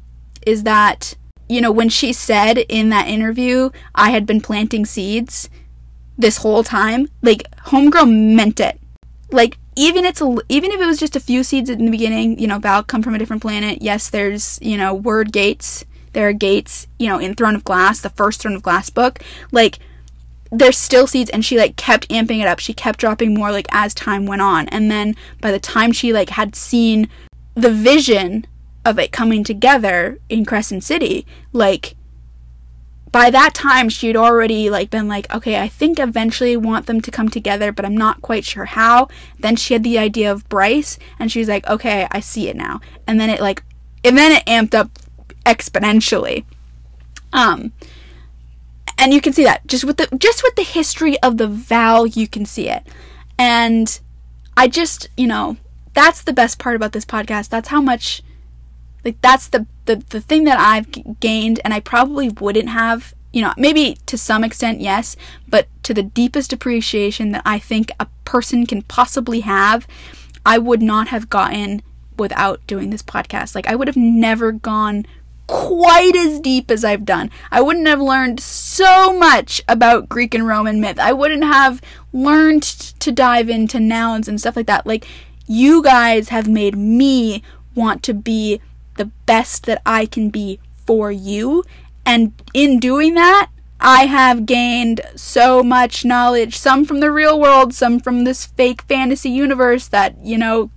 is 0.47 0.65
that 0.65 1.15
you 1.49 1.63
know 1.63 1.73
when 1.73 1.89
she 1.89 2.13
said 2.13 2.59
in 2.59 2.91
that 2.91 3.09
interview 3.09 3.71
I 3.95 4.11
had 4.11 4.27
been 4.27 4.43
planting 4.43 4.85
seeds 4.85 5.49
this 6.19 6.39
whole 6.39 6.65
time, 6.65 7.09
like 7.23 7.51
Homegirl 7.67 8.35
meant 8.35 8.61
it. 8.61 8.79
Like 9.31 9.57
even 9.77 10.05
it's 10.05 10.21
a, 10.21 10.37
even 10.49 10.73
if 10.73 10.81
it 10.81 10.87
was 10.87 10.99
just 10.99 11.17
a 11.17 11.21
few 11.21 11.45
seeds 11.45 11.71
in 11.71 11.85
the 11.85 11.91
beginning, 11.91 12.39
you 12.39 12.49
know, 12.49 12.59
Valg 12.59 12.89
come 12.89 13.03
from 13.03 13.15
a 13.15 13.19
different 13.19 13.41
planet. 13.41 13.81
Yes, 13.81 14.11
there's 14.11 14.59
you 14.61 14.77
know 14.77 14.99
Wyrdgates. 14.99 15.85
There 16.15 16.29
are 16.29 16.33
gates, 16.33 16.89
you 16.99 17.07
know, 17.07 17.19
in 17.19 17.35
Throne 17.35 17.55
of 17.55 17.65
Glass, 17.65 18.01
the 18.01 18.11
first 18.11 18.43
Throne 18.43 18.57
of 18.57 18.63
Glass 18.63 18.91
book. 18.91 19.21
Like 19.53 19.79
there's 20.51 20.77
still 20.79 21.07
seeds, 21.07 21.31
and 21.31 21.45
she 21.45 21.57
like 21.57 21.77
kept 21.77 22.09
amping 22.09 22.41
it 22.41 22.49
up. 22.49 22.59
She 22.59 22.73
kept 22.73 22.99
dropping 22.99 23.35
more 23.35 23.53
like 23.53 23.69
as 23.71 23.95
time 23.95 24.27
went 24.27 24.43
on, 24.43 24.69
and 24.69 24.91
then 24.91 25.15
by 25.41 25.53
the 25.53 25.61
time 25.61 25.93
she 25.93 26.13
like 26.13 26.31
had 26.31 26.57
seen 26.57 27.09
the 27.55 27.71
vision 27.71 28.47
of 28.85 28.99
it 28.99 29.13
coming 29.13 29.45
together 29.45 30.19
in 30.29 30.45
Crescent 30.45 30.83
City, 30.83 31.27
like 31.53 31.95
by 33.13 33.31
that 33.31 33.55
time 33.55 33.89
she'd 33.89 34.17
already 34.17 34.69
like 34.71 34.91
been 34.91 35.09
like 35.09 35.33
okay 35.35 35.61
i 35.61 35.69
think 35.69 35.99
eventually 35.99 36.57
want 36.57 36.87
them 36.87 37.01
to 37.01 37.11
come 37.11 37.29
together 37.29 37.73
but 37.73 37.85
i'm 37.85 37.97
not 37.97 38.23
quite 38.23 38.45
sure 38.45 38.67
how. 38.67 39.09
Then 39.39 39.57
she 39.57 39.75
had 39.75 39.85
the 39.85 39.99
idea 39.99 40.31
of 40.31 40.49
bryce 40.49 40.99
and 41.19 41.31
she 41.31 41.39
was 41.39 41.49
like 41.49 41.67
okay 41.67 42.07
i 42.11 42.21
see 42.21 42.49
it 42.49 42.57
now. 42.57 42.81
And 43.07 43.21
then 43.21 43.31
it 43.31 43.41
like 43.41 43.63
and 44.05 44.17
then 44.17 44.33
it 44.33 44.45
amped 44.47 44.75
up 44.75 44.91
exponentially. 45.45 46.45
Um 47.33 47.73
and 48.99 49.15
you 49.15 49.21
can 49.21 49.33
see 49.33 49.45
that 49.45 49.67
just 49.67 49.85
with 49.85 49.97
the 49.97 50.09
just 50.17 50.43
with 50.43 50.57
the 50.57 50.63
history 50.63 51.19
of 51.21 51.37
the 51.37 51.49
Valg 51.49 52.17
you 52.17 52.29
can 52.29 52.45
see 52.45 52.69
it. 52.69 52.87
And 53.39 53.99
i 54.57 54.69
just 54.69 55.09
you 55.17 55.27
know 55.27 55.57
that's 55.95 56.23
the 56.23 56.33
best 56.33 56.59
part 56.59 56.77
about 56.77 56.93
this 56.93 57.05
podcast. 57.05 57.49
That's 57.49 57.69
how 57.69 57.81
much 57.81 58.23
like 59.09 59.21
that's 59.23 59.49
the 59.49 59.67
the, 59.87 59.97
the 59.97 60.21
thing 60.21 60.45
that 60.45 60.59
I've 60.59 60.91
g- 60.91 61.03
gained 61.19 61.61
and 61.65 61.73
I 61.73 61.81
probably 61.81 62.29
wouldn't 62.29 62.69
have, 62.69 63.15
you 63.33 63.41
know, 63.41 63.55
maybe 63.57 63.97
to 64.05 64.19
some 64.19 64.45
extent 64.45 64.81
yes, 64.81 65.17
but 65.49 65.67
to 65.85 65.95
the 65.95 66.03
deepest 66.03 66.53
appreciation 66.53 67.33
that 67.33 67.43
I 67.47 67.59
think 67.59 67.91
a 67.99 68.07
person 68.27 68.67
can 68.67 68.83
possibly 68.83 69.41
have, 69.41 69.87
I 70.45 70.59
would 70.59 70.83
not 70.83 71.09
have 71.09 71.31
gotten 71.31 71.83
without 72.19 72.67
doing 72.67 72.91
this 72.91 73.03
podcast. 73.03 73.55
Like 73.55 73.67
I 73.67 73.75
would 73.75 73.89
have 73.89 73.97
never 73.97 74.53
gone 74.53 75.07
quite 75.47 76.15
as 76.15 76.39
deep 76.41 76.71
as 76.71 76.85
I've 76.85 77.07
done. 77.07 77.31
I 77.51 77.63
wouldn't 77.63 77.89
have 77.89 78.03
learned 78.03 78.41
so 78.41 79.19
much 79.19 79.63
about 79.67 80.11
Greek 80.11 80.35
and 80.35 80.47
Roman 80.47 80.83
myth. 80.83 80.99
I 80.99 81.15
wouldn't 81.15 81.45
have 81.45 81.81
learned 82.13 82.63
to 82.63 83.11
dive 83.11 83.49
into 83.49 83.81
nouns 83.81 84.29
and 84.29 84.39
stuff 84.39 84.57
like 84.57 84.67
that. 84.67 84.87
Like 84.87 85.07
you 85.47 85.83
guys 85.83 86.29
have 86.29 86.47
made 86.47 86.77
me 86.77 87.43
want 87.75 88.03
to 88.03 88.13
be 88.13 88.61
the 88.99 89.07
best 89.27 89.65
that 89.67 89.81
I 89.87 90.07
can 90.07 90.29
be 90.29 90.61
for 90.87 91.11
you. 91.11 91.65
And 92.05 92.33
in 92.53 92.79
doing 92.79 93.15
that, 93.15 93.51
I 93.81 94.07
have 94.07 94.47
gained 94.47 95.01
so 95.15 95.63
much 95.63 96.05
knowledge, 96.05 96.59
some 96.59 96.85
from 96.85 97.01
the 97.01 97.13
real 97.13 97.41
world, 97.41 97.73
some 97.73 98.01
from 98.01 98.25
this 98.25 98.47
fake 98.47 98.83
fantasy 98.83 99.31
universe 99.31 99.89
that, 99.89 100.17
you 100.23 100.37
know, 100.37 100.71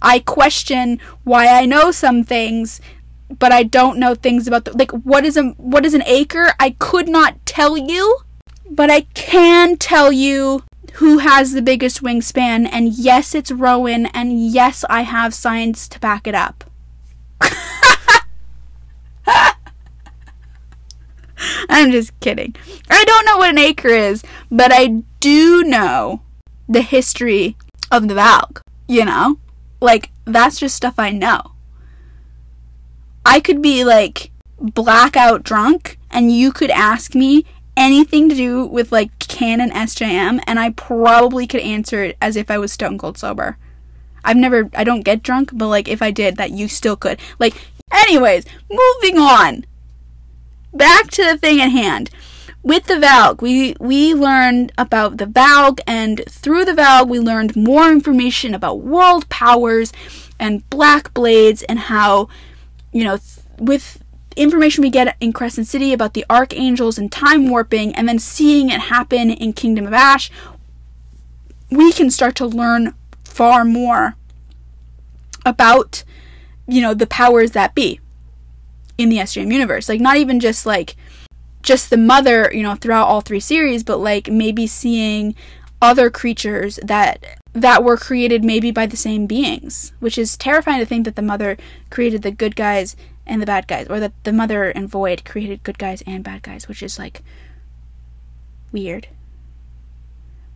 I 0.00 0.18
question 0.20 1.00
why 1.24 1.48
I 1.48 1.66
know 1.66 1.90
some 1.90 2.24
things, 2.24 2.80
but 3.38 3.52
I 3.52 3.62
don't 3.62 3.98
know 3.98 4.14
things 4.14 4.46
about 4.46 4.64
the 4.64 4.76
like 4.76 4.90
what 4.90 5.24
is 5.24 5.36
a 5.36 5.44
what 5.56 5.84
is 5.84 5.94
an 5.94 6.02
acre? 6.06 6.52
I 6.60 6.70
could 6.78 7.08
not 7.08 7.44
tell 7.46 7.76
you, 7.76 8.18
but 8.70 8.90
I 8.90 9.02
can 9.14 9.76
tell 9.76 10.12
you 10.12 10.62
who 10.94 11.18
has 11.18 11.52
the 11.52 11.62
biggest 11.62 12.02
wingspan 12.02 12.68
and 12.70 12.92
yes, 12.92 13.34
it's 13.34 13.50
Rowan 13.50 14.06
and 14.06 14.46
yes, 14.46 14.84
I 14.88 15.02
have 15.02 15.34
science 15.34 15.88
to 15.88 15.98
back 15.98 16.26
it 16.26 16.34
up. 16.34 16.64
I'm 21.68 21.90
just 21.90 22.18
kidding. 22.20 22.54
I 22.90 23.04
don't 23.04 23.26
know 23.26 23.38
what 23.38 23.50
an 23.50 23.58
acre 23.58 23.88
is, 23.88 24.22
but 24.50 24.72
I 24.72 25.02
do 25.20 25.62
know 25.64 26.22
the 26.68 26.82
history 26.82 27.56
of 27.90 28.08
the 28.08 28.14
Valg, 28.14 28.60
you 28.88 29.04
know? 29.04 29.38
Like, 29.80 30.10
that's 30.24 30.58
just 30.58 30.74
stuff 30.74 30.94
I 30.98 31.10
know. 31.10 31.52
I 33.26 33.40
could 33.40 33.62
be 33.62 33.84
like 33.84 34.30
blackout 34.58 35.42
drunk, 35.42 35.98
and 36.10 36.32
you 36.32 36.52
could 36.52 36.70
ask 36.70 37.14
me 37.14 37.44
anything 37.76 38.28
to 38.28 38.34
do 38.34 38.66
with 38.66 38.92
like 38.92 39.18
canon 39.18 39.70
SJM, 39.70 40.40
and 40.46 40.58
I 40.58 40.70
probably 40.70 41.46
could 41.46 41.60
answer 41.60 42.02
it 42.04 42.16
as 42.20 42.36
if 42.36 42.50
I 42.50 42.58
was 42.58 42.72
stone 42.72 42.98
cold 42.98 43.18
sober. 43.18 43.58
I've 44.24 44.36
never, 44.36 44.70
I 44.74 44.84
don't 44.84 45.02
get 45.02 45.22
drunk, 45.22 45.50
but 45.52 45.68
like 45.68 45.88
if 45.88 46.00
I 46.00 46.10
did, 46.10 46.36
that 46.36 46.52
you 46.52 46.68
still 46.68 46.96
could. 46.96 47.20
Like, 47.38 47.54
anyways, 47.92 48.46
moving 48.70 49.18
on. 49.18 49.64
Back 50.74 51.10
to 51.12 51.24
the 51.24 51.38
thing 51.38 51.60
at 51.60 51.70
hand. 51.70 52.10
With 52.64 52.86
the 52.86 52.94
Valg, 52.94 53.42
we, 53.42 53.76
we 53.78 54.12
learned 54.14 54.72
about 54.76 55.18
the 55.18 55.26
Valg, 55.26 55.80
and 55.86 56.24
through 56.28 56.64
the 56.64 56.72
Valg, 56.72 57.08
we 57.08 57.20
learned 57.20 57.54
more 57.54 57.92
information 57.92 58.54
about 58.54 58.80
world 58.80 59.28
powers 59.28 59.92
and 60.40 60.68
black 60.70 61.14
blades 61.14 61.62
and 61.64 61.78
how, 61.78 62.28
you 62.90 63.04
know, 63.04 63.18
th- 63.18 63.46
with 63.58 64.02
information 64.34 64.82
we 64.82 64.90
get 64.90 65.16
in 65.20 65.32
Crescent 65.32 65.66
City 65.66 65.92
about 65.92 66.14
the 66.14 66.24
archangels 66.28 66.98
and 66.98 67.12
time 67.12 67.48
warping, 67.48 67.94
and 67.94 68.08
then 68.08 68.18
seeing 68.18 68.70
it 68.70 68.80
happen 68.80 69.30
in 69.30 69.52
Kingdom 69.52 69.86
of 69.86 69.92
Ash, 69.92 70.30
we 71.70 71.92
can 71.92 72.10
start 72.10 72.34
to 72.36 72.46
learn 72.46 72.94
far 73.24 73.64
more 73.64 74.16
about, 75.46 76.02
you 76.66 76.80
know, 76.80 76.94
the 76.94 77.06
powers 77.06 77.52
that 77.52 77.74
be 77.74 78.00
in 78.98 79.08
the 79.08 79.18
SJM 79.18 79.52
universe. 79.52 79.88
Like, 79.88 80.00
not 80.00 80.16
even 80.16 80.40
just 80.40 80.66
like 80.66 80.96
just 81.62 81.90
the 81.90 81.96
mother, 81.96 82.50
you 82.52 82.62
know, 82.62 82.74
throughout 82.74 83.08
all 83.08 83.20
three 83.20 83.40
series, 83.40 83.82
but 83.82 83.98
like 83.98 84.28
maybe 84.28 84.66
seeing 84.66 85.34
other 85.82 86.10
creatures 86.10 86.78
that 86.82 87.24
that 87.52 87.84
were 87.84 87.96
created 87.96 88.44
maybe 88.44 88.70
by 88.70 88.86
the 88.86 88.96
same 88.96 89.26
beings, 89.26 89.92
which 90.00 90.18
is 90.18 90.36
terrifying 90.36 90.80
to 90.80 90.86
think 90.86 91.04
that 91.04 91.14
the 91.14 91.22
mother 91.22 91.56
created 91.90 92.22
the 92.22 92.30
good 92.30 92.56
guys 92.56 92.96
and 93.26 93.40
the 93.40 93.46
bad 93.46 93.66
guys, 93.66 93.86
or 93.88 94.00
that 94.00 94.12
the 94.24 94.32
mother 94.32 94.64
and 94.64 94.88
Void 94.88 95.24
created 95.24 95.62
good 95.62 95.78
guys 95.78 96.02
and 96.06 96.24
bad 96.24 96.42
guys, 96.42 96.68
which 96.68 96.82
is 96.82 96.98
like 96.98 97.22
weird. 98.72 99.08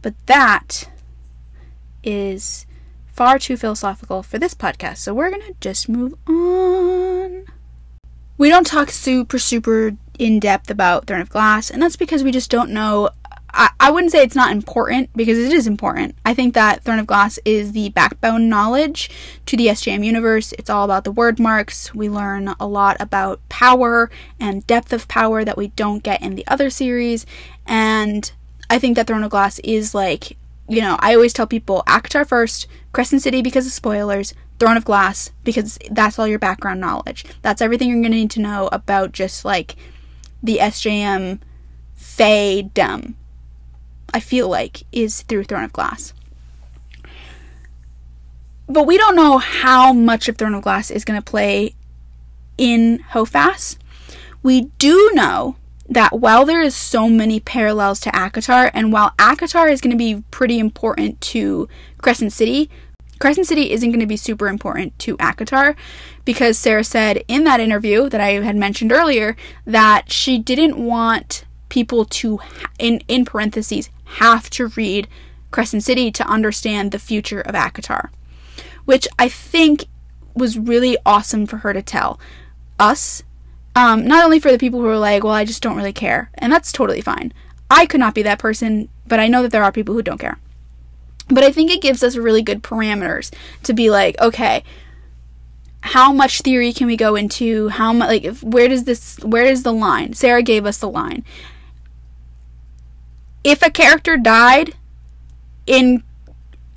But 0.03 0.15
that 0.27 0.91
is 2.03 2.67
far 3.07 3.39
too 3.39 3.57
philosophical 3.57 4.23
for 4.23 4.39
this 4.39 4.55
podcast, 4.55 4.99
so 4.99 5.15
we're 5.15 5.31
gonna 5.31 5.55
just 5.61 5.89
move 5.89 6.15
on. 6.27 7.47
We 8.39 8.49
don't 8.49 8.67
talk 8.67 8.91
super, 8.91 9.39
super 9.39 9.97
in 10.19 10.39
depth 10.39 10.71
about 10.71 11.07
Throne 11.07 11.21
of 11.21 11.29
Glass, 11.29 11.71
and 11.71 11.83
that's 11.83 11.97
because 11.97 12.23
we 12.23 12.31
just 12.31 12.51
don't 12.51 12.71
know. 12.71 13.11
I, 13.53 13.71
I 13.81 13.91
wouldn't 13.91 14.13
say 14.13 14.23
it's 14.23 14.37
not 14.37 14.53
important 14.53 15.11
because 15.17 15.39
it 15.39 15.53
is 15.53 15.67
important. 15.67 16.15
I 16.25 16.35
think 16.35 16.55
that 16.55 16.85
Throne 16.85 17.01
of 17.01 17.07
Glass 17.09 17.41
is 17.45 17.73
the 17.73 17.89
backbone 17.89 18.49
knowledge 18.49 19.11
to 19.47 19.57
the 19.57 19.67
SJM 19.67 20.05
universe. 20.05 20.53
It's 20.53 20.71
all 20.71 20.85
about 20.85 21.03
the 21.03 21.13
Wyrdmarks. 21.13 21.95
We 21.95 22.09
learn 22.09 22.55
a 22.61 22.67
lot 22.67 22.97
about 23.01 23.41
power 23.49 24.09
and 24.39 24.67
depth 24.69 24.93
of 24.93 25.09
power 25.09 25.45
that 25.45 25.57
we 25.57 25.69
don't 25.69 26.05
get 26.05 26.23
in 26.23 26.37
the 26.37 26.47
other 26.47 26.71
series, 26.71 27.27
and 27.67 28.31
I 28.71 28.79
think 28.79 28.95
that 28.97 29.09
Throne 29.09 29.25
of 29.25 29.31
Glass 29.31 29.59
is 29.61 29.95
like 29.95 30.37
you 30.69 30.83
know, 30.83 30.97
I 31.01 31.15
always 31.15 31.33
tell 31.33 31.47
people 31.47 31.83
ACOTAR 31.87 32.27
first, 32.27 32.67
Crescent 32.93 33.23
City 33.23 33.41
because 33.41 33.67
of 33.67 33.73
spoilers, 33.73 34.35
Throne 34.59 34.77
of 34.77 34.85
Glass 34.85 35.31
because 35.45 35.79
that's 35.91 36.19
all 36.19 36.27
your 36.27 36.39
background 36.39 36.81
knowledge. 36.81 37.25
That's 37.43 37.63
everything 37.63 37.89
you're 37.89 38.01
going 38.01 38.13
to 38.13 38.19
need 38.19 38.31
to 38.33 38.41
know 38.41 38.69
about 38.73 39.13
just 39.13 39.45
like 39.45 39.77
the 40.43 40.59
SJM 40.59 41.41
Fae-dom. 41.95 43.17
I 44.13 44.21
feel 44.21 44.49
like 44.49 44.85
is 44.91 45.23
through 45.23 45.45
Throne 45.45 45.65
of 45.65 45.73
Glass. 45.73 46.13
But 48.69 48.87
we 48.87 48.99
don't 48.99 49.17
know 49.17 49.39
how 49.39 49.93
much 49.93 50.29
of 50.29 50.37
Throne 50.37 50.55
of 50.55 50.63
Glass 50.63 50.91
is 50.91 51.05
going 51.05 51.21
to 51.21 51.31
play 51.31 51.75
in 52.57 52.99
HOFAS. 53.13 53.79
We 54.43 54.63
do 54.79 55.11
know 55.15 55.57
that 55.89 56.21
while 56.21 56.45
there 56.45 56.61
is 56.61 56.77
so 56.77 57.09
many 57.09 57.41
parallels 57.41 57.99
to 58.01 58.11
ACOTAR, 58.11 58.71
and 58.75 58.93
while 58.93 59.13
ACOTAR 59.19 59.71
is 59.71 59.81
going 59.81 59.91
to 59.91 59.97
be 59.97 60.23
pretty 60.31 60.59
important 60.59 61.21
to 61.23 61.67
Crescent 61.97 62.33
City, 62.33 62.69
Crescent 63.19 63.47
City 63.47 63.73
isn't 63.73 63.91
going 63.91 64.01
to 64.01 64.07
be 64.07 64.17
super 64.17 64.49
important 64.49 64.99
to 65.01 65.17
ACOTAR 65.17 65.75
because 66.25 66.59
Sarah 66.59 66.85
said 66.85 67.25
in 67.27 67.45
that 67.45 67.61
interview 67.61 68.09
that 68.09 68.21
I 68.21 68.33
had 68.33 68.57
mentioned 68.57 68.93
earlier 68.93 69.37
that 69.65 70.13
she 70.13 70.39
didn't 70.39 70.77
want 70.77 71.45
people 71.69 72.05
to, 72.05 72.39
in, 72.79 73.01
in 73.09 73.25
parentheses, 73.25 73.91
have 74.05 74.49
to 74.51 74.69
read 74.69 75.09
Crescent 75.51 75.83
City 75.83 76.11
to 76.13 76.27
understand 76.27 76.93
the 76.93 76.99
future 76.99 77.41
of 77.41 77.55
ACOTAR, 77.55 78.11
which 78.85 79.09
I 79.19 79.29
think 79.29 79.87
was 80.35 80.59
really 80.59 80.97
awesome 81.05 81.47
for 81.47 81.59
her 81.59 81.73
to 81.73 81.83
tell 81.83 82.21
us. 82.79 83.23
Um, 83.75 84.07
not 84.07 84.25
only 84.25 84.41
for 84.41 84.51
the 84.51 84.59
people 84.59 84.81
who 84.81 84.87
are 84.87 84.99
like, 84.99 85.23
well, 85.23 85.33
I 85.33 85.45
just 85.45 85.63
don't 85.63 85.77
really 85.77 85.93
care, 85.93 86.31
and 86.35 86.53
that's 86.53 86.73
totally 86.73 87.01
fine. 87.01 87.33
I 87.71 87.87
could 87.87 88.01
not 88.01 88.15
be 88.15 88.23
that 88.23 88.39
person, 88.39 88.89
but 89.07 89.21
I 89.21 89.29
know 89.29 89.43
that 89.43 89.53
there 89.53 89.63
are 89.63 89.73
people 89.73 89.95
who 89.95 90.03
don't 90.03 90.19
care. 90.19 90.39
But 91.29 91.45
I 91.45 91.53
think 91.53 91.71
it 91.71 91.83
gives 91.83 92.03
us 92.03 92.17
really 92.17 92.43
good 92.43 92.63
parameters 92.63 93.33
to 93.65 93.75
be 93.75 93.91
like, 93.91 94.19
okay, 94.21 94.65
how 95.81 96.13
much 96.13 96.41
theory 96.41 96.73
can 96.73 96.87
we 96.87 96.97
go 96.97 97.15
into? 97.17 97.69
How 97.69 97.93
much, 97.93 98.09
like, 98.09 98.25
if, 98.25 98.43
where 98.43 98.69
does 98.69 98.85
this, 98.85 99.19
where 99.21 99.45
is 99.45 99.63
the 99.63 99.73
line? 99.73 100.15
Sarah 100.15 100.43
gave 100.43 100.67
us 100.67 100.79
the 100.79 100.89
line. 100.89 101.25
If 103.45 103.63
a 103.63 103.71
character 103.71 104.17
died 104.17 104.75
in 105.67 106.03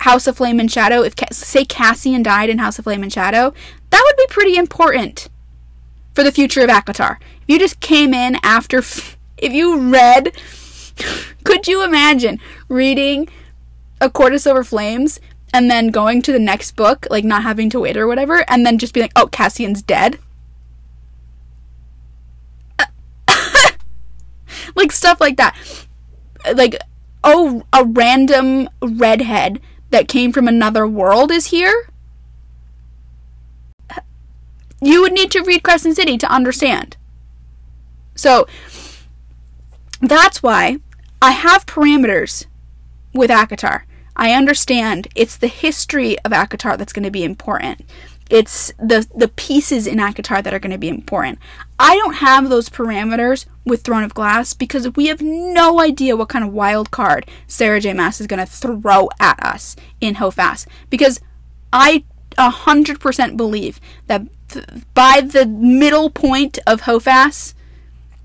House 0.00 0.26
of 0.26 0.36
Flame 0.36 0.60
and 0.60 0.70
Shadow, 0.70 1.02
if 1.02 1.14
say 1.32 1.64
Cassian 1.64 2.22
died 2.22 2.50
in 2.50 2.58
House 2.58 2.78
of 2.78 2.84
Flame 2.84 3.02
and 3.02 3.12
Shadow, 3.12 3.52
that 3.90 4.02
would 4.04 4.16
be 4.16 4.32
pretty 4.32 4.56
important 4.56 5.28
for 6.14 6.22
the 6.22 6.32
future 6.32 6.62
of 6.62 6.70
ACOTAR. 6.70 7.18
If 7.42 7.48
you 7.48 7.58
just 7.58 7.80
came 7.80 8.14
in 8.14 8.36
after, 8.42 8.78
if 8.78 9.16
you 9.38 9.78
read, 9.78 10.32
could 11.44 11.66
you 11.66 11.84
imagine 11.84 12.38
reading 12.68 13.28
A 14.02 14.10
Court 14.10 14.34
of 14.34 14.40
Silver 14.40 14.64
Flames 14.64 15.20
and 15.54 15.70
then 15.70 15.88
going 15.88 16.22
to 16.22 16.32
the 16.32 16.38
next 16.40 16.72
book, 16.72 17.06
like 17.08 17.24
not 17.24 17.44
having 17.44 17.70
to 17.70 17.80
wait 17.80 17.96
or 17.96 18.08
whatever, 18.08 18.44
and 18.48 18.66
then 18.66 18.78
just 18.78 18.92
be 18.92 19.00
like, 19.00 19.12
oh, 19.14 19.28
Cassian's 19.28 19.80
dead? 19.80 20.18
like 24.74 24.90
stuff 24.90 25.20
like 25.20 25.36
that. 25.36 25.56
Like, 26.54 26.76
oh, 27.22 27.62
a 27.72 27.84
random 27.84 28.68
redhead 28.82 29.60
that 29.90 30.08
came 30.08 30.32
from 30.32 30.48
another 30.48 30.86
world 30.86 31.30
is 31.30 31.46
here? 31.46 31.88
You 34.80 35.00
would 35.02 35.12
need 35.12 35.30
to 35.30 35.42
read 35.42 35.62
Crescent 35.62 35.94
City 35.94 36.18
to 36.18 36.32
understand. 36.32 36.96
So, 38.16 38.48
that's 40.00 40.42
why 40.42 40.78
I 41.20 41.30
have 41.30 41.66
parameters 41.66 42.46
with 43.14 43.30
ACOTAR. 43.30 43.82
I 44.16 44.32
understand 44.32 45.08
it's 45.14 45.36
the 45.36 45.46
history 45.46 46.18
of 46.20 46.32
ACOTAR 46.32 46.76
that's 46.76 46.92
going 46.92 47.04
to 47.04 47.10
be 47.10 47.24
important. 47.24 47.84
It's 48.30 48.72
the 48.78 49.06
the 49.14 49.28
pieces 49.28 49.86
in 49.86 49.98
ACOTAR 49.98 50.42
that 50.42 50.54
are 50.54 50.58
going 50.58 50.72
to 50.72 50.78
be 50.78 50.88
important. 50.88 51.38
I 51.78 51.96
don't 51.96 52.14
have 52.14 52.48
those 52.48 52.68
parameters 52.68 53.46
with 53.64 53.82
Throne 53.82 54.04
of 54.04 54.14
Glass 54.14 54.54
because 54.54 54.88
we 54.94 55.06
have 55.06 55.20
no 55.20 55.80
idea 55.80 56.16
what 56.16 56.28
kind 56.28 56.44
of 56.44 56.52
wild 56.52 56.90
card 56.90 57.28
Sarah 57.46 57.80
J. 57.80 57.92
Maas 57.92 58.20
is 58.20 58.26
going 58.26 58.44
to 58.44 58.50
throw 58.50 59.08
at 59.20 59.42
us 59.44 59.76
in 60.00 60.14
HOFAS. 60.14 60.66
Because 60.88 61.20
I 61.72 62.04
100% 62.38 63.36
believe 63.36 63.80
that 64.06 64.22
th- 64.48 64.66
by 64.94 65.20
the 65.20 65.46
middle 65.46 66.10
point 66.10 66.58
of 66.66 66.82
HOFAS, 66.82 67.54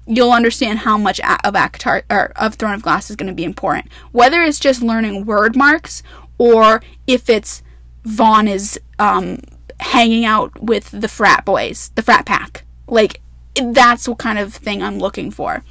you'll 0.08 0.32
understand 0.32 0.80
how 0.80 0.98
much 0.98 1.20
of 1.20 1.54
ACOTAR 1.54 2.04
or 2.10 2.32
of 2.36 2.56
Throne 2.56 2.74
of 2.74 2.82
Glass 2.82 3.10
is 3.10 3.16
going 3.16 3.28
to 3.28 3.34
be 3.34 3.44
important. 3.44 3.92
Whether 4.12 4.42
it's 4.42 4.60
just 4.60 4.82
learning 4.82 5.26
Wyrdmarks 5.26 6.02
or 6.38 6.82
if 7.06 7.30
it's 7.30 7.62
Vaughn 8.04 8.48
is 8.48 8.80
um, 9.00 9.40
hanging 9.80 10.24
out 10.26 10.64
with 10.64 10.92
the 10.92 11.10
frat 11.10 11.44
boys, 11.46 11.92
the 11.96 12.02
frat 12.02 12.26
pack. 12.26 12.64
Like 12.88 13.22
that's 13.56 14.08
what 14.08 14.18
kind 14.18 14.40
of 14.40 14.54
thing 14.54 14.82
I'm 14.82 14.98
looking 14.98 15.30
for. 15.30 15.64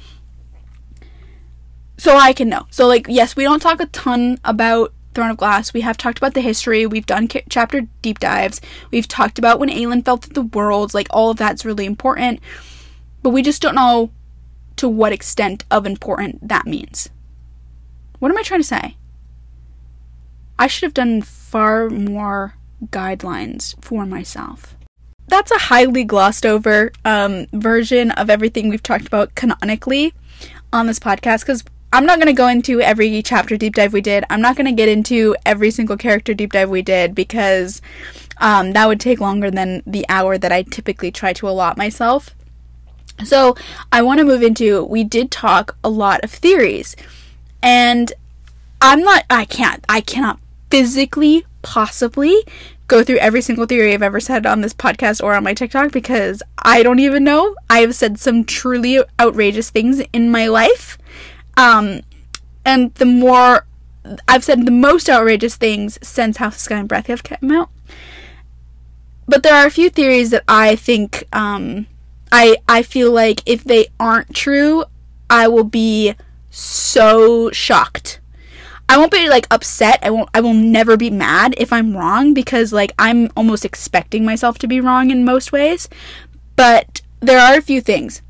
So 1.97 2.15
I 2.15 2.33
can 2.33 2.47
know. 2.47 2.67
So 2.69 2.85
like 2.85 3.07
yes, 3.09 3.35
we 3.35 3.43
don't 3.43 3.61
talk 3.61 3.81
a 3.81 3.87
ton 3.87 4.37
about 4.43 4.93
Throne 5.15 5.31
of 5.31 5.37
Glass. 5.37 5.73
We 5.73 5.81
have 5.81 5.97
talked 5.97 6.19
about 6.19 6.35
the 6.35 6.41
history. 6.41 6.85
We've 6.85 7.07
done 7.07 7.27
ca- 7.27 7.41
chapter 7.49 7.87
deep 8.03 8.19
dives. 8.19 8.61
We've 8.91 9.07
talked 9.07 9.39
about 9.39 9.59
when 9.59 9.69
Aelin 9.69 10.05
fell 10.05 10.17
through 10.17 10.33
the 10.33 10.57
worlds. 10.57 10.93
Like 10.93 11.07
all 11.09 11.31
of 11.31 11.37
that's 11.37 11.65
really 11.65 11.87
important. 11.87 12.39
But 13.23 13.31
we 13.31 13.41
just 13.41 13.63
don't 13.63 13.73
know 13.73 14.11
to 14.77 14.87
what 14.87 15.11
extent 15.11 15.65
of 15.69 15.85
important 15.85 16.47
that 16.47 16.65
means. 16.65 17.09
What 18.19 18.31
am 18.31 18.37
I 18.37 18.43
trying 18.43 18.61
to 18.61 18.67
say? 18.67 18.97
I 20.57 20.67
should 20.67 20.83
have 20.83 20.93
done 20.93 21.21
far 21.21 21.89
more 21.89 22.55
guidelines 22.85 23.75
for 23.83 24.05
myself. 24.05 24.75
That's 25.27 25.51
a 25.51 25.57
highly 25.57 26.03
glossed 26.03 26.45
over 26.45 26.91
um, 27.03 27.47
version 27.51 28.11
of 28.11 28.29
everything 28.29 28.69
we've 28.69 28.81
talked 28.81 29.07
about 29.07 29.35
canonically 29.35 30.13
on 30.71 30.87
this 30.87 30.99
podcast 30.99 31.41
because 31.41 31.63
I'm 31.91 32.05
not 32.05 32.17
going 32.17 32.27
to 32.27 32.33
go 32.33 32.47
into 32.47 32.81
every 32.81 33.21
chapter 33.23 33.57
deep 33.57 33.75
dive 33.75 33.93
we 33.93 34.01
did. 34.01 34.23
I'm 34.29 34.41
not 34.41 34.55
going 34.55 34.67
to 34.67 34.71
get 34.71 34.89
into 34.89 35.35
every 35.45 35.71
single 35.71 35.97
character 35.97 36.33
deep 36.33 36.53
dive 36.53 36.69
we 36.69 36.81
did 36.81 37.13
because 37.13 37.81
um, 38.37 38.73
that 38.73 38.87
would 38.87 38.99
take 38.99 39.19
longer 39.19 39.51
than 39.51 39.83
the 39.85 40.05
hour 40.09 40.37
that 40.37 40.51
I 40.51 40.63
typically 40.63 41.11
try 41.11 41.33
to 41.33 41.47
allot 41.47 41.77
myself. 41.77 42.35
So 43.23 43.55
I 43.91 44.01
want 44.01 44.19
to 44.19 44.25
move 44.25 44.43
into 44.43 44.83
we 44.83 45.03
did 45.03 45.31
talk 45.31 45.75
a 45.83 45.89
lot 45.89 46.23
of 46.23 46.31
theories. 46.31 46.95
And 47.61 48.13
I'm 48.81 49.01
not 49.01 49.25
I 49.29 49.45
can't 49.45 49.83
I 49.89 50.01
cannot 50.01 50.39
physically 50.69 51.45
possibly 51.61 52.43
go 52.87 53.03
through 53.03 53.17
every 53.17 53.41
single 53.41 53.65
theory 53.65 53.93
I've 53.93 54.01
ever 54.01 54.19
said 54.19 54.45
on 54.45 54.61
this 54.61 54.73
podcast 54.73 55.21
or 55.21 55.33
on 55.33 55.43
my 55.43 55.53
TikTok 55.53 55.91
because 55.91 56.41
I 56.59 56.83
don't 56.83 56.99
even 56.99 57.23
know. 57.23 57.55
I 57.69 57.79
have 57.79 57.95
said 57.95 58.19
some 58.19 58.45
truly 58.45 59.01
outrageous 59.19 59.69
things 59.69 60.01
in 60.13 60.31
my 60.31 60.47
life. 60.47 60.97
Um, 61.57 62.01
and 62.63 62.93
the 62.95 63.05
more 63.05 63.65
I've 64.27 64.43
said 64.43 64.65
the 64.65 64.71
most 64.71 65.09
outrageous 65.09 65.55
things 65.55 65.99
since 66.01 66.37
House 66.37 66.55
of 66.55 66.61
Sky 66.61 66.77
and 66.77 66.87
Breath 66.87 67.07
have 67.07 67.23
come 67.23 67.51
out. 67.51 67.69
But 69.27 69.43
there 69.43 69.53
are 69.53 69.67
a 69.67 69.71
few 69.71 69.89
theories 69.89 70.29
that 70.29 70.43
I 70.47 70.77
think 70.77 71.25
um, 71.33 71.87
I 72.31 72.57
I 72.67 72.83
feel 72.83 73.11
like 73.11 73.41
if 73.45 73.63
they 73.63 73.87
aren't 73.99 74.35
true, 74.35 74.85
I 75.29 75.47
will 75.47 75.63
be 75.63 76.15
so 76.49 77.51
shocked. 77.51 78.19
I 78.89 78.97
won't 78.97 79.11
be 79.11 79.27
like 79.29 79.47
upset. 79.51 79.99
I 80.01 80.09
won't 80.09 80.29
I 80.33 80.41
will 80.41 80.53
never 80.53 80.97
be 80.97 81.09
mad 81.09 81.55
if 81.57 81.73
I'm 81.73 81.95
wrong 81.95 82.33
because 82.33 82.71
like 82.71 82.93
I'm 82.97 83.29
almost 83.35 83.65
expecting 83.65 84.23
myself 84.25 84.57
to 84.59 84.67
be 84.67 84.79
wrong 84.79 85.11
in 85.11 85.25
most 85.25 85.51
ways. 85.51 85.89
But 86.55 87.01
there 87.19 87.39
are 87.39 87.57
a 87.57 87.61
few 87.61 87.81
things. 87.81 88.21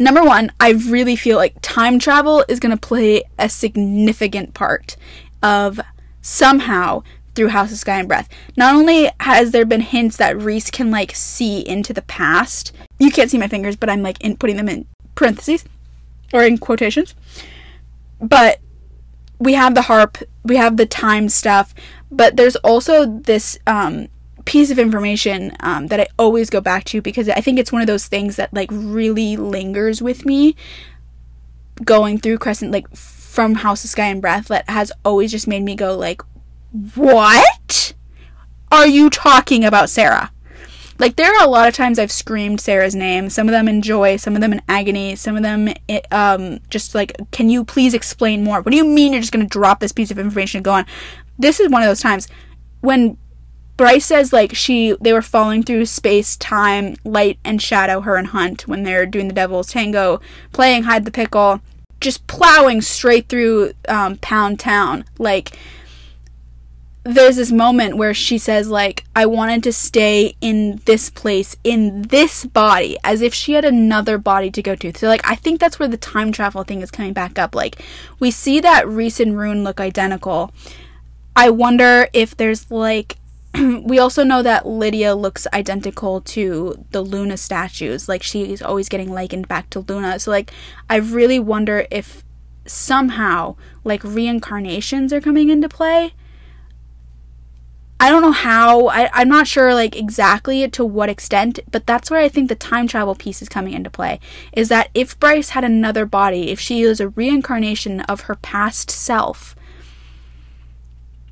Number 0.00 0.22
1, 0.22 0.52
I 0.60 0.70
really 0.70 1.16
feel 1.16 1.38
like 1.38 1.56
time 1.60 1.98
travel 1.98 2.44
is 2.48 2.60
going 2.60 2.76
to 2.76 2.80
play 2.80 3.24
a 3.36 3.48
significant 3.48 4.54
part 4.54 4.96
of 5.42 5.80
somehow 6.20 7.02
through 7.38 7.48
House 7.48 7.70
of 7.70 7.78
Sky 7.78 8.00
and 8.00 8.08
Breath. 8.08 8.28
Not 8.56 8.74
only 8.74 9.08
has 9.20 9.52
there 9.52 9.64
been 9.64 9.80
hints 9.80 10.16
that 10.16 10.36
Rhys 10.36 10.72
can 10.72 10.90
like 10.90 11.14
see 11.14 11.60
into 11.60 11.92
the 11.92 12.02
past. 12.02 12.74
You 12.98 13.12
can't 13.12 13.30
see 13.30 13.38
my 13.38 13.46
fingers, 13.46 13.76
but 13.76 13.88
I'm 13.88 14.02
like 14.02 14.20
in 14.20 14.36
putting 14.36 14.56
them 14.56 14.68
in 14.68 14.88
parentheses 15.14 15.64
or 16.32 16.42
in 16.42 16.58
quotations. 16.58 17.14
But 18.20 18.58
we 19.38 19.52
have 19.52 19.76
the 19.76 19.82
harp, 19.82 20.18
we 20.42 20.56
have 20.56 20.78
the 20.78 20.84
time 20.84 21.28
stuff, 21.28 21.72
but 22.10 22.36
there's 22.36 22.56
also 22.56 23.06
this 23.06 23.56
um, 23.68 24.08
piece 24.44 24.72
of 24.72 24.80
information 24.80 25.56
um, 25.60 25.86
that 25.86 26.00
I 26.00 26.08
always 26.18 26.50
go 26.50 26.60
back 26.60 26.82
to 26.86 27.00
because 27.00 27.28
I 27.28 27.40
think 27.40 27.60
it's 27.60 27.70
one 27.70 27.82
of 27.82 27.86
those 27.86 28.08
things 28.08 28.34
that 28.34 28.52
like 28.52 28.68
really 28.72 29.36
lingers 29.36 30.02
with 30.02 30.26
me 30.26 30.56
going 31.84 32.18
through 32.18 32.38
Crescent, 32.38 32.72
like 32.72 32.92
from 32.96 33.54
House 33.54 33.84
of 33.84 33.90
Sky 33.90 34.06
and 34.06 34.20
Breath, 34.20 34.48
that 34.48 34.68
has 34.68 34.90
always 35.04 35.30
just 35.30 35.46
made 35.46 35.62
me 35.62 35.76
go 35.76 35.96
like, 35.96 36.20
what 36.72 37.94
are 38.70 38.86
you 38.86 39.10
talking 39.10 39.64
about, 39.64 39.90
Sarah? 39.90 40.30
Like, 40.98 41.14
there 41.14 41.32
are 41.32 41.44
a 41.44 41.48
lot 41.48 41.68
of 41.68 41.74
times 41.74 41.98
I've 41.98 42.10
screamed 42.10 42.60
Sarah's 42.60 42.94
name, 42.94 43.30
some 43.30 43.46
of 43.46 43.52
them 43.52 43.68
in 43.68 43.82
joy, 43.82 44.16
some 44.16 44.34
of 44.34 44.40
them 44.40 44.52
in 44.52 44.60
agony, 44.68 45.14
some 45.14 45.36
of 45.36 45.42
them 45.42 45.72
um, 46.10 46.58
just 46.70 46.94
like, 46.94 47.16
can 47.30 47.48
you 47.48 47.64
please 47.64 47.94
explain 47.94 48.42
more? 48.42 48.60
What 48.60 48.72
do 48.72 48.76
you 48.76 48.84
mean 48.84 49.12
you're 49.12 49.22
just 49.22 49.32
going 49.32 49.46
to 49.46 49.50
drop 49.50 49.78
this 49.78 49.92
piece 49.92 50.10
of 50.10 50.18
information 50.18 50.58
and 50.58 50.64
go 50.64 50.72
on? 50.72 50.86
This 51.38 51.60
is 51.60 51.70
one 51.70 51.82
of 51.82 51.88
those 51.88 52.00
times 52.00 52.26
when 52.80 53.16
Bryce 53.76 54.06
says 54.06 54.32
like 54.32 54.56
she 54.56 54.96
they 55.00 55.12
were 55.12 55.22
falling 55.22 55.62
through 55.62 55.86
space, 55.86 56.36
time, 56.36 56.96
light 57.04 57.38
and 57.44 57.62
shadow, 57.62 58.00
her 58.00 58.16
and 58.16 58.26
Hunt 58.26 58.66
when 58.66 58.82
they're 58.82 59.06
doing 59.06 59.28
the 59.28 59.34
Devil's 59.34 59.68
Tango, 59.68 60.20
playing 60.52 60.82
hide 60.82 61.04
the 61.04 61.12
pickle, 61.12 61.60
just 62.00 62.26
plowing 62.26 62.82
straight 62.82 63.28
through 63.28 63.72
um, 63.88 64.16
Pound 64.16 64.58
Town. 64.58 65.04
Like 65.18 65.56
there's 67.08 67.36
this 67.36 67.50
moment 67.50 67.96
where 67.96 68.12
she 68.12 68.36
says 68.36 68.68
like 68.68 69.04
I 69.16 69.24
wanted 69.24 69.62
to 69.62 69.72
stay 69.72 70.34
in 70.42 70.82
this 70.84 71.08
place 71.08 71.56
in 71.64 72.02
this 72.02 72.44
body 72.44 72.98
as 73.02 73.22
if 73.22 73.32
she 73.32 73.54
had 73.54 73.64
another 73.64 74.18
body 74.18 74.50
to 74.50 74.60
go 74.60 74.74
to. 74.74 74.92
So 74.94 75.08
like 75.08 75.22
I 75.24 75.34
think 75.34 75.58
that's 75.58 75.78
where 75.78 75.88
the 75.88 75.96
time 75.96 76.32
travel 76.32 76.64
thing 76.64 76.82
is 76.82 76.90
coming 76.90 77.14
back 77.14 77.38
up. 77.38 77.54
Like 77.54 77.80
we 78.20 78.30
see 78.30 78.60
that 78.60 78.86
Rhys 78.86 79.20
and 79.20 79.32
Ruhn 79.32 79.64
look 79.64 79.80
identical. 79.80 80.52
I 81.34 81.48
wonder 81.48 82.08
if 82.12 82.36
there's 82.36 82.70
like 82.70 83.16
we 83.54 83.98
also 83.98 84.22
know 84.22 84.42
that 84.42 84.66
Lidia 84.66 85.14
looks 85.14 85.46
identical 85.54 86.20
to 86.20 86.84
the 86.90 87.00
Luna 87.00 87.38
statues. 87.38 88.06
Like 88.06 88.22
she's 88.22 88.60
always 88.60 88.90
getting 88.90 89.10
likened 89.10 89.48
back 89.48 89.70
to 89.70 89.80
Luna. 89.80 90.18
So 90.18 90.30
like 90.30 90.52
I 90.90 90.96
really 90.96 91.38
wonder 91.38 91.86
if 91.90 92.22
somehow 92.66 93.56
like 93.82 94.04
reincarnations 94.04 95.10
are 95.10 95.22
coming 95.22 95.48
into 95.48 95.70
play. 95.70 96.12
I 98.00 98.10
don't 98.10 98.22
know 98.22 98.32
how. 98.32 98.88
I, 98.88 99.10
I'm 99.12 99.28
not 99.28 99.48
sure 99.48 99.74
like 99.74 99.96
exactly 99.96 100.68
to 100.68 100.84
what 100.84 101.08
extent, 101.08 101.58
but 101.70 101.86
that's 101.86 102.10
where 102.10 102.20
I 102.20 102.28
think 102.28 102.48
the 102.48 102.54
time 102.54 102.86
travel 102.86 103.16
piece 103.16 103.42
is 103.42 103.48
coming 103.48 103.74
into 103.74 103.90
play. 103.90 104.20
Is 104.52 104.68
that 104.68 104.90
if 104.94 105.18
Bryce 105.18 105.50
had 105.50 105.64
another 105.64 106.06
body, 106.06 106.50
if 106.50 106.60
she 106.60 106.82
is 106.82 107.00
a 107.00 107.08
reincarnation 107.08 108.00
of 108.02 108.22
her 108.22 108.36
past 108.36 108.90
self, 108.90 109.56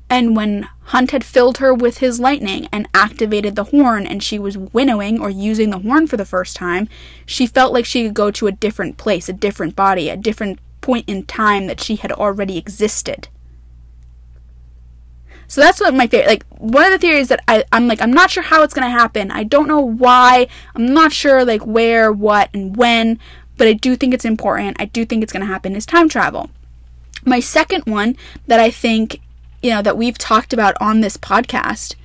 and 0.09 0.35
when 0.35 0.67
Hunt 0.83 1.11
had 1.11 1.23
filled 1.23 1.57
her 1.57 1.73
with 1.73 1.97
his 1.97 2.19
lightning 2.19 2.67
and 2.71 2.87
activated 2.93 3.55
the 3.55 3.65
horn, 3.65 4.05
and 4.05 4.21
she 4.21 4.39
was 4.39 4.57
winnowing 4.57 5.19
or 5.19 5.29
using 5.29 5.69
the 5.69 5.79
horn 5.79 6.07
for 6.07 6.17
the 6.17 6.25
first 6.25 6.55
time, 6.55 6.87
she 7.25 7.47
felt 7.47 7.73
like 7.73 7.85
she 7.85 8.03
could 8.03 8.13
go 8.13 8.31
to 8.31 8.47
a 8.47 8.51
different 8.51 8.97
place, 8.97 9.27
a 9.27 9.33
different 9.33 9.75
body, 9.75 10.09
a 10.09 10.17
different 10.17 10.59
point 10.81 11.07
in 11.07 11.25
time 11.25 11.67
that 11.67 11.81
she 11.81 11.97
had 11.97 12.11
already 12.11 12.57
existed. 12.57 13.27
So 15.47 15.61
that's 15.61 15.79
what 15.79 15.93
my 15.93 16.07
favorite, 16.07 16.27
like, 16.27 16.45
one 16.57 16.85
of 16.85 16.91
the 16.91 16.97
theories 16.97 17.29
that 17.29 17.41
I, 17.47 17.63
I'm 17.71 17.87
like, 17.87 18.01
I'm 18.01 18.11
not 18.11 18.29
sure 18.29 18.43
how 18.43 18.63
it's 18.63 18.73
going 18.73 18.85
to 18.85 18.91
happen. 18.91 19.31
I 19.31 19.43
don't 19.43 19.67
know 19.67 19.79
why. 19.79 20.47
I'm 20.75 20.93
not 20.93 21.13
sure, 21.13 21.45
like, 21.45 21.65
where, 21.65 22.11
what, 22.11 22.49
and 22.53 22.75
when, 22.75 23.19
but 23.55 23.67
I 23.67 23.73
do 23.73 23.95
think 23.95 24.13
it's 24.13 24.25
important. 24.25 24.77
I 24.79 24.85
do 24.85 25.05
think 25.05 25.23
it's 25.23 25.31
going 25.31 25.45
to 25.45 25.51
happen 25.51 25.75
is 25.75 25.85
time 25.85 26.09
travel. 26.09 26.49
My 27.25 27.39
second 27.39 27.83
one 27.85 28.17
that 28.47 28.59
I 28.59 28.71
think 28.71 29.21
you 29.61 29.71
know, 29.71 29.81
that 29.81 29.97
we've 29.97 30.17
talked 30.17 30.53
about 30.53 30.75
on 30.79 31.01
this 31.01 31.17
podcast. 31.17 31.95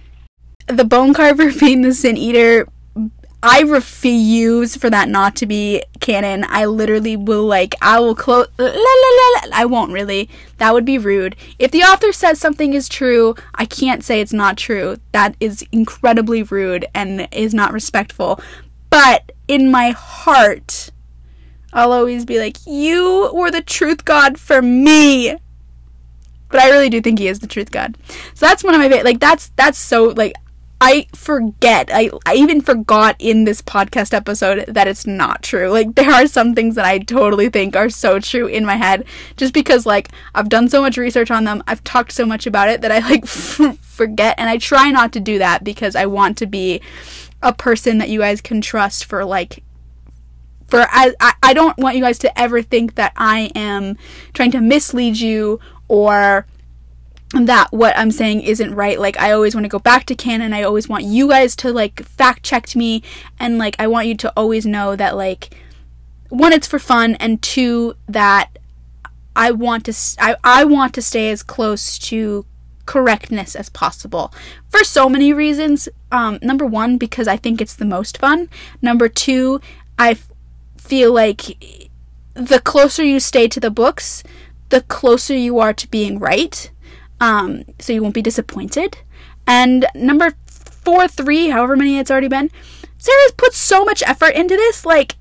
The 0.67 0.85
bone 0.85 1.15
carver 1.15 1.53
being 1.61 1.83
the 1.83 1.95
sin 1.95 2.17
eater, 2.17 2.67
I 3.43 3.63
refuse 3.63 4.77
for 4.77 4.89
that 4.91 5.09
not 5.09 5.35
to 5.37 5.47
be 5.47 5.83
canon. 5.99 6.45
I 6.49 6.67
literally 6.67 7.17
will 7.17 7.45
like 7.45 7.75
I 7.83 7.99
will 7.99 8.15
close 8.15 8.47
I 8.59 9.65
won't 9.67 9.93
really. 9.93 10.29
That 10.59 10.73
would 10.73 10.85
be 10.85 10.99
rude. 10.99 11.35
If 11.59 11.73
the 11.73 11.83
author 11.83 12.13
says 12.13 12.39
something 12.39 12.73
is 12.73 12.89
true, 12.89 13.35
I 13.55 13.65
can't 13.65 14.05
say 14.05 14.21
it's 14.21 14.33
not 14.33 14.57
true. 14.57 14.99
That 15.11 15.35
is 15.41 15.65
incredibly 15.73 16.45
rude 16.45 16.87
and 16.95 17.27
is 17.33 17.53
not 17.53 17.73
respectful. 17.73 18.41
But 18.91 19.33
in 19.49 19.71
my 19.71 19.91
heart, 19.91 20.91
I'll 21.73 21.93
always 21.93 22.25
be 22.25 22.39
like, 22.39 22.59
"You 22.65 23.31
were 23.35 23.51
the 23.51 23.63
truth 23.63 24.05
god 24.05 24.39
for 24.39 24.63
me." 24.63 25.37
but 26.53 26.61
I 26.61 26.69
really 26.69 26.91
do 26.91 27.01
think 27.01 27.19
he 27.19 27.27
is 27.27 27.41
the 27.41 27.47
truth 27.47 27.71
god. 27.73 27.97
So 28.35 28.47
that's 28.47 28.63
one 28.63 28.75
of 28.75 28.81
my. 28.81 29.01
Like 29.01 29.19
that's 29.19 29.51
that's 29.57 29.79
so 29.79 30.09
like 30.09 30.35
I 30.85 31.07
forget. 31.15 31.91
I 31.93 32.11
I 32.27 32.35
even 32.35 32.61
forgot 32.61 33.15
in 33.21 33.45
this 33.45 33.63
podcast 33.63 34.13
episode 34.13 34.65
that 34.67 34.89
it's 34.89 35.07
not 35.07 35.41
true. 35.41 35.71
Like 35.71 35.95
there 35.95 36.11
are 36.11 36.27
some 36.27 36.57
things 36.57 36.75
that 36.75 36.85
I 36.85 36.99
totally 36.99 37.49
think 37.51 37.77
are 37.77 37.89
so 37.89 38.19
true 38.19 38.49
in 38.49 38.65
my 38.65 38.75
head 38.75 39.05
just 39.37 39.55
because 39.55 39.87
like 39.87 40.09
I've 40.35 40.49
done 40.49 40.69
so 40.69 40.81
much 40.81 40.99
research 40.99 41.31
on 41.31 41.45
them. 41.45 41.63
I've 41.69 41.85
talked 41.85 42.11
so 42.11 42.27
much 42.27 42.49
about 42.49 42.69
it 42.69 42.81
that 42.81 42.91
I 42.91 42.99
like 42.99 43.27
forget 43.81 44.35
and 44.39 44.51
I 44.51 44.59
try 44.59 44.91
not 44.91 45.13
to 45.13 45.21
do 45.21 45.39
that 45.39 45.63
because 45.63 45.95
I 45.95 46.07
want 46.07 46.37
to 46.39 46.47
be 46.47 46.81
a 47.45 47.53
person 47.53 47.99
that 47.99 48.09
you 48.09 48.19
guys 48.19 48.41
can 48.41 48.61
trust 48.61 49.05
for 49.05 49.25
like 49.25 49.63
for 50.67 50.89
I, 50.91 51.15
I 51.45 51.55
don't 51.55 51.79
want 51.79 51.95
you 51.95 52.03
guys 52.03 52.19
to 52.21 52.41
ever 52.41 52.61
think 52.61 52.97
that 52.97 53.13
I 53.17 53.53
am 53.55 53.97
trying 54.33 54.51
to 54.51 54.61
mislead 54.61 55.19
you 55.19 55.61
or 55.87 56.45
that 57.33 57.69
what 57.73 57.97
I'm 57.97 58.11
saying 58.11 58.43
isn't 58.43 58.75
right. 58.75 58.99
Like 58.99 59.19
I 59.19 59.33
always 59.33 59.55
want 59.55 59.65
to 59.65 59.69
go 59.69 59.79
back 59.79 60.05
to 60.07 60.15
canon. 60.15 60.53
I 60.53 60.63
always 60.63 60.89
want 60.89 61.05
you 61.05 61.29
guys 61.29 61.57
to 61.57 61.73
like 61.73 62.03
fact 62.05 62.43
check 62.43 62.75
me 62.77 63.03
and 63.39 63.59
like 63.59 63.77
I 63.79 63.87
want 63.87 64.07
you 64.07 64.17
to 64.19 64.33
always 64.37 64.67
know 64.67 64.97
that 64.97 65.17
like 65.17 65.57
one 66.29 66.53
it's 66.53 66.67
for 66.67 66.79
fun 66.79 67.15
and 67.17 67.41
two 67.43 67.95
that 68.09 68.51
I 69.35 69.51
want 69.51 69.87
to 69.87 69.95
I, 70.19 70.37
I 70.45 70.65
want 70.65 70.95
to 70.95 71.03
stay 71.03 71.31
as 71.31 71.43
close 71.43 71.99
to 72.01 72.45
correctness 72.85 73.55
as 73.55 73.69
possible 73.71 74.33
for 74.69 74.85
so 74.85 75.09
many 75.09 75.33
reasons. 75.33 75.89
Um, 76.11 76.39
number 76.43 76.67
one, 76.67 76.99
because 76.99 77.29
I 77.29 77.37
think 77.37 77.61
it's 77.61 77.75
the 77.75 77.85
most 77.85 78.19
fun. 78.19 78.49
Number 78.83 79.09
two, 79.09 79.61
I 79.99 80.13
f- 80.13 80.31
feel 80.77 81.13
like 81.13 81.59
the 82.35 82.61
closer 82.61 83.05
you 83.05 83.21
stay 83.21 83.49
to 83.49 83.61
the 83.61 83.71
books, 83.71 84.23
the 84.69 84.83
closer 84.83 85.35
you 85.35 85.59
are 85.59 85.73
to 85.73 85.89
being 85.89 86.19
right. 86.19 86.71
Um, 87.23 87.63
so 87.79 87.93
you 87.93 88.03
won't 88.03 88.15
be 88.15 88.21
disappointed. 88.21 88.99
And 89.47 89.87
number 89.95 90.35
four, 90.47 91.07
three, 91.07 91.51
however 91.51 91.77
many 91.77 91.99
it's 91.99 92.11
already 92.11 92.27
been, 92.27 92.51
Sarah's 92.99 93.33
put 93.37 93.55
so 93.55 93.85
much 93.85 94.03
effort 94.03 94.35
into 94.35 94.57
this. 94.57 94.85
Like, 94.85 95.15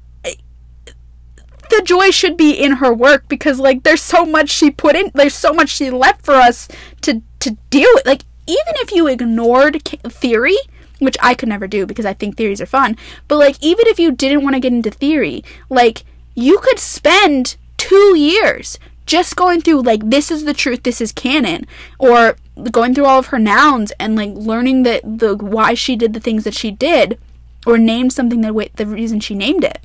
the 1.69 1.83
joy 1.83 2.09
should 2.09 2.37
be 2.37 2.51
in 2.51 2.73
her 2.73 2.91
work 2.91 3.27
because, 3.27 3.59
like, 3.59 3.83
there's 3.83 4.01
so 4.01 4.25
much 4.25 4.49
she 4.49 4.71
put 4.71 4.95
in, 4.95 5.11
there's 5.13 5.35
so 5.35 5.53
much 5.53 5.69
she 5.69 5.91
left 5.91 6.25
for 6.25 6.33
us 6.33 6.67
to, 7.01 7.21
to 7.39 7.55
deal 7.69 7.89
with. 7.93 8.07
Like, 8.07 8.23
even 8.47 8.73
if 8.77 8.91
you 8.91 9.05
ignored 9.07 9.83
theory, 9.83 10.57
which 10.97 11.17
I 11.21 11.35
could 11.35 11.49
never 11.49 11.67
do 11.67 11.85
because 11.85 12.05
I 12.05 12.13
think 12.13 12.35
theories 12.35 12.61
are 12.61 12.65
fun, 12.65 12.97
but, 13.27 13.37
like, 13.37 13.57
even 13.61 13.85
if 13.87 13.99
you 13.99 14.11
didn't 14.11 14.41
want 14.43 14.55
to 14.55 14.59
get 14.59 14.73
into 14.73 14.89
theory, 14.89 15.43
like, 15.69 16.03
you 16.33 16.57
could 16.57 16.79
spend 16.79 17.57
two 17.77 18.17
years 18.17 18.79
just 19.11 19.35
going 19.35 19.59
through 19.59 19.81
like 19.81 20.09
this 20.09 20.31
is 20.31 20.45
the 20.45 20.53
truth 20.53 20.83
this 20.83 21.01
is 21.01 21.11
canon 21.11 21.67
or 21.99 22.37
going 22.71 22.95
through 22.95 23.03
all 23.03 23.19
of 23.19 23.25
her 23.25 23.37
nouns 23.37 23.91
and 23.99 24.15
like 24.15 24.29
learning 24.35 24.83
that 24.83 25.01
the 25.03 25.35
why 25.35 25.73
she 25.73 25.97
did 25.97 26.13
the 26.13 26.19
things 26.21 26.45
that 26.45 26.53
she 26.53 26.71
did 26.71 27.19
or 27.65 27.77
named 27.77 28.13
something 28.13 28.39
the 28.39 28.53
way 28.53 28.69
the 28.75 28.85
reason 28.85 29.19
she 29.19 29.35
named 29.35 29.65
it 29.65 29.79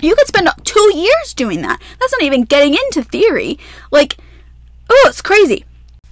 you 0.00 0.14
could 0.14 0.28
spend 0.28 0.48
two 0.62 0.96
years 0.96 1.34
doing 1.34 1.62
that 1.62 1.82
that's 1.98 2.12
not 2.12 2.22
even 2.22 2.44
getting 2.44 2.74
into 2.74 3.02
theory 3.02 3.58
like 3.90 4.16
oh 4.88 5.06
it's 5.08 5.20
crazy 5.20 5.64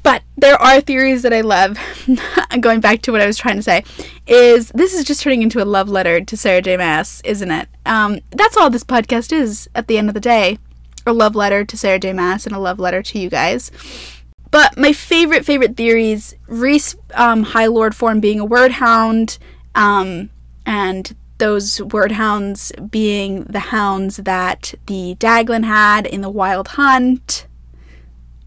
but 0.03 0.25
there 0.37 0.61
are 0.61 0.81
theories 0.81 1.23
that 1.23 1.33
I 1.33 1.43
love. 1.43 1.79
Going 2.61 2.81
back 2.81 3.03
to 3.03 3.13
what 3.13 3.21
I 3.21 3.27
was 3.27 3.39
trying 3.39 3.55
to 3.55 3.63
say, 3.63 3.85
is 4.27 4.71
this 4.75 4.93
is 4.95 5.05
just 5.05 5.23
turning 5.23 5.43
into 5.43 5.63
a 5.63 5.65
love 5.65 5.89
letter 5.89 6.21
to 6.21 6.37
Sarah 6.37 6.61
J. 6.61 6.77
Maas, 6.77 7.21
isn't 7.25 7.53
it? 7.53 7.69
Um, 7.87 8.19
that's 8.31 8.57
all 8.57 8.69
this 8.69 8.83
podcast 8.83 9.31
is 9.33 9.71
at 9.77 9.87
the 9.87 9.99
end 9.99 10.09
of 10.09 10.15
the 10.15 10.21
day 10.21 10.59
a 11.07 11.13
love 11.13 11.35
letter 11.35 11.65
to 11.65 11.77
Sarah 11.77 11.99
J. 11.99 12.13
Maas 12.13 12.47
and 12.47 12.55
a 12.55 12.59
love 12.59 12.79
letter 12.79 13.03
to 13.03 13.19
you 13.19 13.29
guys. 13.29 13.71
But 14.51 14.77
my 14.77 14.93
favorite, 14.93 15.47
favorite 15.47 15.77
theories 15.77 16.35
Rhys 16.47 16.95
um, 17.15 17.43
High 17.43 17.67
Lord 17.67 17.97
form 17.97 18.21
being 18.21 18.39
a 18.39 18.47
Wyrdhound, 18.47 19.39
um, 19.75 20.29
and 20.67 21.17
those 21.39 21.79
Wyrdhounds 21.79 22.91
being 22.91 23.45
the 23.45 23.59
hounds 23.59 24.19
that 24.19 24.75
the 24.87 25.17
Daglan 25.19 25.65
had 25.65 26.07
in 26.07 26.21
the 26.21 26.31
Wild 26.31 26.69
Hunt. 26.69 27.47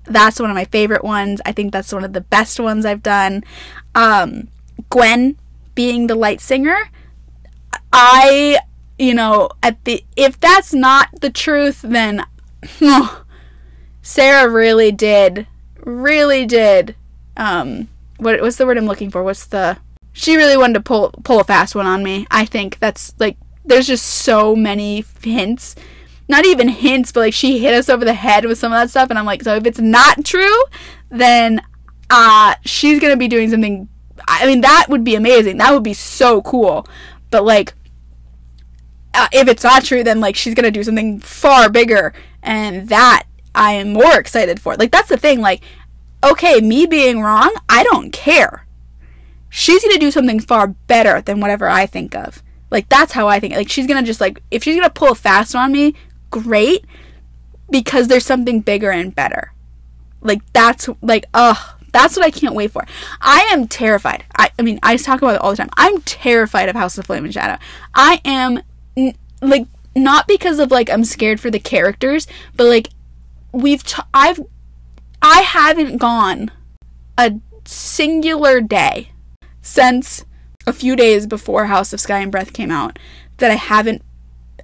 That's 0.04 0.40
one 0.40 0.52
of 0.52 0.56
my 0.56 0.66
favorite 0.66 1.04
ones. 1.04 1.42
I 1.44 1.52
think 1.52 1.74
that's 1.74 1.92
one 1.92 2.06
of 2.06 2.14
the 2.14 2.22
best 2.22 2.60
ones 2.60 2.86
I've 2.86 3.02
done. 3.04 3.44
Um, 3.96 4.50
Gwen 4.92 5.38
being 5.74 6.06
the 6.06 6.16
light 6.16 6.40
singer. 6.40 6.78
I, 7.92 8.60
you 9.00 9.16
know, 9.16 9.50
at 9.64 9.84
the 9.86 10.04
if 10.16 10.40
that's 10.40 10.74
not 10.74 11.10
the 11.22 11.32
truth, 11.32 11.82
then 11.82 12.24
Sarah 14.02 14.50
really 14.50 14.92
did, 14.92 15.48
really 15.84 16.46
did. 16.46 16.96
Um, 17.38 17.90
what 18.18 18.42
what's 18.42 18.58
the 18.58 18.66
word 18.66 18.78
I'm 18.78 18.86
looking 18.86 19.10
for? 19.10 19.24
What's 19.24 19.46
the? 19.48 19.78
She 20.14 20.38
really 20.38 20.58
wanted 20.58 20.76
to 20.76 20.82
pull 20.82 21.12
pull 21.24 21.40
a 21.40 21.44
fast 21.44 21.76
one 21.76 21.86
on 21.86 22.04
me. 22.04 22.28
I 22.32 22.46
think 22.46 22.80
that's 22.80 23.14
like 23.20 23.38
there's 23.66 23.88
just 23.88 24.06
so 24.06 24.56
many 24.56 25.04
hints. 25.22 25.76
Not 26.28 26.46
even 26.46 26.70
hints, 26.70 27.12
but 27.12 27.22
like 27.22 27.34
she 27.34 27.60
hit 27.60 27.74
us 27.74 27.90
over 27.90 28.06
the 28.06 28.14
head 28.14 28.46
with 28.46 28.58
some 28.58 28.72
of 28.72 28.78
that 28.80 28.90
stuff, 28.90 29.10
and 29.10 29.20
I'm 29.20 29.26
like, 29.26 29.44
so 29.44 29.56
if 29.56 29.66
it's 29.66 29.80
not 29.80 30.24
true, 30.24 30.64
then 31.10 31.62
uh 32.10 32.56
she's 32.64 33.00
gonna 33.00 33.18
be 33.18 33.28
doing 33.28 33.50
something. 33.50 33.90
I 34.28 34.46
mean, 34.46 34.62
that 34.62 34.88
would 34.90 35.04
be 35.04 35.16
amazing. 35.16 35.58
That 35.58 35.74
would 35.74 35.84
be 35.84 35.94
so 35.94 36.42
cool. 36.42 36.88
But 37.32 37.44
like, 37.44 37.74
uh, 39.14 39.28
if 39.32 39.48
it's 39.48 39.64
not 39.64 39.84
true, 39.84 40.04
then 40.04 40.20
like 40.20 40.36
she's 40.36 40.56
gonna 40.56 40.72
do 40.72 40.84
something 40.84 41.20
far 41.20 41.70
bigger 41.70 42.14
and 42.46 42.88
that 42.90 43.24
I 43.54 43.74
am 43.74 43.94
more 43.94 44.18
excited 44.18 44.62
for. 44.62 44.76
Like 44.76 44.92
that's 44.92 45.10
the 45.10 45.18
thing. 45.18 45.42
Like, 45.42 45.64
okay, 46.24 46.62
me 46.62 46.86
being 46.86 47.22
wrong, 47.22 47.54
I 47.68 47.84
don't 47.84 48.12
care. 48.12 48.66
She's 49.50 49.84
gonna 49.84 49.98
do 49.98 50.12
something 50.12 50.40
far 50.40 50.68
better 50.68 51.22
than 51.22 51.40
whatever 51.40 51.68
I 51.68 51.86
think 51.86 52.16
of. 52.16 52.44
Like 52.70 52.88
that's 52.90 53.14
how 53.14 53.28
I 53.28 53.40
think. 53.40 53.56
Like 53.56 53.70
she's 53.70 53.88
gonna 53.88 54.04
just 54.04 54.22
like 54.22 54.42
if 54.52 54.64
she's 54.64 54.76
gonna 54.76 54.90
pull 54.90 55.12
a 55.12 55.16
fast 55.16 55.56
on 55.56 55.72
me, 55.72 55.96
great, 56.30 56.86
because 57.70 58.08
there's 58.08 58.26
something 58.26 58.62
bigger 58.62 58.92
and 58.92 59.14
better. 59.14 59.54
Like 60.22 60.42
that's 60.54 60.90
like 61.02 61.26
ugh. 61.34 61.58
That's 61.92 62.18
what 62.18 62.26
I 62.26 62.32
can't 62.32 62.56
wait 62.56 62.72
for. 62.72 62.86
I 63.22 63.48
am 63.54 63.70
terrified. 63.70 64.26
I, 64.38 64.50
I 64.60 64.64
mean, 64.64 64.82
I 64.84 64.98
talk 64.98 65.22
about 65.22 65.36
it 65.36 65.42
all 65.42 65.52
the 65.52 65.56
time. 65.56 65.70
I'm 65.78 66.02
terrified 66.02 66.68
of 66.68 66.76
House 66.76 66.98
of 66.98 67.06
Flame 67.06 67.24
and 67.24 67.34
Shadow. 67.34 67.58
I 67.94 68.20
am 68.26 68.60
like 69.42 69.68
not 69.96 70.28
because 70.28 70.60
of 70.60 70.72
like 70.72 70.90
I'm 70.90 71.06
scared 71.06 71.40
for 71.40 71.50
the 71.50 71.60
characters, 71.60 72.28
but 72.56 72.66
like 72.66 72.90
we've 73.52 73.84
t- 73.84 74.02
I've 74.14 74.40
I 75.22 75.42
haven't 75.42 75.98
gone 75.98 76.52
a 77.18 77.40
singular 77.66 78.62
day 78.62 79.12
since 79.62 80.26
a 80.68 80.74
few 80.74 80.96
days 80.96 81.26
before 81.26 81.66
House 81.66 81.94
of 81.94 82.02
Sky 82.02 82.20
and 82.20 82.32
Breath 82.32 82.54
came 82.54 82.72
out 82.72 83.00
that 83.38 83.52
I 83.52 83.56
haven't 83.56 84.02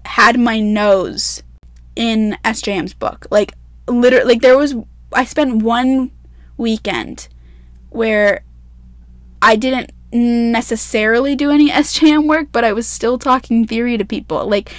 had 0.05 0.39
my 0.39 0.59
nose 0.59 1.43
in 1.95 2.37
SJM's 2.43 2.93
book. 2.93 3.27
Like 3.31 3.53
literally 3.87 4.25
like 4.25 4.41
there 4.41 4.57
was 4.57 4.75
I 5.13 5.25
spent 5.25 5.63
one 5.63 6.11
weekend 6.57 7.27
where 7.89 8.43
I 9.41 9.55
didn't 9.55 9.91
necessarily 10.11 11.35
do 11.35 11.51
any 11.51 11.69
SJM 11.69 12.27
work, 12.27 12.47
but 12.51 12.63
I 12.63 12.73
was 12.73 12.87
still 12.87 13.17
talking 13.17 13.65
theory 13.65 13.97
to 13.97 14.05
people. 14.05 14.47
Like 14.47 14.71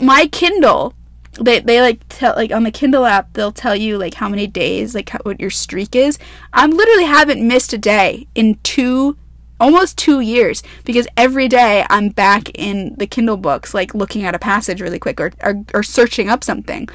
my 0.00 0.26
Kindle 0.26 0.94
they 1.40 1.60
they 1.60 1.80
like 1.80 2.00
tell 2.08 2.34
like 2.34 2.52
on 2.52 2.62
the 2.62 2.70
Kindle 2.70 3.04
app 3.04 3.32
they'll 3.34 3.52
tell 3.52 3.76
you 3.76 3.98
like 3.98 4.14
how 4.14 4.28
many 4.28 4.46
days 4.46 4.94
like 4.94 5.10
how, 5.10 5.18
what 5.22 5.40
your 5.40 5.50
streak 5.50 5.94
is. 5.94 6.18
I 6.52 6.66
literally 6.66 7.04
haven't 7.04 7.46
missed 7.46 7.72
a 7.72 7.78
day 7.78 8.26
in 8.34 8.58
two 8.62 9.16
almost 9.58 9.96
2 9.98 10.20
years 10.20 10.62
because 10.84 11.06
every 11.16 11.48
day 11.48 11.86
I'm 11.88 12.10
back 12.10 12.50
in 12.54 12.94
the 12.96 13.06
Kindle 13.06 13.36
books 13.36 13.72
like 13.72 13.94
looking 13.94 14.24
at 14.24 14.34
a 14.34 14.38
passage 14.38 14.80
really 14.80 14.98
quick 14.98 15.20
or 15.20 15.32
or, 15.42 15.64
or 15.74 15.82
searching 15.82 16.28
up 16.28 16.42
something. 16.44 16.88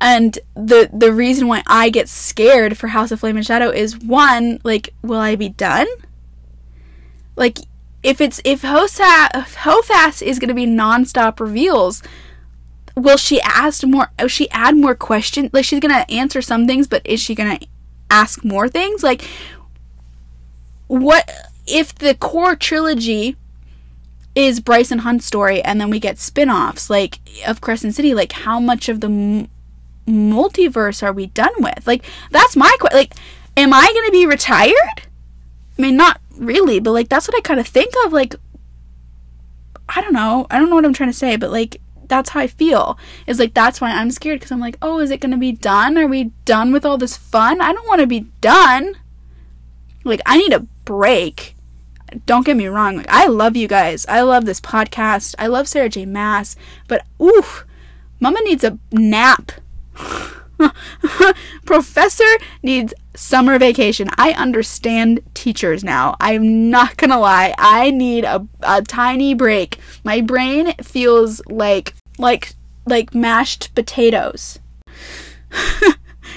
And 0.00 0.38
the 0.54 0.90
the 0.92 1.12
reason 1.12 1.48
why 1.48 1.62
I 1.66 1.88
get 1.88 2.08
scared 2.08 2.76
for 2.76 2.88
House 2.88 3.10
of 3.10 3.20
Flame 3.20 3.36
and 3.36 3.46
Shadow 3.46 3.70
is 3.70 3.98
one, 3.98 4.60
like, 4.62 4.92
will 5.02 5.18
I 5.18 5.34
be 5.34 5.48
done? 5.48 5.86
Like, 7.36 7.58
if 8.04 8.20
it's 8.20 8.40
if 8.44 8.62
Hosa 8.62 9.28
if 9.34 9.56
HOFAS 9.56 10.22
is 10.22 10.38
gonna 10.38 10.54
be 10.54 10.66
nonstop 10.66 11.40
reveals, 11.40 12.02
will 12.94 13.16
she 13.16 13.40
ask 13.40 13.84
more? 13.84 14.10
Will 14.20 14.28
she 14.28 14.48
add 14.50 14.76
more 14.76 14.94
questions? 14.94 15.50
Like, 15.52 15.64
she's 15.64 15.80
gonna 15.80 16.06
answer 16.08 16.40
some 16.40 16.66
things, 16.66 16.86
but 16.86 17.02
is 17.04 17.20
she 17.20 17.34
gonna 17.34 17.58
ask 18.10 18.44
more 18.44 18.68
things? 18.68 19.02
Like, 19.02 19.24
what 20.86 21.28
if 21.66 21.94
the 21.94 22.14
core 22.14 22.54
trilogy 22.54 23.36
is 24.34 24.60
Bryson 24.60 25.00
Hunt's 25.00 25.26
story, 25.26 25.62
and 25.62 25.80
then 25.80 25.90
we 25.90 25.98
get 25.98 26.18
spin-offs 26.18 26.90
like 26.90 27.18
of 27.46 27.60
Crescent 27.60 27.94
City? 27.94 28.14
Like, 28.14 28.32
how 28.32 28.60
much 28.60 28.88
of 28.88 29.00
the 29.00 29.48
multiverse 30.06 31.02
are 31.02 31.12
we 31.12 31.26
done 31.26 31.52
with? 31.58 31.86
Like, 31.86 32.04
that's 32.30 32.54
my 32.54 32.70
question. 32.78 32.98
Like, 32.98 33.14
am 33.56 33.72
I 33.72 33.90
going 33.92 34.06
to 34.06 34.12
be 34.12 34.26
retired? 34.26 35.06
I 35.78 35.82
mean, 35.82 35.96
not 35.96 36.20
really, 36.36 36.80
but 36.80 36.92
like, 36.92 37.08
that's 37.08 37.28
what 37.28 37.36
I 37.36 37.40
kind 37.40 37.60
of 37.60 37.66
think 37.66 37.92
of. 38.04 38.12
Like, 38.12 38.34
I 39.88 40.00
don't 40.00 40.12
know. 40.12 40.46
I 40.50 40.58
don't 40.58 40.70
know 40.70 40.76
what 40.76 40.84
I'm 40.84 40.94
trying 40.94 41.10
to 41.10 41.16
say, 41.16 41.36
but 41.36 41.50
like, 41.50 41.80
that's 42.08 42.30
how 42.30 42.40
I 42.40 42.46
feel. 42.46 42.98
Is 43.26 43.38
like, 43.38 43.54
that's 43.54 43.80
why 43.80 43.90
I'm 43.90 44.10
scared 44.10 44.40
because 44.40 44.52
I'm 44.52 44.60
like, 44.60 44.78
oh, 44.82 45.00
is 45.00 45.10
it 45.10 45.20
to 45.20 45.36
be 45.36 45.52
done? 45.52 45.98
Are 45.98 46.06
we 46.06 46.24
done 46.44 46.72
with 46.72 46.84
all 46.84 46.98
this 46.98 47.16
fun? 47.16 47.60
I 47.60 47.72
don't 47.72 47.88
want 47.88 48.00
to 48.00 48.06
be 48.06 48.26
done. 48.40 48.94
Like, 50.04 50.20
I 50.26 50.38
need 50.38 50.52
a 50.52 50.66
break. 50.84 51.56
Don't 52.26 52.46
get 52.46 52.56
me 52.56 52.66
wrong. 52.66 52.96
Like, 52.96 53.08
I 53.08 53.26
love 53.26 53.56
you 53.56 53.66
guys. 53.66 54.06
I 54.06 54.20
love 54.20 54.44
this 54.44 54.60
podcast. 54.60 55.34
I 55.38 55.46
love 55.46 55.66
Sarah 55.66 55.88
J. 55.88 56.06
Maas. 56.06 56.56
But, 56.86 57.04
oof, 57.20 57.64
Mama 58.20 58.40
needs 58.42 58.64
a 58.64 58.78
nap. 58.92 59.52
Professor 61.64 62.24
needs 62.62 62.94
summer 63.14 63.58
vacation. 63.58 64.08
I 64.16 64.32
understand 64.32 65.20
teachers 65.34 65.84
now. 65.84 66.16
I'm 66.20 66.70
not 66.70 66.96
gonna 66.96 67.18
lie. 67.18 67.54
I 67.58 67.90
need 67.90 68.24
a, 68.24 68.46
a 68.62 68.82
tiny 68.82 69.34
break. 69.34 69.78
My 70.04 70.20
brain 70.20 70.74
feels 70.74 71.40
like 71.46 71.94
like 72.18 72.54
like 72.86 73.14
mashed 73.14 73.74
potatoes. 73.74 74.58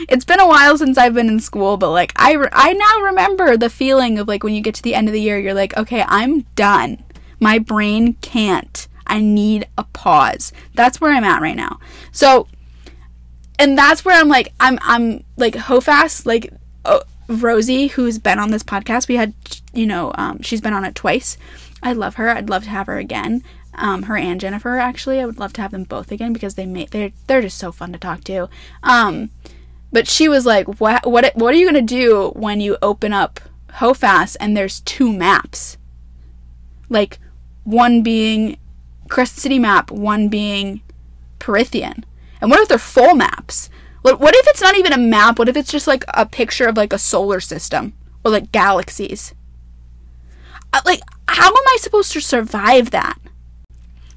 it's 0.10 0.26
been 0.26 0.40
a 0.40 0.48
while 0.48 0.78
since 0.78 0.98
I've 0.98 1.14
been 1.14 1.30
in 1.30 1.40
school, 1.40 1.78
but 1.78 1.92
like 1.92 2.14
I 2.16 2.34
re- 2.34 2.50
I 2.52 2.74
now 2.74 3.06
remember 3.06 3.58
the 3.58 3.70
feeling 3.70 4.20
of 4.20 4.28
like 4.28 4.44
when 4.44 4.54
you 4.54 4.62
get 4.62 4.76
to 4.76 4.84
the 4.84 4.96
end 4.96 5.08
of 5.08 5.14
the 5.14 5.22
year, 5.22 5.40
you're 5.40 5.54
like, 5.54 5.76
okay, 5.78 6.04
I'm 6.08 6.42
done. 6.56 7.04
My 7.40 7.60
brain 7.60 8.14
can't. 8.16 8.88
I 9.06 9.22
need 9.22 9.68
a 9.78 9.86
pause. 9.86 10.52
That's 10.74 11.00
where 11.00 11.14
I'm 11.14 11.24
at 11.24 11.42
right 11.42 11.56
now. 11.56 11.80
So 12.12 12.48
and 13.60 13.78
that's 13.78 14.06
where 14.06 14.20
I'm 14.20 14.28
like, 14.28 14.54
I'm, 14.60 14.78
I'm 14.82 15.24
like 15.36 15.56
HOFAS, 15.56 16.26
like 16.26 16.54
uh, 16.86 17.02
Rosie, 17.28 17.88
who's 17.88 18.20
been 18.20 18.40
on 18.40 18.52
this 18.52 18.64
podcast. 18.64 19.08
We 19.08 19.16
had, 19.16 19.34
you 19.74 19.86
know, 19.86 20.12
um, 20.16 20.42
she's 20.42 20.62
been 20.62 20.74
on 20.74 20.86
it 20.86 20.96
twice. 20.96 21.38
I 21.82 21.94
love 21.94 22.16
her. 22.16 22.30
I'd 22.30 22.50
love 22.50 22.64
to 22.64 22.70
have 22.70 22.88
her 22.88 22.98
again. 22.98 23.44
Um, 23.76 24.04
her 24.04 24.18
and 24.18 24.42
Jennifer, 24.42 24.78
actually, 24.78 25.20
I 25.20 25.26
would 25.26 25.38
love 25.38 25.54
to 25.54 25.62
have 25.62 25.72
them 25.72 25.84
both 25.84 26.12
again 26.12 26.34
because 26.34 26.56
they 26.56 26.66
make 26.66 26.90
they're 26.90 27.12
they're 27.28 27.44
just 27.44 27.60
so 27.60 27.72
fun 27.72 27.94
to 27.94 28.00
talk 28.00 28.24
to. 28.24 28.50
Um, 28.82 29.30
but 29.92 30.08
she 30.08 30.28
was 30.28 30.48
like, 30.48 30.80
"What 30.80 31.06
what 31.06 31.32
what 31.36 31.54
are 31.54 31.58
you 31.58 31.68
gonna 31.68 31.84
do 31.84 32.32
when 32.36 32.60
you 32.60 32.78
open 32.82 33.14
up 33.14 33.40
HOFAS 33.74 34.36
and 34.40 34.58
there's 34.58 34.80
two 34.82 35.14
maps, 35.14 35.78
like 36.90 37.20
one 37.66 38.02
being 38.02 38.58
Crescent 39.10 39.42
City 39.42 39.60
map, 39.60 39.92
one 39.92 40.28
being 40.28 40.82
Prythian." 41.40 42.04
And 42.42 42.52
what 42.52 42.62
if 42.62 42.68
they're 42.68 42.78
full 42.78 43.16
maps? 43.16 43.70
What, 44.02 44.20
what 44.20 44.36
if 44.36 44.48
it's 44.48 44.62
not 44.62 44.78
even 44.78 44.94
a 44.94 44.98
map? 44.98 45.40
What 45.40 45.50
if 45.50 45.58
it's 45.58 45.72
just 45.72 45.88
like 45.88 46.04
a 46.10 46.26
picture 46.26 46.68
of 46.68 46.78
like 46.78 46.94
a 46.94 47.00
solar 47.00 47.40
system 47.40 47.94
or 48.24 48.32
like 48.32 48.52
galaxies? 48.52 49.34
Uh, 50.74 50.82
like, 50.86 51.02
how 51.28 51.48
am 51.48 51.68
I 51.68 51.78
supposed 51.80 52.12
to 52.14 52.22
survive 52.22 52.92
that? 52.92 53.18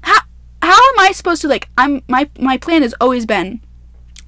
How 0.03 0.21
how 0.61 0.89
am 0.89 0.99
I 0.99 1.11
supposed 1.11 1.41
to 1.41 1.47
like? 1.47 1.69
I'm 1.77 2.01
my 2.07 2.29
my 2.39 2.57
plan 2.57 2.81
has 2.83 2.95
always 3.01 3.25
been 3.25 3.61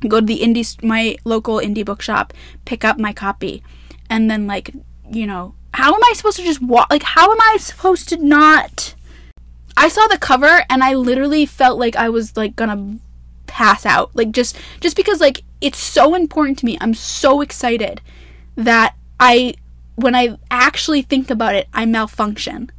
go 0.07 0.19
to 0.19 0.25
the 0.25 0.39
indie 0.39 0.83
my 0.83 1.15
local 1.25 1.57
indie 1.57 1.85
bookshop, 1.85 2.33
pick 2.65 2.83
up 2.83 2.97
my 2.97 3.13
copy, 3.13 3.63
and 4.09 4.29
then 4.29 4.47
like 4.47 4.71
you 5.09 5.27
know 5.27 5.55
how 5.73 5.93
am 5.93 6.03
I 6.03 6.13
supposed 6.13 6.37
to 6.37 6.43
just 6.43 6.61
walk? 6.61 6.87
Like 6.89 7.03
how 7.03 7.31
am 7.31 7.41
I 7.41 7.57
supposed 7.59 8.09
to 8.09 8.17
not? 8.17 8.95
I 9.75 9.87
saw 9.87 10.07
the 10.07 10.17
cover 10.17 10.63
and 10.69 10.83
I 10.83 10.93
literally 10.93 11.45
felt 11.45 11.79
like 11.79 11.95
I 11.95 12.09
was 12.09 12.37
like 12.37 12.55
gonna 12.55 12.99
pass 13.47 13.85
out. 13.85 14.11
Like 14.15 14.31
just 14.31 14.57
just 14.79 14.95
because 14.95 15.19
like 15.21 15.43
it's 15.61 15.77
so 15.77 16.15
important 16.15 16.59
to 16.59 16.65
me. 16.65 16.77
I'm 16.81 16.93
so 16.93 17.41
excited 17.41 18.01
that 18.55 18.95
I 19.19 19.55
when 19.95 20.15
I 20.15 20.37
actually 20.49 21.01
think 21.01 21.29
about 21.29 21.55
it, 21.55 21.67
I 21.73 21.85
malfunction. 21.85 22.71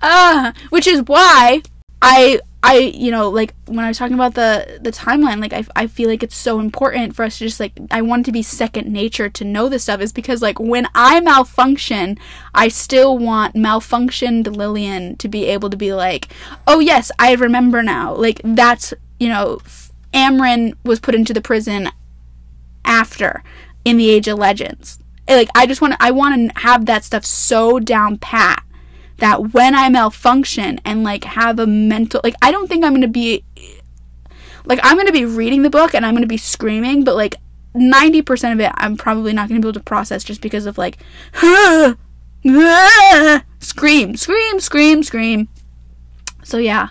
uh, 0.00 0.52
which 0.70 0.86
is 0.86 1.02
why 1.06 1.62
I 2.00 2.40
I, 2.64 2.76
you 2.76 3.10
know, 3.10 3.28
like 3.28 3.54
when 3.66 3.84
I 3.84 3.88
was 3.88 3.98
talking 3.98 4.14
about 4.14 4.34
the 4.34 4.78
the 4.80 4.92
timeline, 4.92 5.40
like 5.40 5.52
I, 5.52 5.64
I 5.74 5.86
feel 5.88 6.08
like 6.08 6.22
it's 6.22 6.36
so 6.36 6.60
important 6.60 7.16
for 7.16 7.24
us 7.24 7.38
to 7.38 7.44
just 7.44 7.58
like 7.58 7.72
I 7.90 8.02
want 8.02 8.20
it 8.20 8.24
to 8.26 8.32
be 8.32 8.42
second 8.42 8.86
nature 8.86 9.28
to 9.28 9.44
know 9.44 9.68
this 9.68 9.82
stuff 9.82 10.00
is 10.00 10.12
because 10.12 10.42
like 10.42 10.60
when 10.60 10.86
I 10.94 11.20
malfunction, 11.20 12.18
I 12.54 12.68
still 12.68 13.18
want 13.18 13.56
malfunctioned 13.56 14.56
Lillian 14.56 15.16
to 15.16 15.28
be 15.28 15.46
able 15.46 15.70
to 15.70 15.76
be 15.76 15.92
like, 15.92 16.32
oh 16.68 16.78
yes, 16.78 17.10
I 17.18 17.34
remember 17.34 17.82
now. 17.82 18.14
Like 18.14 18.40
that's 18.44 18.94
you 19.18 19.28
know, 19.28 19.60
Amren 20.14 20.74
was 20.84 21.00
put 21.00 21.16
into 21.16 21.34
the 21.34 21.40
prison 21.40 21.90
after 22.84 23.42
in 23.84 23.96
the 23.96 24.08
Age 24.08 24.28
of 24.28 24.38
Legends. 24.38 25.00
Like 25.28 25.48
I 25.56 25.66
just 25.66 25.80
want 25.80 25.94
I 25.98 26.12
want 26.12 26.52
to 26.54 26.60
have 26.60 26.86
that 26.86 27.02
stuff 27.02 27.24
so 27.24 27.80
down 27.80 28.18
pat 28.18 28.62
that 29.22 29.52
when 29.52 29.74
I 29.76 29.88
malfunction 29.88 30.80
and 30.84 31.04
like 31.04 31.22
have 31.22 31.60
a 31.60 31.66
mental 31.66 32.20
like 32.24 32.34
I 32.42 32.50
don't 32.50 32.66
think 32.66 32.84
I'm 32.84 32.90
going 32.90 33.02
to 33.02 33.08
be 33.08 33.44
like 34.64 34.80
I'm 34.82 34.96
going 34.96 35.06
to 35.06 35.12
be 35.12 35.24
reading 35.24 35.62
the 35.62 35.70
book 35.70 35.94
and 35.94 36.04
I'm 36.04 36.12
going 36.12 36.22
to 36.22 36.28
be 36.28 36.36
screaming 36.36 37.04
but 37.04 37.14
like 37.14 37.36
90% 37.76 38.52
of 38.52 38.58
it 38.58 38.72
I'm 38.74 38.96
probably 38.96 39.32
not 39.32 39.48
going 39.48 39.62
to 39.62 39.64
be 39.64 39.68
able 39.68 39.80
to 39.80 39.84
process 39.84 40.24
just 40.24 40.40
because 40.40 40.66
of 40.66 40.76
like 40.76 40.98
scream 43.60 44.16
scream 44.16 44.58
scream 44.58 45.02
scream. 45.04 45.48
So 46.42 46.58
yeah. 46.58 46.88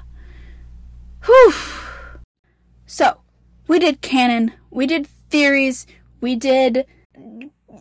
Whew. 1.26 1.54
So 2.86 3.20
we 3.68 3.78
did 3.78 4.00
canon 4.00 4.54
we 4.70 4.88
did 4.88 5.06
theories 5.30 5.86
we 6.22 6.38
did 6.38 6.86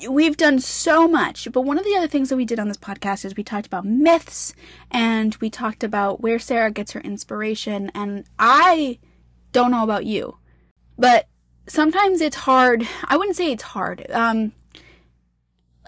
we've 0.09 0.37
done 0.37 0.59
so 0.61 1.07
much, 1.07 1.49
but 1.53 1.63
one 1.63 1.79
of 1.79 1.85
the 1.85 1.97
other 1.97 2.09
things 2.09 2.29
that 2.29 2.37
we 2.37 2.45
did 2.45 2.59
on 2.59 2.69
this 2.69 2.77
podcast 2.77 3.25
is 3.25 3.37
we 3.37 3.45
talked 3.45 3.67
about 3.67 3.85
myths 3.85 4.55
and 4.91 5.37
we 5.37 5.51
talked 5.51 5.85
about 5.85 6.21
where 6.21 6.39
Sarah 6.39 6.71
gets 6.71 6.93
her 6.93 7.01
inspiration. 7.01 7.91
And 7.95 8.25
I 8.39 8.99
don't 9.53 9.71
know 9.71 9.85
about 9.85 10.07
you, 10.07 10.39
but 10.99 11.27
sometimes 11.67 12.21
it's 12.21 12.37
hard. 12.37 12.87
I 13.05 13.17
wouldn't 13.17 13.37
say 13.37 13.53
it's 13.53 13.63
hard. 13.63 14.11
Um, 14.11 14.53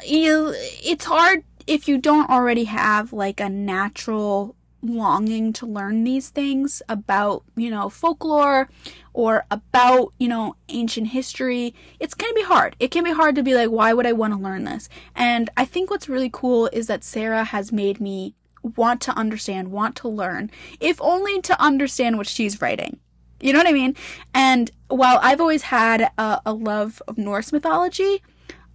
you, 0.06 0.52
it's 0.56 1.04
hard 1.04 1.44
if 1.66 1.88
you 1.88 1.98
don't 1.98 2.30
already 2.30 2.64
have 2.64 3.12
like 3.12 3.40
a 3.40 3.48
natural 3.48 4.56
longing 4.82 5.52
to 5.54 5.66
learn 5.66 6.04
these 6.04 6.28
things 6.28 6.82
about, 6.88 7.44
you 7.56 7.70
know, 7.70 7.88
folklore 7.88 8.68
or 9.12 9.44
about, 9.50 10.12
you 10.18 10.28
know, 10.28 10.56
ancient 10.68 11.08
history, 11.08 11.74
it's 12.00 12.14
going 12.14 12.30
to 12.30 12.34
be 12.34 12.44
hard. 12.44 12.76
It 12.80 12.90
can 12.90 13.04
be 13.04 13.12
hard 13.12 13.34
to 13.36 13.42
be 13.42 13.54
like, 13.54 13.70
why 13.70 13.92
would 13.92 14.06
I 14.06 14.12
want 14.12 14.34
to 14.34 14.40
learn 14.40 14.64
this? 14.64 14.88
And 15.14 15.48
I 15.56 15.64
think 15.64 15.90
what's 15.90 16.08
really 16.08 16.30
cool 16.32 16.68
is 16.72 16.86
that 16.88 17.04
Sarah 17.04 17.44
has 17.44 17.72
made 17.72 18.00
me 18.00 18.34
want 18.76 19.00
to 19.02 19.16
understand, 19.16 19.72
want 19.72 19.96
to 19.96 20.08
learn, 20.08 20.50
if 20.80 21.00
only 21.00 21.40
to 21.42 21.60
understand 21.60 22.16
what 22.16 22.26
she's 22.26 22.60
writing. 22.60 22.98
You 23.40 23.52
know 23.52 23.58
what 23.58 23.68
I 23.68 23.72
mean? 23.72 23.96
And 24.34 24.70
while 24.88 25.18
I've 25.20 25.40
always 25.40 25.62
had 25.62 26.12
a, 26.16 26.40
a 26.46 26.52
love 26.52 27.02
of 27.08 27.18
Norse 27.18 27.52
mythology, 27.52 28.22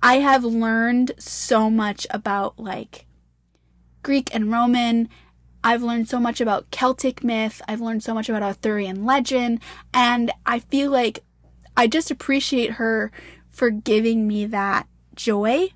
I 0.01 0.15
have 0.15 0.43
learned 0.43 1.13
so 1.17 1.69
much 1.69 2.05
about 2.09 2.59
like 2.59 3.05
Greek 4.03 4.33
and 4.33 4.51
Roman. 4.51 5.09
I've 5.63 5.83
learned 5.83 6.07
so 6.07 6.19
much 6.19 6.39
about 6.41 6.71
Celtic 6.71 7.23
myth. 7.23 7.61
I've 7.67 7.81
learned 7.81 8.03
so 8.03 8.13
much 8.13 8.29
about 8.29 8.43
Arthurian 8.43 9.05
legend. 9.05 9.59
And 9.93 10.31
I 10.45 10.59
feel 10.59 10.91
like 10.91 11.23
I 11.75 11.87
just 11.87 12.11
appreciate 12.11 12.71
her 12.71 13.11
for 13.49 13.69
giving 13.69 14.27
me 14.27 14.45
that 14.45 14.87
joy. 15.15 15.69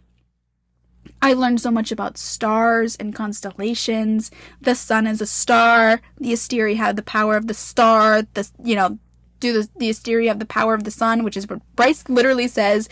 I 1.21 1.33
learned 1.33 1.61
so 1.61 1.71
much 1.71 1.91
about 1.91 2.17
stars 2.17 2.95
and 2.95 3.13
constellations. 3.13 4.31
The 4.61 4.75
sun 4.75 5.05
is 5.05 5.21
a 5.21 5.27
star. 5.27 6.01
The 6.17 6.33
Asteri 6.33 6.77
have 6.77 6.95
the 6.95 7.03
power 7.03 7.35
of 7.35 7.47
the 7.47 7.53
star. 7.53 8.23
The, 8.33 8.49
you 8.63 8.75
know, 8.75 8.97
do 9.39 9.53
the, 9.53 9.69
the 9.77 9.89
Asteri 9.89 10.27
have 10.27 10.39
the 10.39 10.45
power 10.45 10.73
of 10.73 10.83
the 10.83 10.91
sun, 10.91 11.23
which 11.23 11.37
is 11.37 11.47
what 11.47 11.61
Bryce 11.75 12.07
literally 12.07 12.47
says 12.47 12.89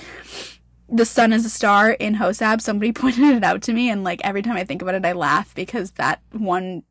the 0.91 1.05
sun 1.05 1.33
is 1.33 1.45
a 1.45 1.49
star 1.49 1.91
in 1.91 2.15
HOSAB. 2.15 2.61
Somebody 2.61 2.91
pointed 2.93 3.37
it 3.37 3.43
out 3.43 3.61
to 3.63 3.73
me, 3.73 3.89
and 3.89 4.03
like 4.03 4.21
every 4.23 4.41
time 4.41 4.57
I 4.57 4.63
think 4.63 4.81
about 4.81 4.95
it, 4.95 5.05
I 5.05 5.13
laugh 5.13 5.53
because 5.55 5.91
that 5.91 6.21
one 6.31 6.83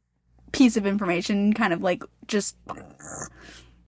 piece 0.53 0.77
of 0.77 0.87
information 0.87 1.53
kind 1.53 1.73
of 1.73 1.83
like 1.83 2.03
just, 2.27 2.57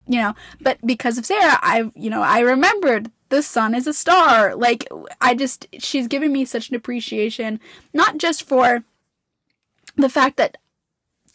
you 0.07 0.19
know. 0.19 0.33
But 0.61 0.79
because 0.85 1.17
of 1.17 1.25
Sarah, 1.25 1.59
I, 1.61 1.91
you 1.95 2.09
know, 2.09 2.21
I 2.21 2.39
remembered 2.39 3.11
the 3.29 3.41
sun 3.41 3.75
is 3.75 3.87
a 3.87 3.93
star. 3.93 4.55
Like 4.55 4.87
I 5.21 5.35
just, 5.35 5.67
she's 5.79 6.07
given 6.07 6.31
me 6.31 6.45
such 6.45 6.69
an 6.69 6.75
appreciation, 6.75 7.59
not 7.93 8.17
just 8.17 8.43
for 8.43 8.83
the 9.95 10.09
fact 10.09 10.37
that 10.37 10.57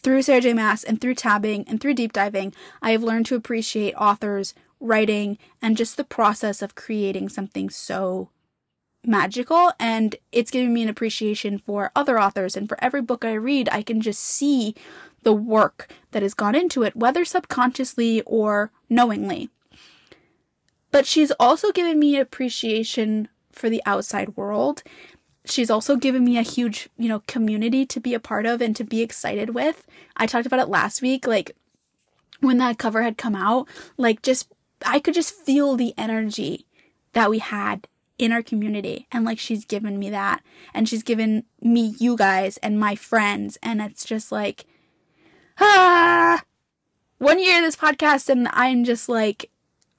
through 0.01 0.21
Sarah 0.21 0.41
J. 0.41 0.53
Maas 0.53 0.83
and 0.83 0.99
through 0.99 1.15
tabbing 1.15 1.63
and 1.67 1.79
through 1.79 1.93
deep 1.93 2.11
diving, 2.11 2.53
I 2.81 2.91
have 2.91 3.03
learned 3.03 3.25
to 3.27 3.35
appreciate 3.35 3.93
authors, 3.93 4.53
writing, 4.81 5.37
and 5.61 5.77
just 5.77 5.95
the 5.95 6.03
process 6.03 6.61
of 6.61 6.75
creating 6.75 7.29
something 7.29 7.69
so 7.69 8.29
magical 9.05 9.71
and 9.79 10.15
it's 10.31 10.51
giving 10.51 10.73
me 10.73 10.83
an 10.83 10.89
appreciation 10.89 11.57
for 11.59 11.91
other 11.95 12.19
authors. 12.19 12.55
And 12.55 12.67
for 12.67 12.81
every 12.83 13.01
book 13.01 13.25
I 13.25 13.33
read 13.33 13.69
I 13.71 13.81
can 13.81 14.01
just 14.01 14.21
see 14.21 14.75
the 15.23 15.33
work 15.33 15.89
that 16.11 16.21
has 16.21 16.33
gone 16.33 16.55
into 16.55 16.83
it 16.83 16.95
whether 16.95 17.25
subconsciously 17.25 18.21
or 18.21 18.71
knowingly. 18.89 19.49
But 20.91 21.05
she's 21.05 21.31
also 21.39 21.71
given 21.71 21.99
me 21.99 22.17
appreciation 22.17 23.27
for 23.51 23.69
the 23.69 23.81
outside 23.85 24.37
world. 24.37 24.83
She's 25.45 25.69
also 25.69 25.95
given 25.95 26.23
me 26.23 26.37
a 26.37 26.43
huge 26.43 26.89
you 26.97 27.09
know 27.09 27.23
community 27.27 27.85
to 27.85 27.99
be 27.99 28.13
a 28.13 28.19
part 28.19 28.45
of 28.45 28.61
and 28.61 28.75
to 28.75 28.83
be 28.83 29.01
excited 29.01 29.53
with. 29.53 29.85
I 30.15 30.27
talked 30.27 30.45
about 30.45 30.59
it 30.59 30.69
last 30.69 31.01
week 31.01 31.27
like 31.27 31.55
when 32.39 32.57
that 32.57 32.77
cover 32.77 33.03
had 33.03 33.17
come 33.17 33.35
out 33.35 33.67
like 33.97 34.21
just 34.21 34.51
I 34.85 34.99
could 34.99 35.13
just 35.13 35.33
feel 35.33 35.75
the 35.75 35.93
energy 35.97 36.65
that 37.13 37.29
we 37.29 37.39
had 37.39 37.87
in 38.17 38.31
our 38.31 38.43
community 38.43 39.07
and 39.11 39.25
like 39.25 39.39
she's 39.39 39.65
given 39.65 39.97
me 39.97 40.09
that 40.09 40.41
and 40.73 40.87
she's 40.87 41.03
given 41.03 41.43
me 41.61 41.95
you 41.99 42.15
guys 42.15 42.57
and 42.57 42.79
my 42.79 42.95
friends 42.95 43.57
and 43.63 43.81
it's 43.81 44.05
just 44.05 44.31
like 44.31 44.65
ah 45.59 46.41
one 47.17 47.39
year 47.39 47.61
this 47.61 47.75
podcast 47.75 48.29
and 48.29 48.47
I'm 48.51 48.83
just 48.83 49.09
like 49.09 49.49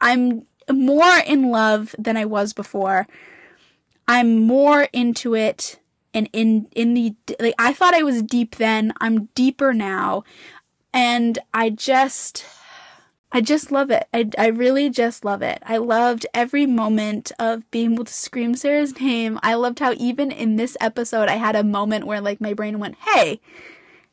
I'm 0.00 0.46
more 0.72 1.18
in 1.26 1.50
love 1.50 1.94
than 1.98 2.16
I 2.16 2.24
was 2.24 2.52
before. 2.52 3.06
I'm 4.06 4.38
more 4.40 4.88
into 4.92 5.34
it 5.34 5.80
and 6.12 6.28
in 6.32 6.68
in 6.74 6.94
the 6.94 7.14
like 7.40 7.54
I 7.58 7.72
thought 7.72 7.94
I 7.94 8.02
was 8.02 8.22
deep 8.22 8.56
then. 8.56 8.92
I'm 9.00 9.26
deeper 9.34 9.72
now. 9.72 10.24
And 10.92 11.38
I 11.52 11.70
just 11.70 12.44
I 13.35 13.41
just 13.41 13.72
love 13.72 13.91
it. 13.91 14.07
I, 14.14 14.30
I 14.39 14.47
really 14.47 14.89
just 14.89 15.24
love 15.24 15.43
it. 15.43 15.61
I 15.66 15.78
loved 15.78 16.24
every 16.32 16.66
moment 16.66 17.32
of 17.37 17.68
being 17.72 17.95
able 17.95 18.05
to 18.05 18.12
scream 18.12 18.55
Sarah's 18.55 19.01
name. 19.01 19.41
I 19.43 19.55
loved 19.55 19.80
how 19.80 19.93
even 19.97 20.30
in 20.30 20.55
this 20.55 20.76
episode 20.80 21.28
I 21.28 21.35
had 21.35 21.57
a 21.57 21.64
moment 21.64 22.07
where 22.07 22.20
like 22.20 22.41
my 22.41 22.55
brain 22.55 22.78
went, 22.78 22.95
hey, 22.95 23.41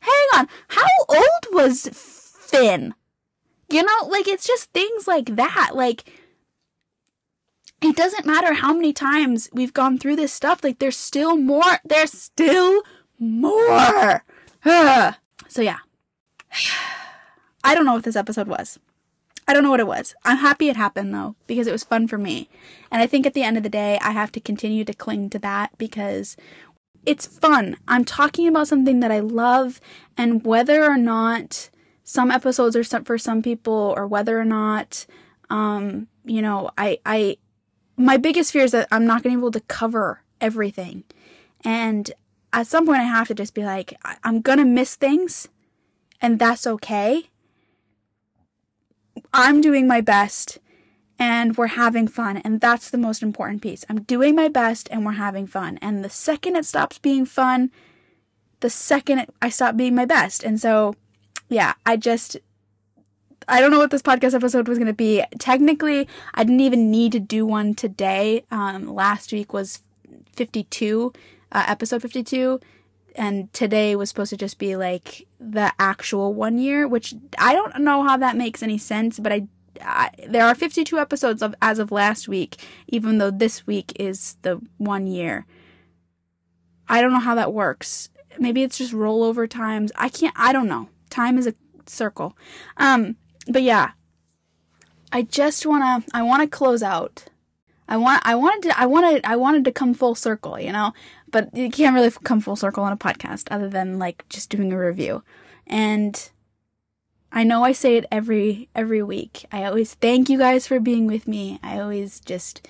hang 0.00 0.26
on, 0.34 0.48
how 0.66 0.88
old 1.08 1.46
was 1.52 1.88
Finn? 1.92 2.96
You 3.70 3.84
know, 3.84 4.08
like 4.08 4.26
it's 4.26 4.44
just 4.44 4.72
things 4.72 5.06
like 5.06 5.36
that. 5.36 5.70
Like, 5.72 6.02
it 7.80 7.94
doesn't 7.94 8.26
matter 8.26 8.54
how 8.54 8.74
many 8.74 8.92
times 8.92 9.48
we've 9.52 9.72
gone 9.72 9.98
through 9.98 10.16
this 10.16 10.32
stuff, 10.32 10.64
like 10.64 10.80
there's 10.80 10.96
still 10.96 11.36
more, 11.36 11.78
there's 11.84 12.10
still 12.12 12.82
more. 13.20 14.24
so 15.46 15.62
yeah. 15.62 15.78
I 17.64 17.76
don't 17.76 17.86
know 17.86 17.94
what 17.94 18.02
this 18.02 18.16
episode 18.16 18.48
was. 18.48 18.80
I 19.52 19.54
don't 19.54 19.64
know 19.64 19.70
what 19.70 19.80
it 19.80 19.86
was. 19.86 20.14
I'm 20.24 20.38
happy 20.38 20.70
it 20.70 20.76
happened 20.76 21.12
though, 21.12 21.36
because 21.46 21.66
it 21.66 21.72
was 21.72 21.84
fun 21.84 22.08
for 22.08 22.16
me. 22.16 22.48
And 22.90 23.02
I 23.02 23.06
think 23.06 23.26
at 23.26 23.34
the 23.34 23.42
end 23.42 23.58
of 23.58 23.62
the 23.62 23.68
day, 23.68 23.98
I 24.00 24.12
have 24.12 24.32
to 24.32 24.40
continue 24.40 24.82
to 24.82 24.94
cling 24.94 25.28
to 25.28 25.38
that 25.40 25.76
because 25.76 26.38
it's 27.04 27.26
fun. 27.26 27.76
I'm 27.86 28.06
talking 28.06 28.48
about 28.48 28.68
something 28.68 29.00
that 29.00 29.12
I 29.12 29.20
love, 29.20 29.78
and 30.16 30.42
whether 30.46 30.86
or 30.86 30.96
not 30.96 31.68
some 32.02 32.30
episodes 32.30 32.74
are 32.76 32.82
sent 32.82 33.06
for 33.06 33.18
some 33.18 33.42
people, 33.42 33.92
or 33.94 34.06
whether 34.06 34.40
or 34.40 34.46
not, 34.46 35.04
um, 35.50 36.08
you 36.24 36.40
know, 36.40 36.70
I, 36.78 36.96
I, 37.04 37.36
my 37.98 38.16
biggest 38.16 38.54
fear 38.54 38.64
is 38.64 38.72
that 38.72 38.88
I'm 38.90 39.04
not 39.04 39.22
going 39.22 39.34
to 39.34 39.38
be 39.38 39.42
able 39.42 39.50
to 39.50 39.60
cover 39.60 40.22
everything. 40.40 41.04
And 41.62 42.10
at 42.54 42.68
some 42.68 42.86
point, 42.86 43.00
I 43.00 43.04
have 43.04 43.28
to 43.28 43.34
just 43.34 43.52
be 43.52 43.64
like, 43.64 43.92
I'm 44.24 44.40
going 44.40 44.60
to 44.60 44.64
miss 44.64 44.96
things, 44.96 45.48
and 46.22 46.38
that's 46.38 46.66
okay 46.66 47.28
I'm 49.32 49.60
doing 49.60 49.86
my 49.86 50.00
best 50.00 50.58
and 51.18 51.56
we're 51.56 51.68
having 51.68 52.08
fun. 52.08 52.38
And 52.38 52.60
that's 52.60 52.90
the 52.90 52.98
most 52.98 53.22
important 53.22 53.62
piece. 53.62 53.84
I'm 53.88 54.02
doing 54.02 54.34
my 54.34 54.48
best 54.48 54.88
and 54.90 55.04
we're 55.04 55.12
having 55.12 55.46
fun. 55.46 55.78
And 55.80 56.04
the 56.04 56.10
second 56.10 56.56
it 56.56 56.66
stops 56.66 56.98
being 56.98 57.24
fun, 57.24 57.70
the 58.60 58.70
second 58.70 59.26
I 59.40 59.48
stop 59.48 59.76
being 59.76 59.94
my 59.94 60.04
best. 60.04 60.42
And 60.42 60.60
so, 60.60 60.94
yeah, 61.48 61.74
I 61.86 61.96
just, 61.96 62.36
I 63.48 63.60
don't 63.60 63.70
know 63.70 63.78
what 63.78 63.90
this 63.90 64.02
podcast 64.02 64.34
episode 64.34 64.68
was 64.68 64.78
going 64.78 64.86
to 64.86 64.92
be. 64.92 65.22
Technically, 65.38 66.08
I 66.34 66.44
didn't 66.44 66.60
even 66.60 66.90
need 66.90 67.12
to 67.12 67.20
do 67.20 67.46
one 67.46 67.74
today. 67.74 68.44
Um, 68.50 68.92
last 68.92 69.32
week 69.32 69.52
was 69.52 69.82
52, 70.36 71.12
uh, 71.52 71.64
episode 71.66 72.02
52 72.02 72.60
and 73.16 73.52
today 73.52 73.96
was 73.96 74.08
supposed 74.08 74.30
to 74.30 74.36
just 74.36 74.58
be 74.58 74.76
like 74.76 75.26
the 75.38 75.72
actual 75.78 76.34
one 76.34 76.58
year, 76.58 76.86
which 76.86 77.14
I 77.38 77.54
don't 77.54 77.80
know 77.80 78.02
how 78.02 78.16
that 78.16 78.36
makes 78.36 78.62
any 78.62 78.78
sense, 78.78 79.18
but 79.18 79.32
I, 79.32 79.46
I, 79.80 80.10
there 80.28 80.44
are 80.44 80.54
52 80.54 80.98
episodes 80.98 81.42
of 81.42 81.54
as 81.60 81.78
of 81.78 81.90
last 81.90 82.28
week, 82.28 82.56
even 82.88 83.18
though 83.18 83.30
this 83.30 83.66
week 83.66 83.92
is 83.98 84.36
the 84.42 84.60
one 84.78 85.06
year. 85.06 85.46
I 86.88 87.00
don't 87.00 87.12
know 87.12 87.20
how 87.20 87.34
that 87.34 87.52
works. 87.52 88.10
Maybe 88.38 88.62
it's 88.62 88.78
just 88.78 88.92
rollover 88.92 89.48
times. 89.48 89.92
I 89.96 90.08
can't. 90.08 90.34
I 90.36 90.52
don't 90.52 90.68
know. 90.68 90.88
Time 91.10 91.38
is 91.38 91.46
a 91.46 91.54
circle. 91.86 92.36
Um, 92.76 93.16
but 93.48 93.62
yeah, 93.62 93.92
I 95.10 95.22
just 95.22 95.66
wanna. 95.66 96.04
I 96.12 96.22
wanna 96.22 96.46
close 96.46 96.82
out. 96.82 97.26
I 97.88 97.96
want. 97.96 98.22
I 98.24 98.34
wanted 98.34 98.68
to. 98.68 98.80
I 98.80 98.86
wanted. 98.86 99.24
I 99.24 99.36
wanted 99.36 99.64
to 99.66 99.72
come 99.72 99.94
full 99.94 100.14
circle. 100.14 100.58
You 100.58 100.72
know 100.72 100.92
but 101.32 101.54
you 101.56 101.70
can't 101.70 101.94
really 101.94 102.10
come 102.22 102.40
full 102.40 102.56
circle 102.56 102.84
on 102.84 102.92
a 102.92 102.96
podcast 102.96 103.48
other 103.50 103.68
than 103.68 103.98
like 103.98 104.28
just 104.28 104.50
doing 104.50 104.72
a 104.72 104.78
review. 104.78 105.24
And 105.66 106.30
I 107.32 107.42
know 107.42 107.64
I 107.64 107.72
say 107.72 107.96
it 107.96 108.06
every 108.12 108.68
every 108.74 109.02
week. 109.02 109.46
I 109.50 109.64
always 109.64 109.94
thank 109.94 110.28
you 110.28 110.38
guys 110.38 110.66
for 110.66 110.78
being 110.78 111.06
with 111.06 111.26
me. 111.26 111.58
I 111.62 111.80
always 111.80 112.20
just 112.20 112.68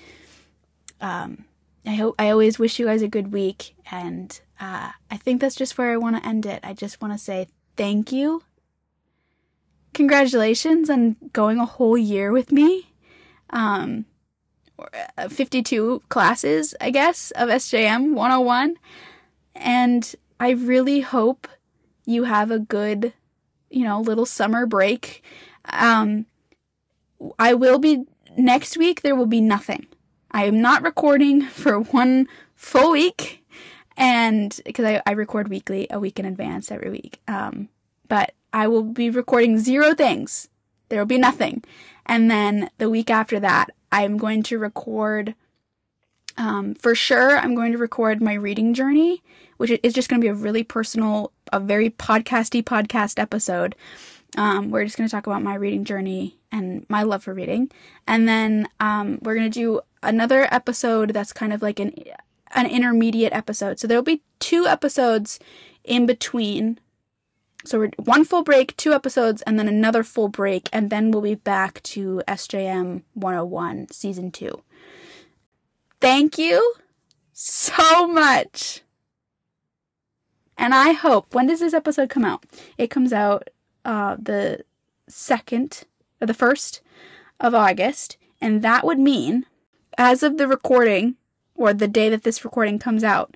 um 1.01 1.45
I 1.85 1.95
hope 1.95 2.15
I 2.17 2.29
always 2.29 2.57
wish 2.57 2.79
you 2.79 2.85
guys 2.85 3.01
a 3.01 3.07
good 3.09 3.33
week 3.33 3.75
and 3.91 4.39
uh 4.59 4.91
I 5.11 5.17
think 5.17 5.41
that's 5.41 5.55
just 5.55 5.77
where 5.77 5.91
I 5.91 5.97
want 5.97 6.15
to 6.15 6.27
end 6.27 6.45
it. 6.45 6.61
I 6.63 6.73
just 6.73 7.01
want 7.01 7.13
to 7.13 7.19
say 7.19 7.47
thank 7.75 8.11
you. 8.13 8.43
Congratulations 9.93 10.89
on 10.89 11.17
going 11.33 11.59
a 11.59 11.65
whole 11.65 11.97
year 11.97 12.31
with 12.31 12.51
me. 12.53 12.93
Um 13.49 14.05
52 15.29 16.03
classes, 16.09 16.75
I 16.79 16.89
guess, 16.89 17.31
of 17.31 17.49
SJM 17.49 18.13
101. 18.13 18.77
And 19.55 20.15
I 20.39 20.51
really 20.51 21.01
hope 21.01 21.47
you 22.05 22.25
have 22.25 22.51
a 22.51 22.59
good, 22.59 23.13
you 23.69 23.83
know, 23.83 24.01
little 24.01 24.25
summer 24.25 24.65
break. 24.65 25.23
Um, 25.65 26.25
I 27.39 27.53
will 27.53 27.79
be, 27.79 28.05
next 28.37 28.77
week, 28.77 29.01
there 29.01 29.15
will 29.15 29.25
be 29.25 29.41
nothing. 29.41 29.87
I 30.31 30.45
am 30.45 30.61
not 30.61 30.83
recording 30.83 31.41
for 31.47 31.79
one 31.79 32.27
full 32.55 32.91
week. 32.91 33.45
And 33.95 34.59
because 34.65 34.85
I, 34.85 35.01
I 35.05 35.11
record 35.11 35.49
weekly, 35.49 35.87
a 35.89 35.99
week 35.99 36.19
in 36.19 36.25
advance 36.25 36.71
every 36.71 36.89
week. 36.89 37.19
Um, 37.27 37.69
but 38.07 38.33
I 38.51 38.67
will 38.67 38.83
be 38.83 39.09
recording 39.09 39.59
zero 39.59 39.93
things. 39.93 40.49
There 40.89 40.99
will 40.99 41.05
be 41.05 41.17
nothing. 41.17 41.63
And 42.05 42.29
then 42.29 42.69
the 42.77 42.89
week 42.89 43.09
after 43.09 43.39
that, 43.39 43.69
I'm 43.93 44.17
going 44.17 44.43
to 44.43 44.59
record, 44.59 45.35
um, 46.37 46.75
for 46.75 46.95
sure, 46.95 47.37
I'm 47.37 47.55
going 47.55 47.71
to 47.71 47.77
record 47.77 48.21
my 48.21 48.33
reading 48.33 48.73
journey, 48.73 49.23
which 49.57 49.71
is 49.83 49.93
just 49.93 50.09
going 50.09 50.19
to 50.19 50.25
be 50.25 50.29
a 50.29 50.33
really 50.33 50.63
personal, 50.63 51.31
a 51.53 51.61
very 51.61 51.89
podcasty 51.89 52.61
podcast 52.61 53.19
episode. 53.19 53.75
Um, 54.35 54.71
we're 54.71 54.83
just 54.83 54.97
going 54.97 55.07
to 55.07 55.11
talk 55.11 55.27
about 55.27 55.43
my 55.43 55.55
reading 55.55 55.85
journey 55.85 56.39
and 56.53 56.85
my 56.87 57.03
love 57.03 57.23
for 57.23 57.33
reading. 57.33 57.69
And 58.07 58.27
then 58.29 58.69
um, 58.79 59.19
we're 59.21 59.35
gonna 59.35 59.49
do 59.49 59.81
another 60.03 60.47
episode 60.53 61.09
that's 61.09 61.33
kind 61.33 61.51
of 61.51 61.61
like 61.61 61.79
an 61.79 61.93
an 62.55 62.67
intermediate 62.67 63.33
episode. 63.33 63.79
So 63.79 63.87
there'll 63.87 64.03
be 64.03 64.21
two 64.39 64.67
episodes 64.67 65.39
in 65.83 66.05
between. 66.05 66.79
So 67.65 67.79
we're 67.79 67.91
one 67.97 68.25
full 68.25 68.43
break, 68.43 68.75
two 68.75 68.93
episodes, 68.93 69.41
and 69.43 69.57
then 69.57 69.67
another 69.67 70.03
full 70.03 70.27
break, 70.27 70.69
and 70.73 70.89
then 70.89 71.11
we'll 71.11 71.21
be 71.21 71.35
back 71.35 71.81
to 71.83 72.21
SJM 72.27 73.03
101 73.13 73.89
season 73.91 74.31
two. 74.31 74.63
Thank 76.01 76.37
you 76.37 76.75
so 77.31 78.07
much. 78.07 78.81
And 80.57 80.73
I 80.73 80.91
hope, 80.91 81.33
when 81.33 81.47
does 81.47 81.61
this 81.61 81.73
episode 81.73 82.09
come 82.09 82.25
out? 82.25 82.45
It 82.77 82.89
comes 82.89 83.13
out 83.13 83.49
uh, 83.85 84.17
the 84.19 84.65
second, 85.07 85.83
or 86.21 86.27
the 86.27 86.33
first 86.33 86.81
of 87.39 87.55
August, 87.55 88.17
and 88.41 88.61
that 88.61 88.85
would 88.85 88.99
mean, 88.99 89.45
as 89.97 90.21
of 90.21 90.37
the 90.37 90.47
recording, 90.47 91.15
or 91.55 91.73
the 91.73 91.87
day 91.87 92.09
that 92.09 92.23
this 92.23 92.43
recording 92.43 92.79
comes 92.79 93.03
out, 93.03 93.35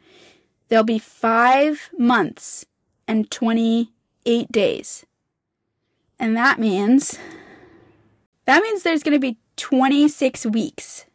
there'll 0.67 0.83
be 0.83 0.99
five 0.99 1.89
months 1.97 2.65
and 3.07 3.31
28 4.27 4.51
days. 4.51 5.05
And 6.19 6.35
that 6.35 6.59
means, 6.59 7.17
that 8.45 8.61
means 8.61 8.83
there's 8.83 9.03
going 9.03 9.15
to 9.15 9.19
be 9.19 9.37
26 9.55 10.47
weeks 10.47 11.05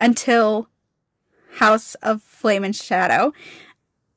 until 0.00 0.68
House 1.56 1.94
of 1.96 2.22
Flame 2.22 2.64
and 2.64 2.74
Shadow, 2.74 3.34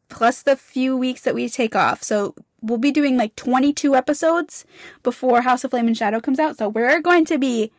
plus 0.07 0.43
the 0.43 0.55
few 0.55 0.95
weeks 0.95 1.21
that 1.21 1.35
we 1.35 1.49
take 1.49 1.75
off. 1.75 2.03
So 2.03 2.33
we'll 2.61 2.77
be 2.77 2.91
doing 2.91 3.17
like 3.17 3.35
22 3.35 3.95
episodes 3.95 4.63
before 5.03 5.41
House 5.41 5.65
of 5.65 5.71
Flame 5.71 5.87
and 5.87 5.97
Shadow 5.97 6.21
comes 6.21 6.39
out. 6.39 6.57
So 6.57 6.69
we're 6.69 7.01
going 7.01 7.25
to 7.25 7.37
be, 7.37 7.71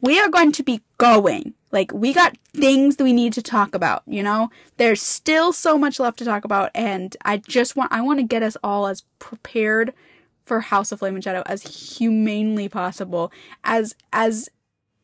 we 0.00 0.18
are 0.18 0.28
going 0.28 0.52
to 0.52 0.62
be 0.62 0.80
going. 0.98 1.54
Like 1.72 1.92
we 1.92 2.12
got 2.12 2.36
things 2.52 2.96
that 2.96 3.04
we 3.04 3.12
need 3.12 3.32
to 3.34 3.42
talk 3.42 3.74
about, 3.74 4.02
you 4.06 4.22
know? 4.22 4.50
There's 4.76 5.02
still 5.02 5.52
so 5.52 5.78
much 5.78 6.00
left 6.00 6.18
to 6.18 6.24
talk 6.24 6.44
about 6.44 6.70
and 6.74 7.16
I 7.24 7.36
just 7.38 7.76
want, 7.76 7.92
I 7.92 8.00
want 8.00 8.18
to 8.18 8.26
get 8.26 8.42
us 8.42 8.56
all 8.62 8.86
as 8.86 9.04
prepared 9.18 9.92
for 10.44 10.60
House 10.60 10.90
of 10.90 10.98
Flame 10.98 11.14
and 11.14 11.22
Shadow 11.22 11.42
as 11.46 11.96
humanely 11.98 12.68
possible, 12.68 13.30
as, 13.62 13.94
as, 14.12 14.48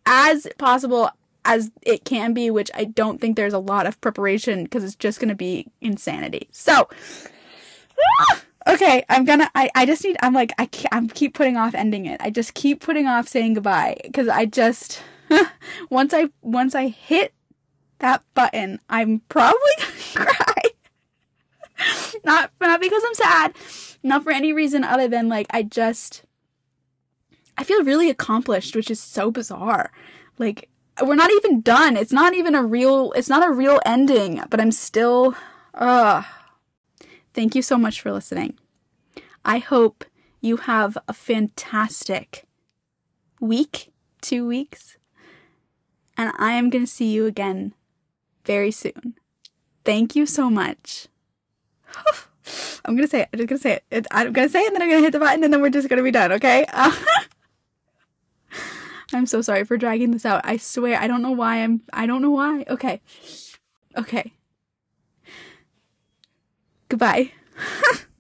as 0.05 0.49
possible 0.59 1.11
as 1.45 1.71
it 1.83 2.05
can 2.05 2.35
be, 2.35 2.51
which 2.51 2.71
I 2.75 2.85
don't 2.85 3.21
think 3.21 3.37
there's 3.37 3.53
a 3.53 3.61
lot 3.61 3.87
of 3.87 4.01
preparation 4.01 4.65
because 4.65 4.83
it's 4.83 4.97
just 4.97 5.21
going 5.21 5.29
to 5.29 5.37
be 5.37 5.69
insanity. 5.81 6.49
So, 6.51 6.89
ah! 8.21 8.43
Okay, 8.67 9.05
I'm 9.09 9.25
gonna, 9.25 9.51
I, 9.55 9.71
I 9.75 9.87
just 9.87 10.05
need, 10.05 10.17
I'm 10.23 10.35
like, 10.35 10.53
I 10.59 10.67
can't, 10.67 10.93
I'm 10.93 11.09
keep 11.09 11.35
putting 11.35 11.57
off 11.57 11.75
ending 11.75 12.07
it. 12.07 12.21
I 12.21 12.31
just 12.31 12.55
keep 12.55 12.81
putting 12.81 13.07
off 13.07 13.29
saying 13.29 13.55
goodbye 13.55 13.97
because 14.05 14.29
I 14.29 14.47
just, 14.47 15.03
once 15.91 16.13
I, 16.13 16.29
once 16.43 16.75
I 16.75 16.89
hit 16.89 17.33
that 17.99 18.23
button, 18.35 18.81
I'm 18.89 19.21
probably 19.29 19.61
gonna 19.79 19.93
cry. 20.15 20.63
not, 22.25 22.51
not 22.61 22.81
because 22.81 23.03
I'm 23.07 23.15
sad, 23.15 23.55
not 24.03 24.25
for 24.25 24.33
any 24.33 24.53
reason 24.53 24.85
other 24.85 25.09
than 25.09 25.29
like, 25.29 25.47
I 25.51 25.63
just, 25.63 26.25
I 27.57 27.65
feel 27.65 27.85
really 27.85 28.11
accomplished, 28.11 28.75
which 28.75 28.91
is 28.91 29.01
so 29.01 29.31
bizarre. 29.31 29.93
Like, 30.39 30.69
we're 31.03 31.15
not 31.15 31.31
even 31.31 31.61
done. 31.61 31.97
It's 31.97 32.13
not 32.13 32.35
even 32.35 32.55
a 32.55 32.63
real, 32.63 33.13
it's 33.13 33.29
not 33.29 33.47
a 33.47 33.53
real 33.53 33.81
ending, 33.87 34.43
but 34.51 34.61
I'm 34.61 34.73
still, 34.73 35.35
uh, 35.75 36.23
thank 37.37 37.55
you 37.55 37.63
so 37.63 37.79
much 37.79 38.01
for 38.01 38.11
listening. 38.11 38.59
I 39.45 39.59
hope 39.59 40.05
you 40.41 40.57
have 40.57 40.97
a 41.07 41.13
fantastic 41.13 42.47
week, 43.41 43.93
two 44.23 44.47
weeks, 44.47 44.97
and 46.17 46.33
I 46.39 46.53
am 46.53 46.71
going 46.71 46.85
to 46.85 46.91
see 46.91 47.13
you 47.13 47.27
again 47.27 47.75
very 48.45 48.71
soon. 48.71 49.15
Thank 49.85 50.17
you 50.17 50.25
so 50.25 50.49
much. 50.51 51.09
I'm 52.85 52.97
going 52.97 53.07
to 53.07 53.11
say 53.11 53.23
it. 53.23 53.29
I'm 53.33 53.39
just 53.39 53.49
going 53.49 53.59
to 53.59 53.63
say 53.63 53.81
it. 53.91 54.07
I'm 54.11 54.33
going 54.33 54.49
to 54.49 54.53
say 54.53 54.61
it 54.61 54.69
and 54.69 54.77
then 54.77 54.83
I'm 54.83 54.89
going 54.89 55.01
to 55.01 55.05
hit 55.05 55.13
the 55.13 55.19
button 55.19 55.45
and 55.45 55.53
then 55.53 55.61
we're 55.61 55.69
just 55.71 55.89
going 55.89 55.99
to 55.99 56.03
be 56.03 56.11
done, 56.11 56.33
okay? 56.33 56.65
I'm 59.13 59.27
so 59.27 59.43
sorry 59.43 59.65
for 59.65 59.77
dragging 59.77 60.13
this 60.13 60.25
out. 60.25 60.41
I 60.45 60.57
swear, 60.57 60.99
I 60.99 61.07
don't 61.07 61.23
know 61.23 61.33
why 61.33 61.57
I'm, 61.57 61.83
I 61.93 62.07
don't 62.07 62.23
know 62.23 62.31
why. 62.31 62.65
Okay. 62.69 63.01
Okay. 63.97 64.33
Goodbye. 66.89 67.33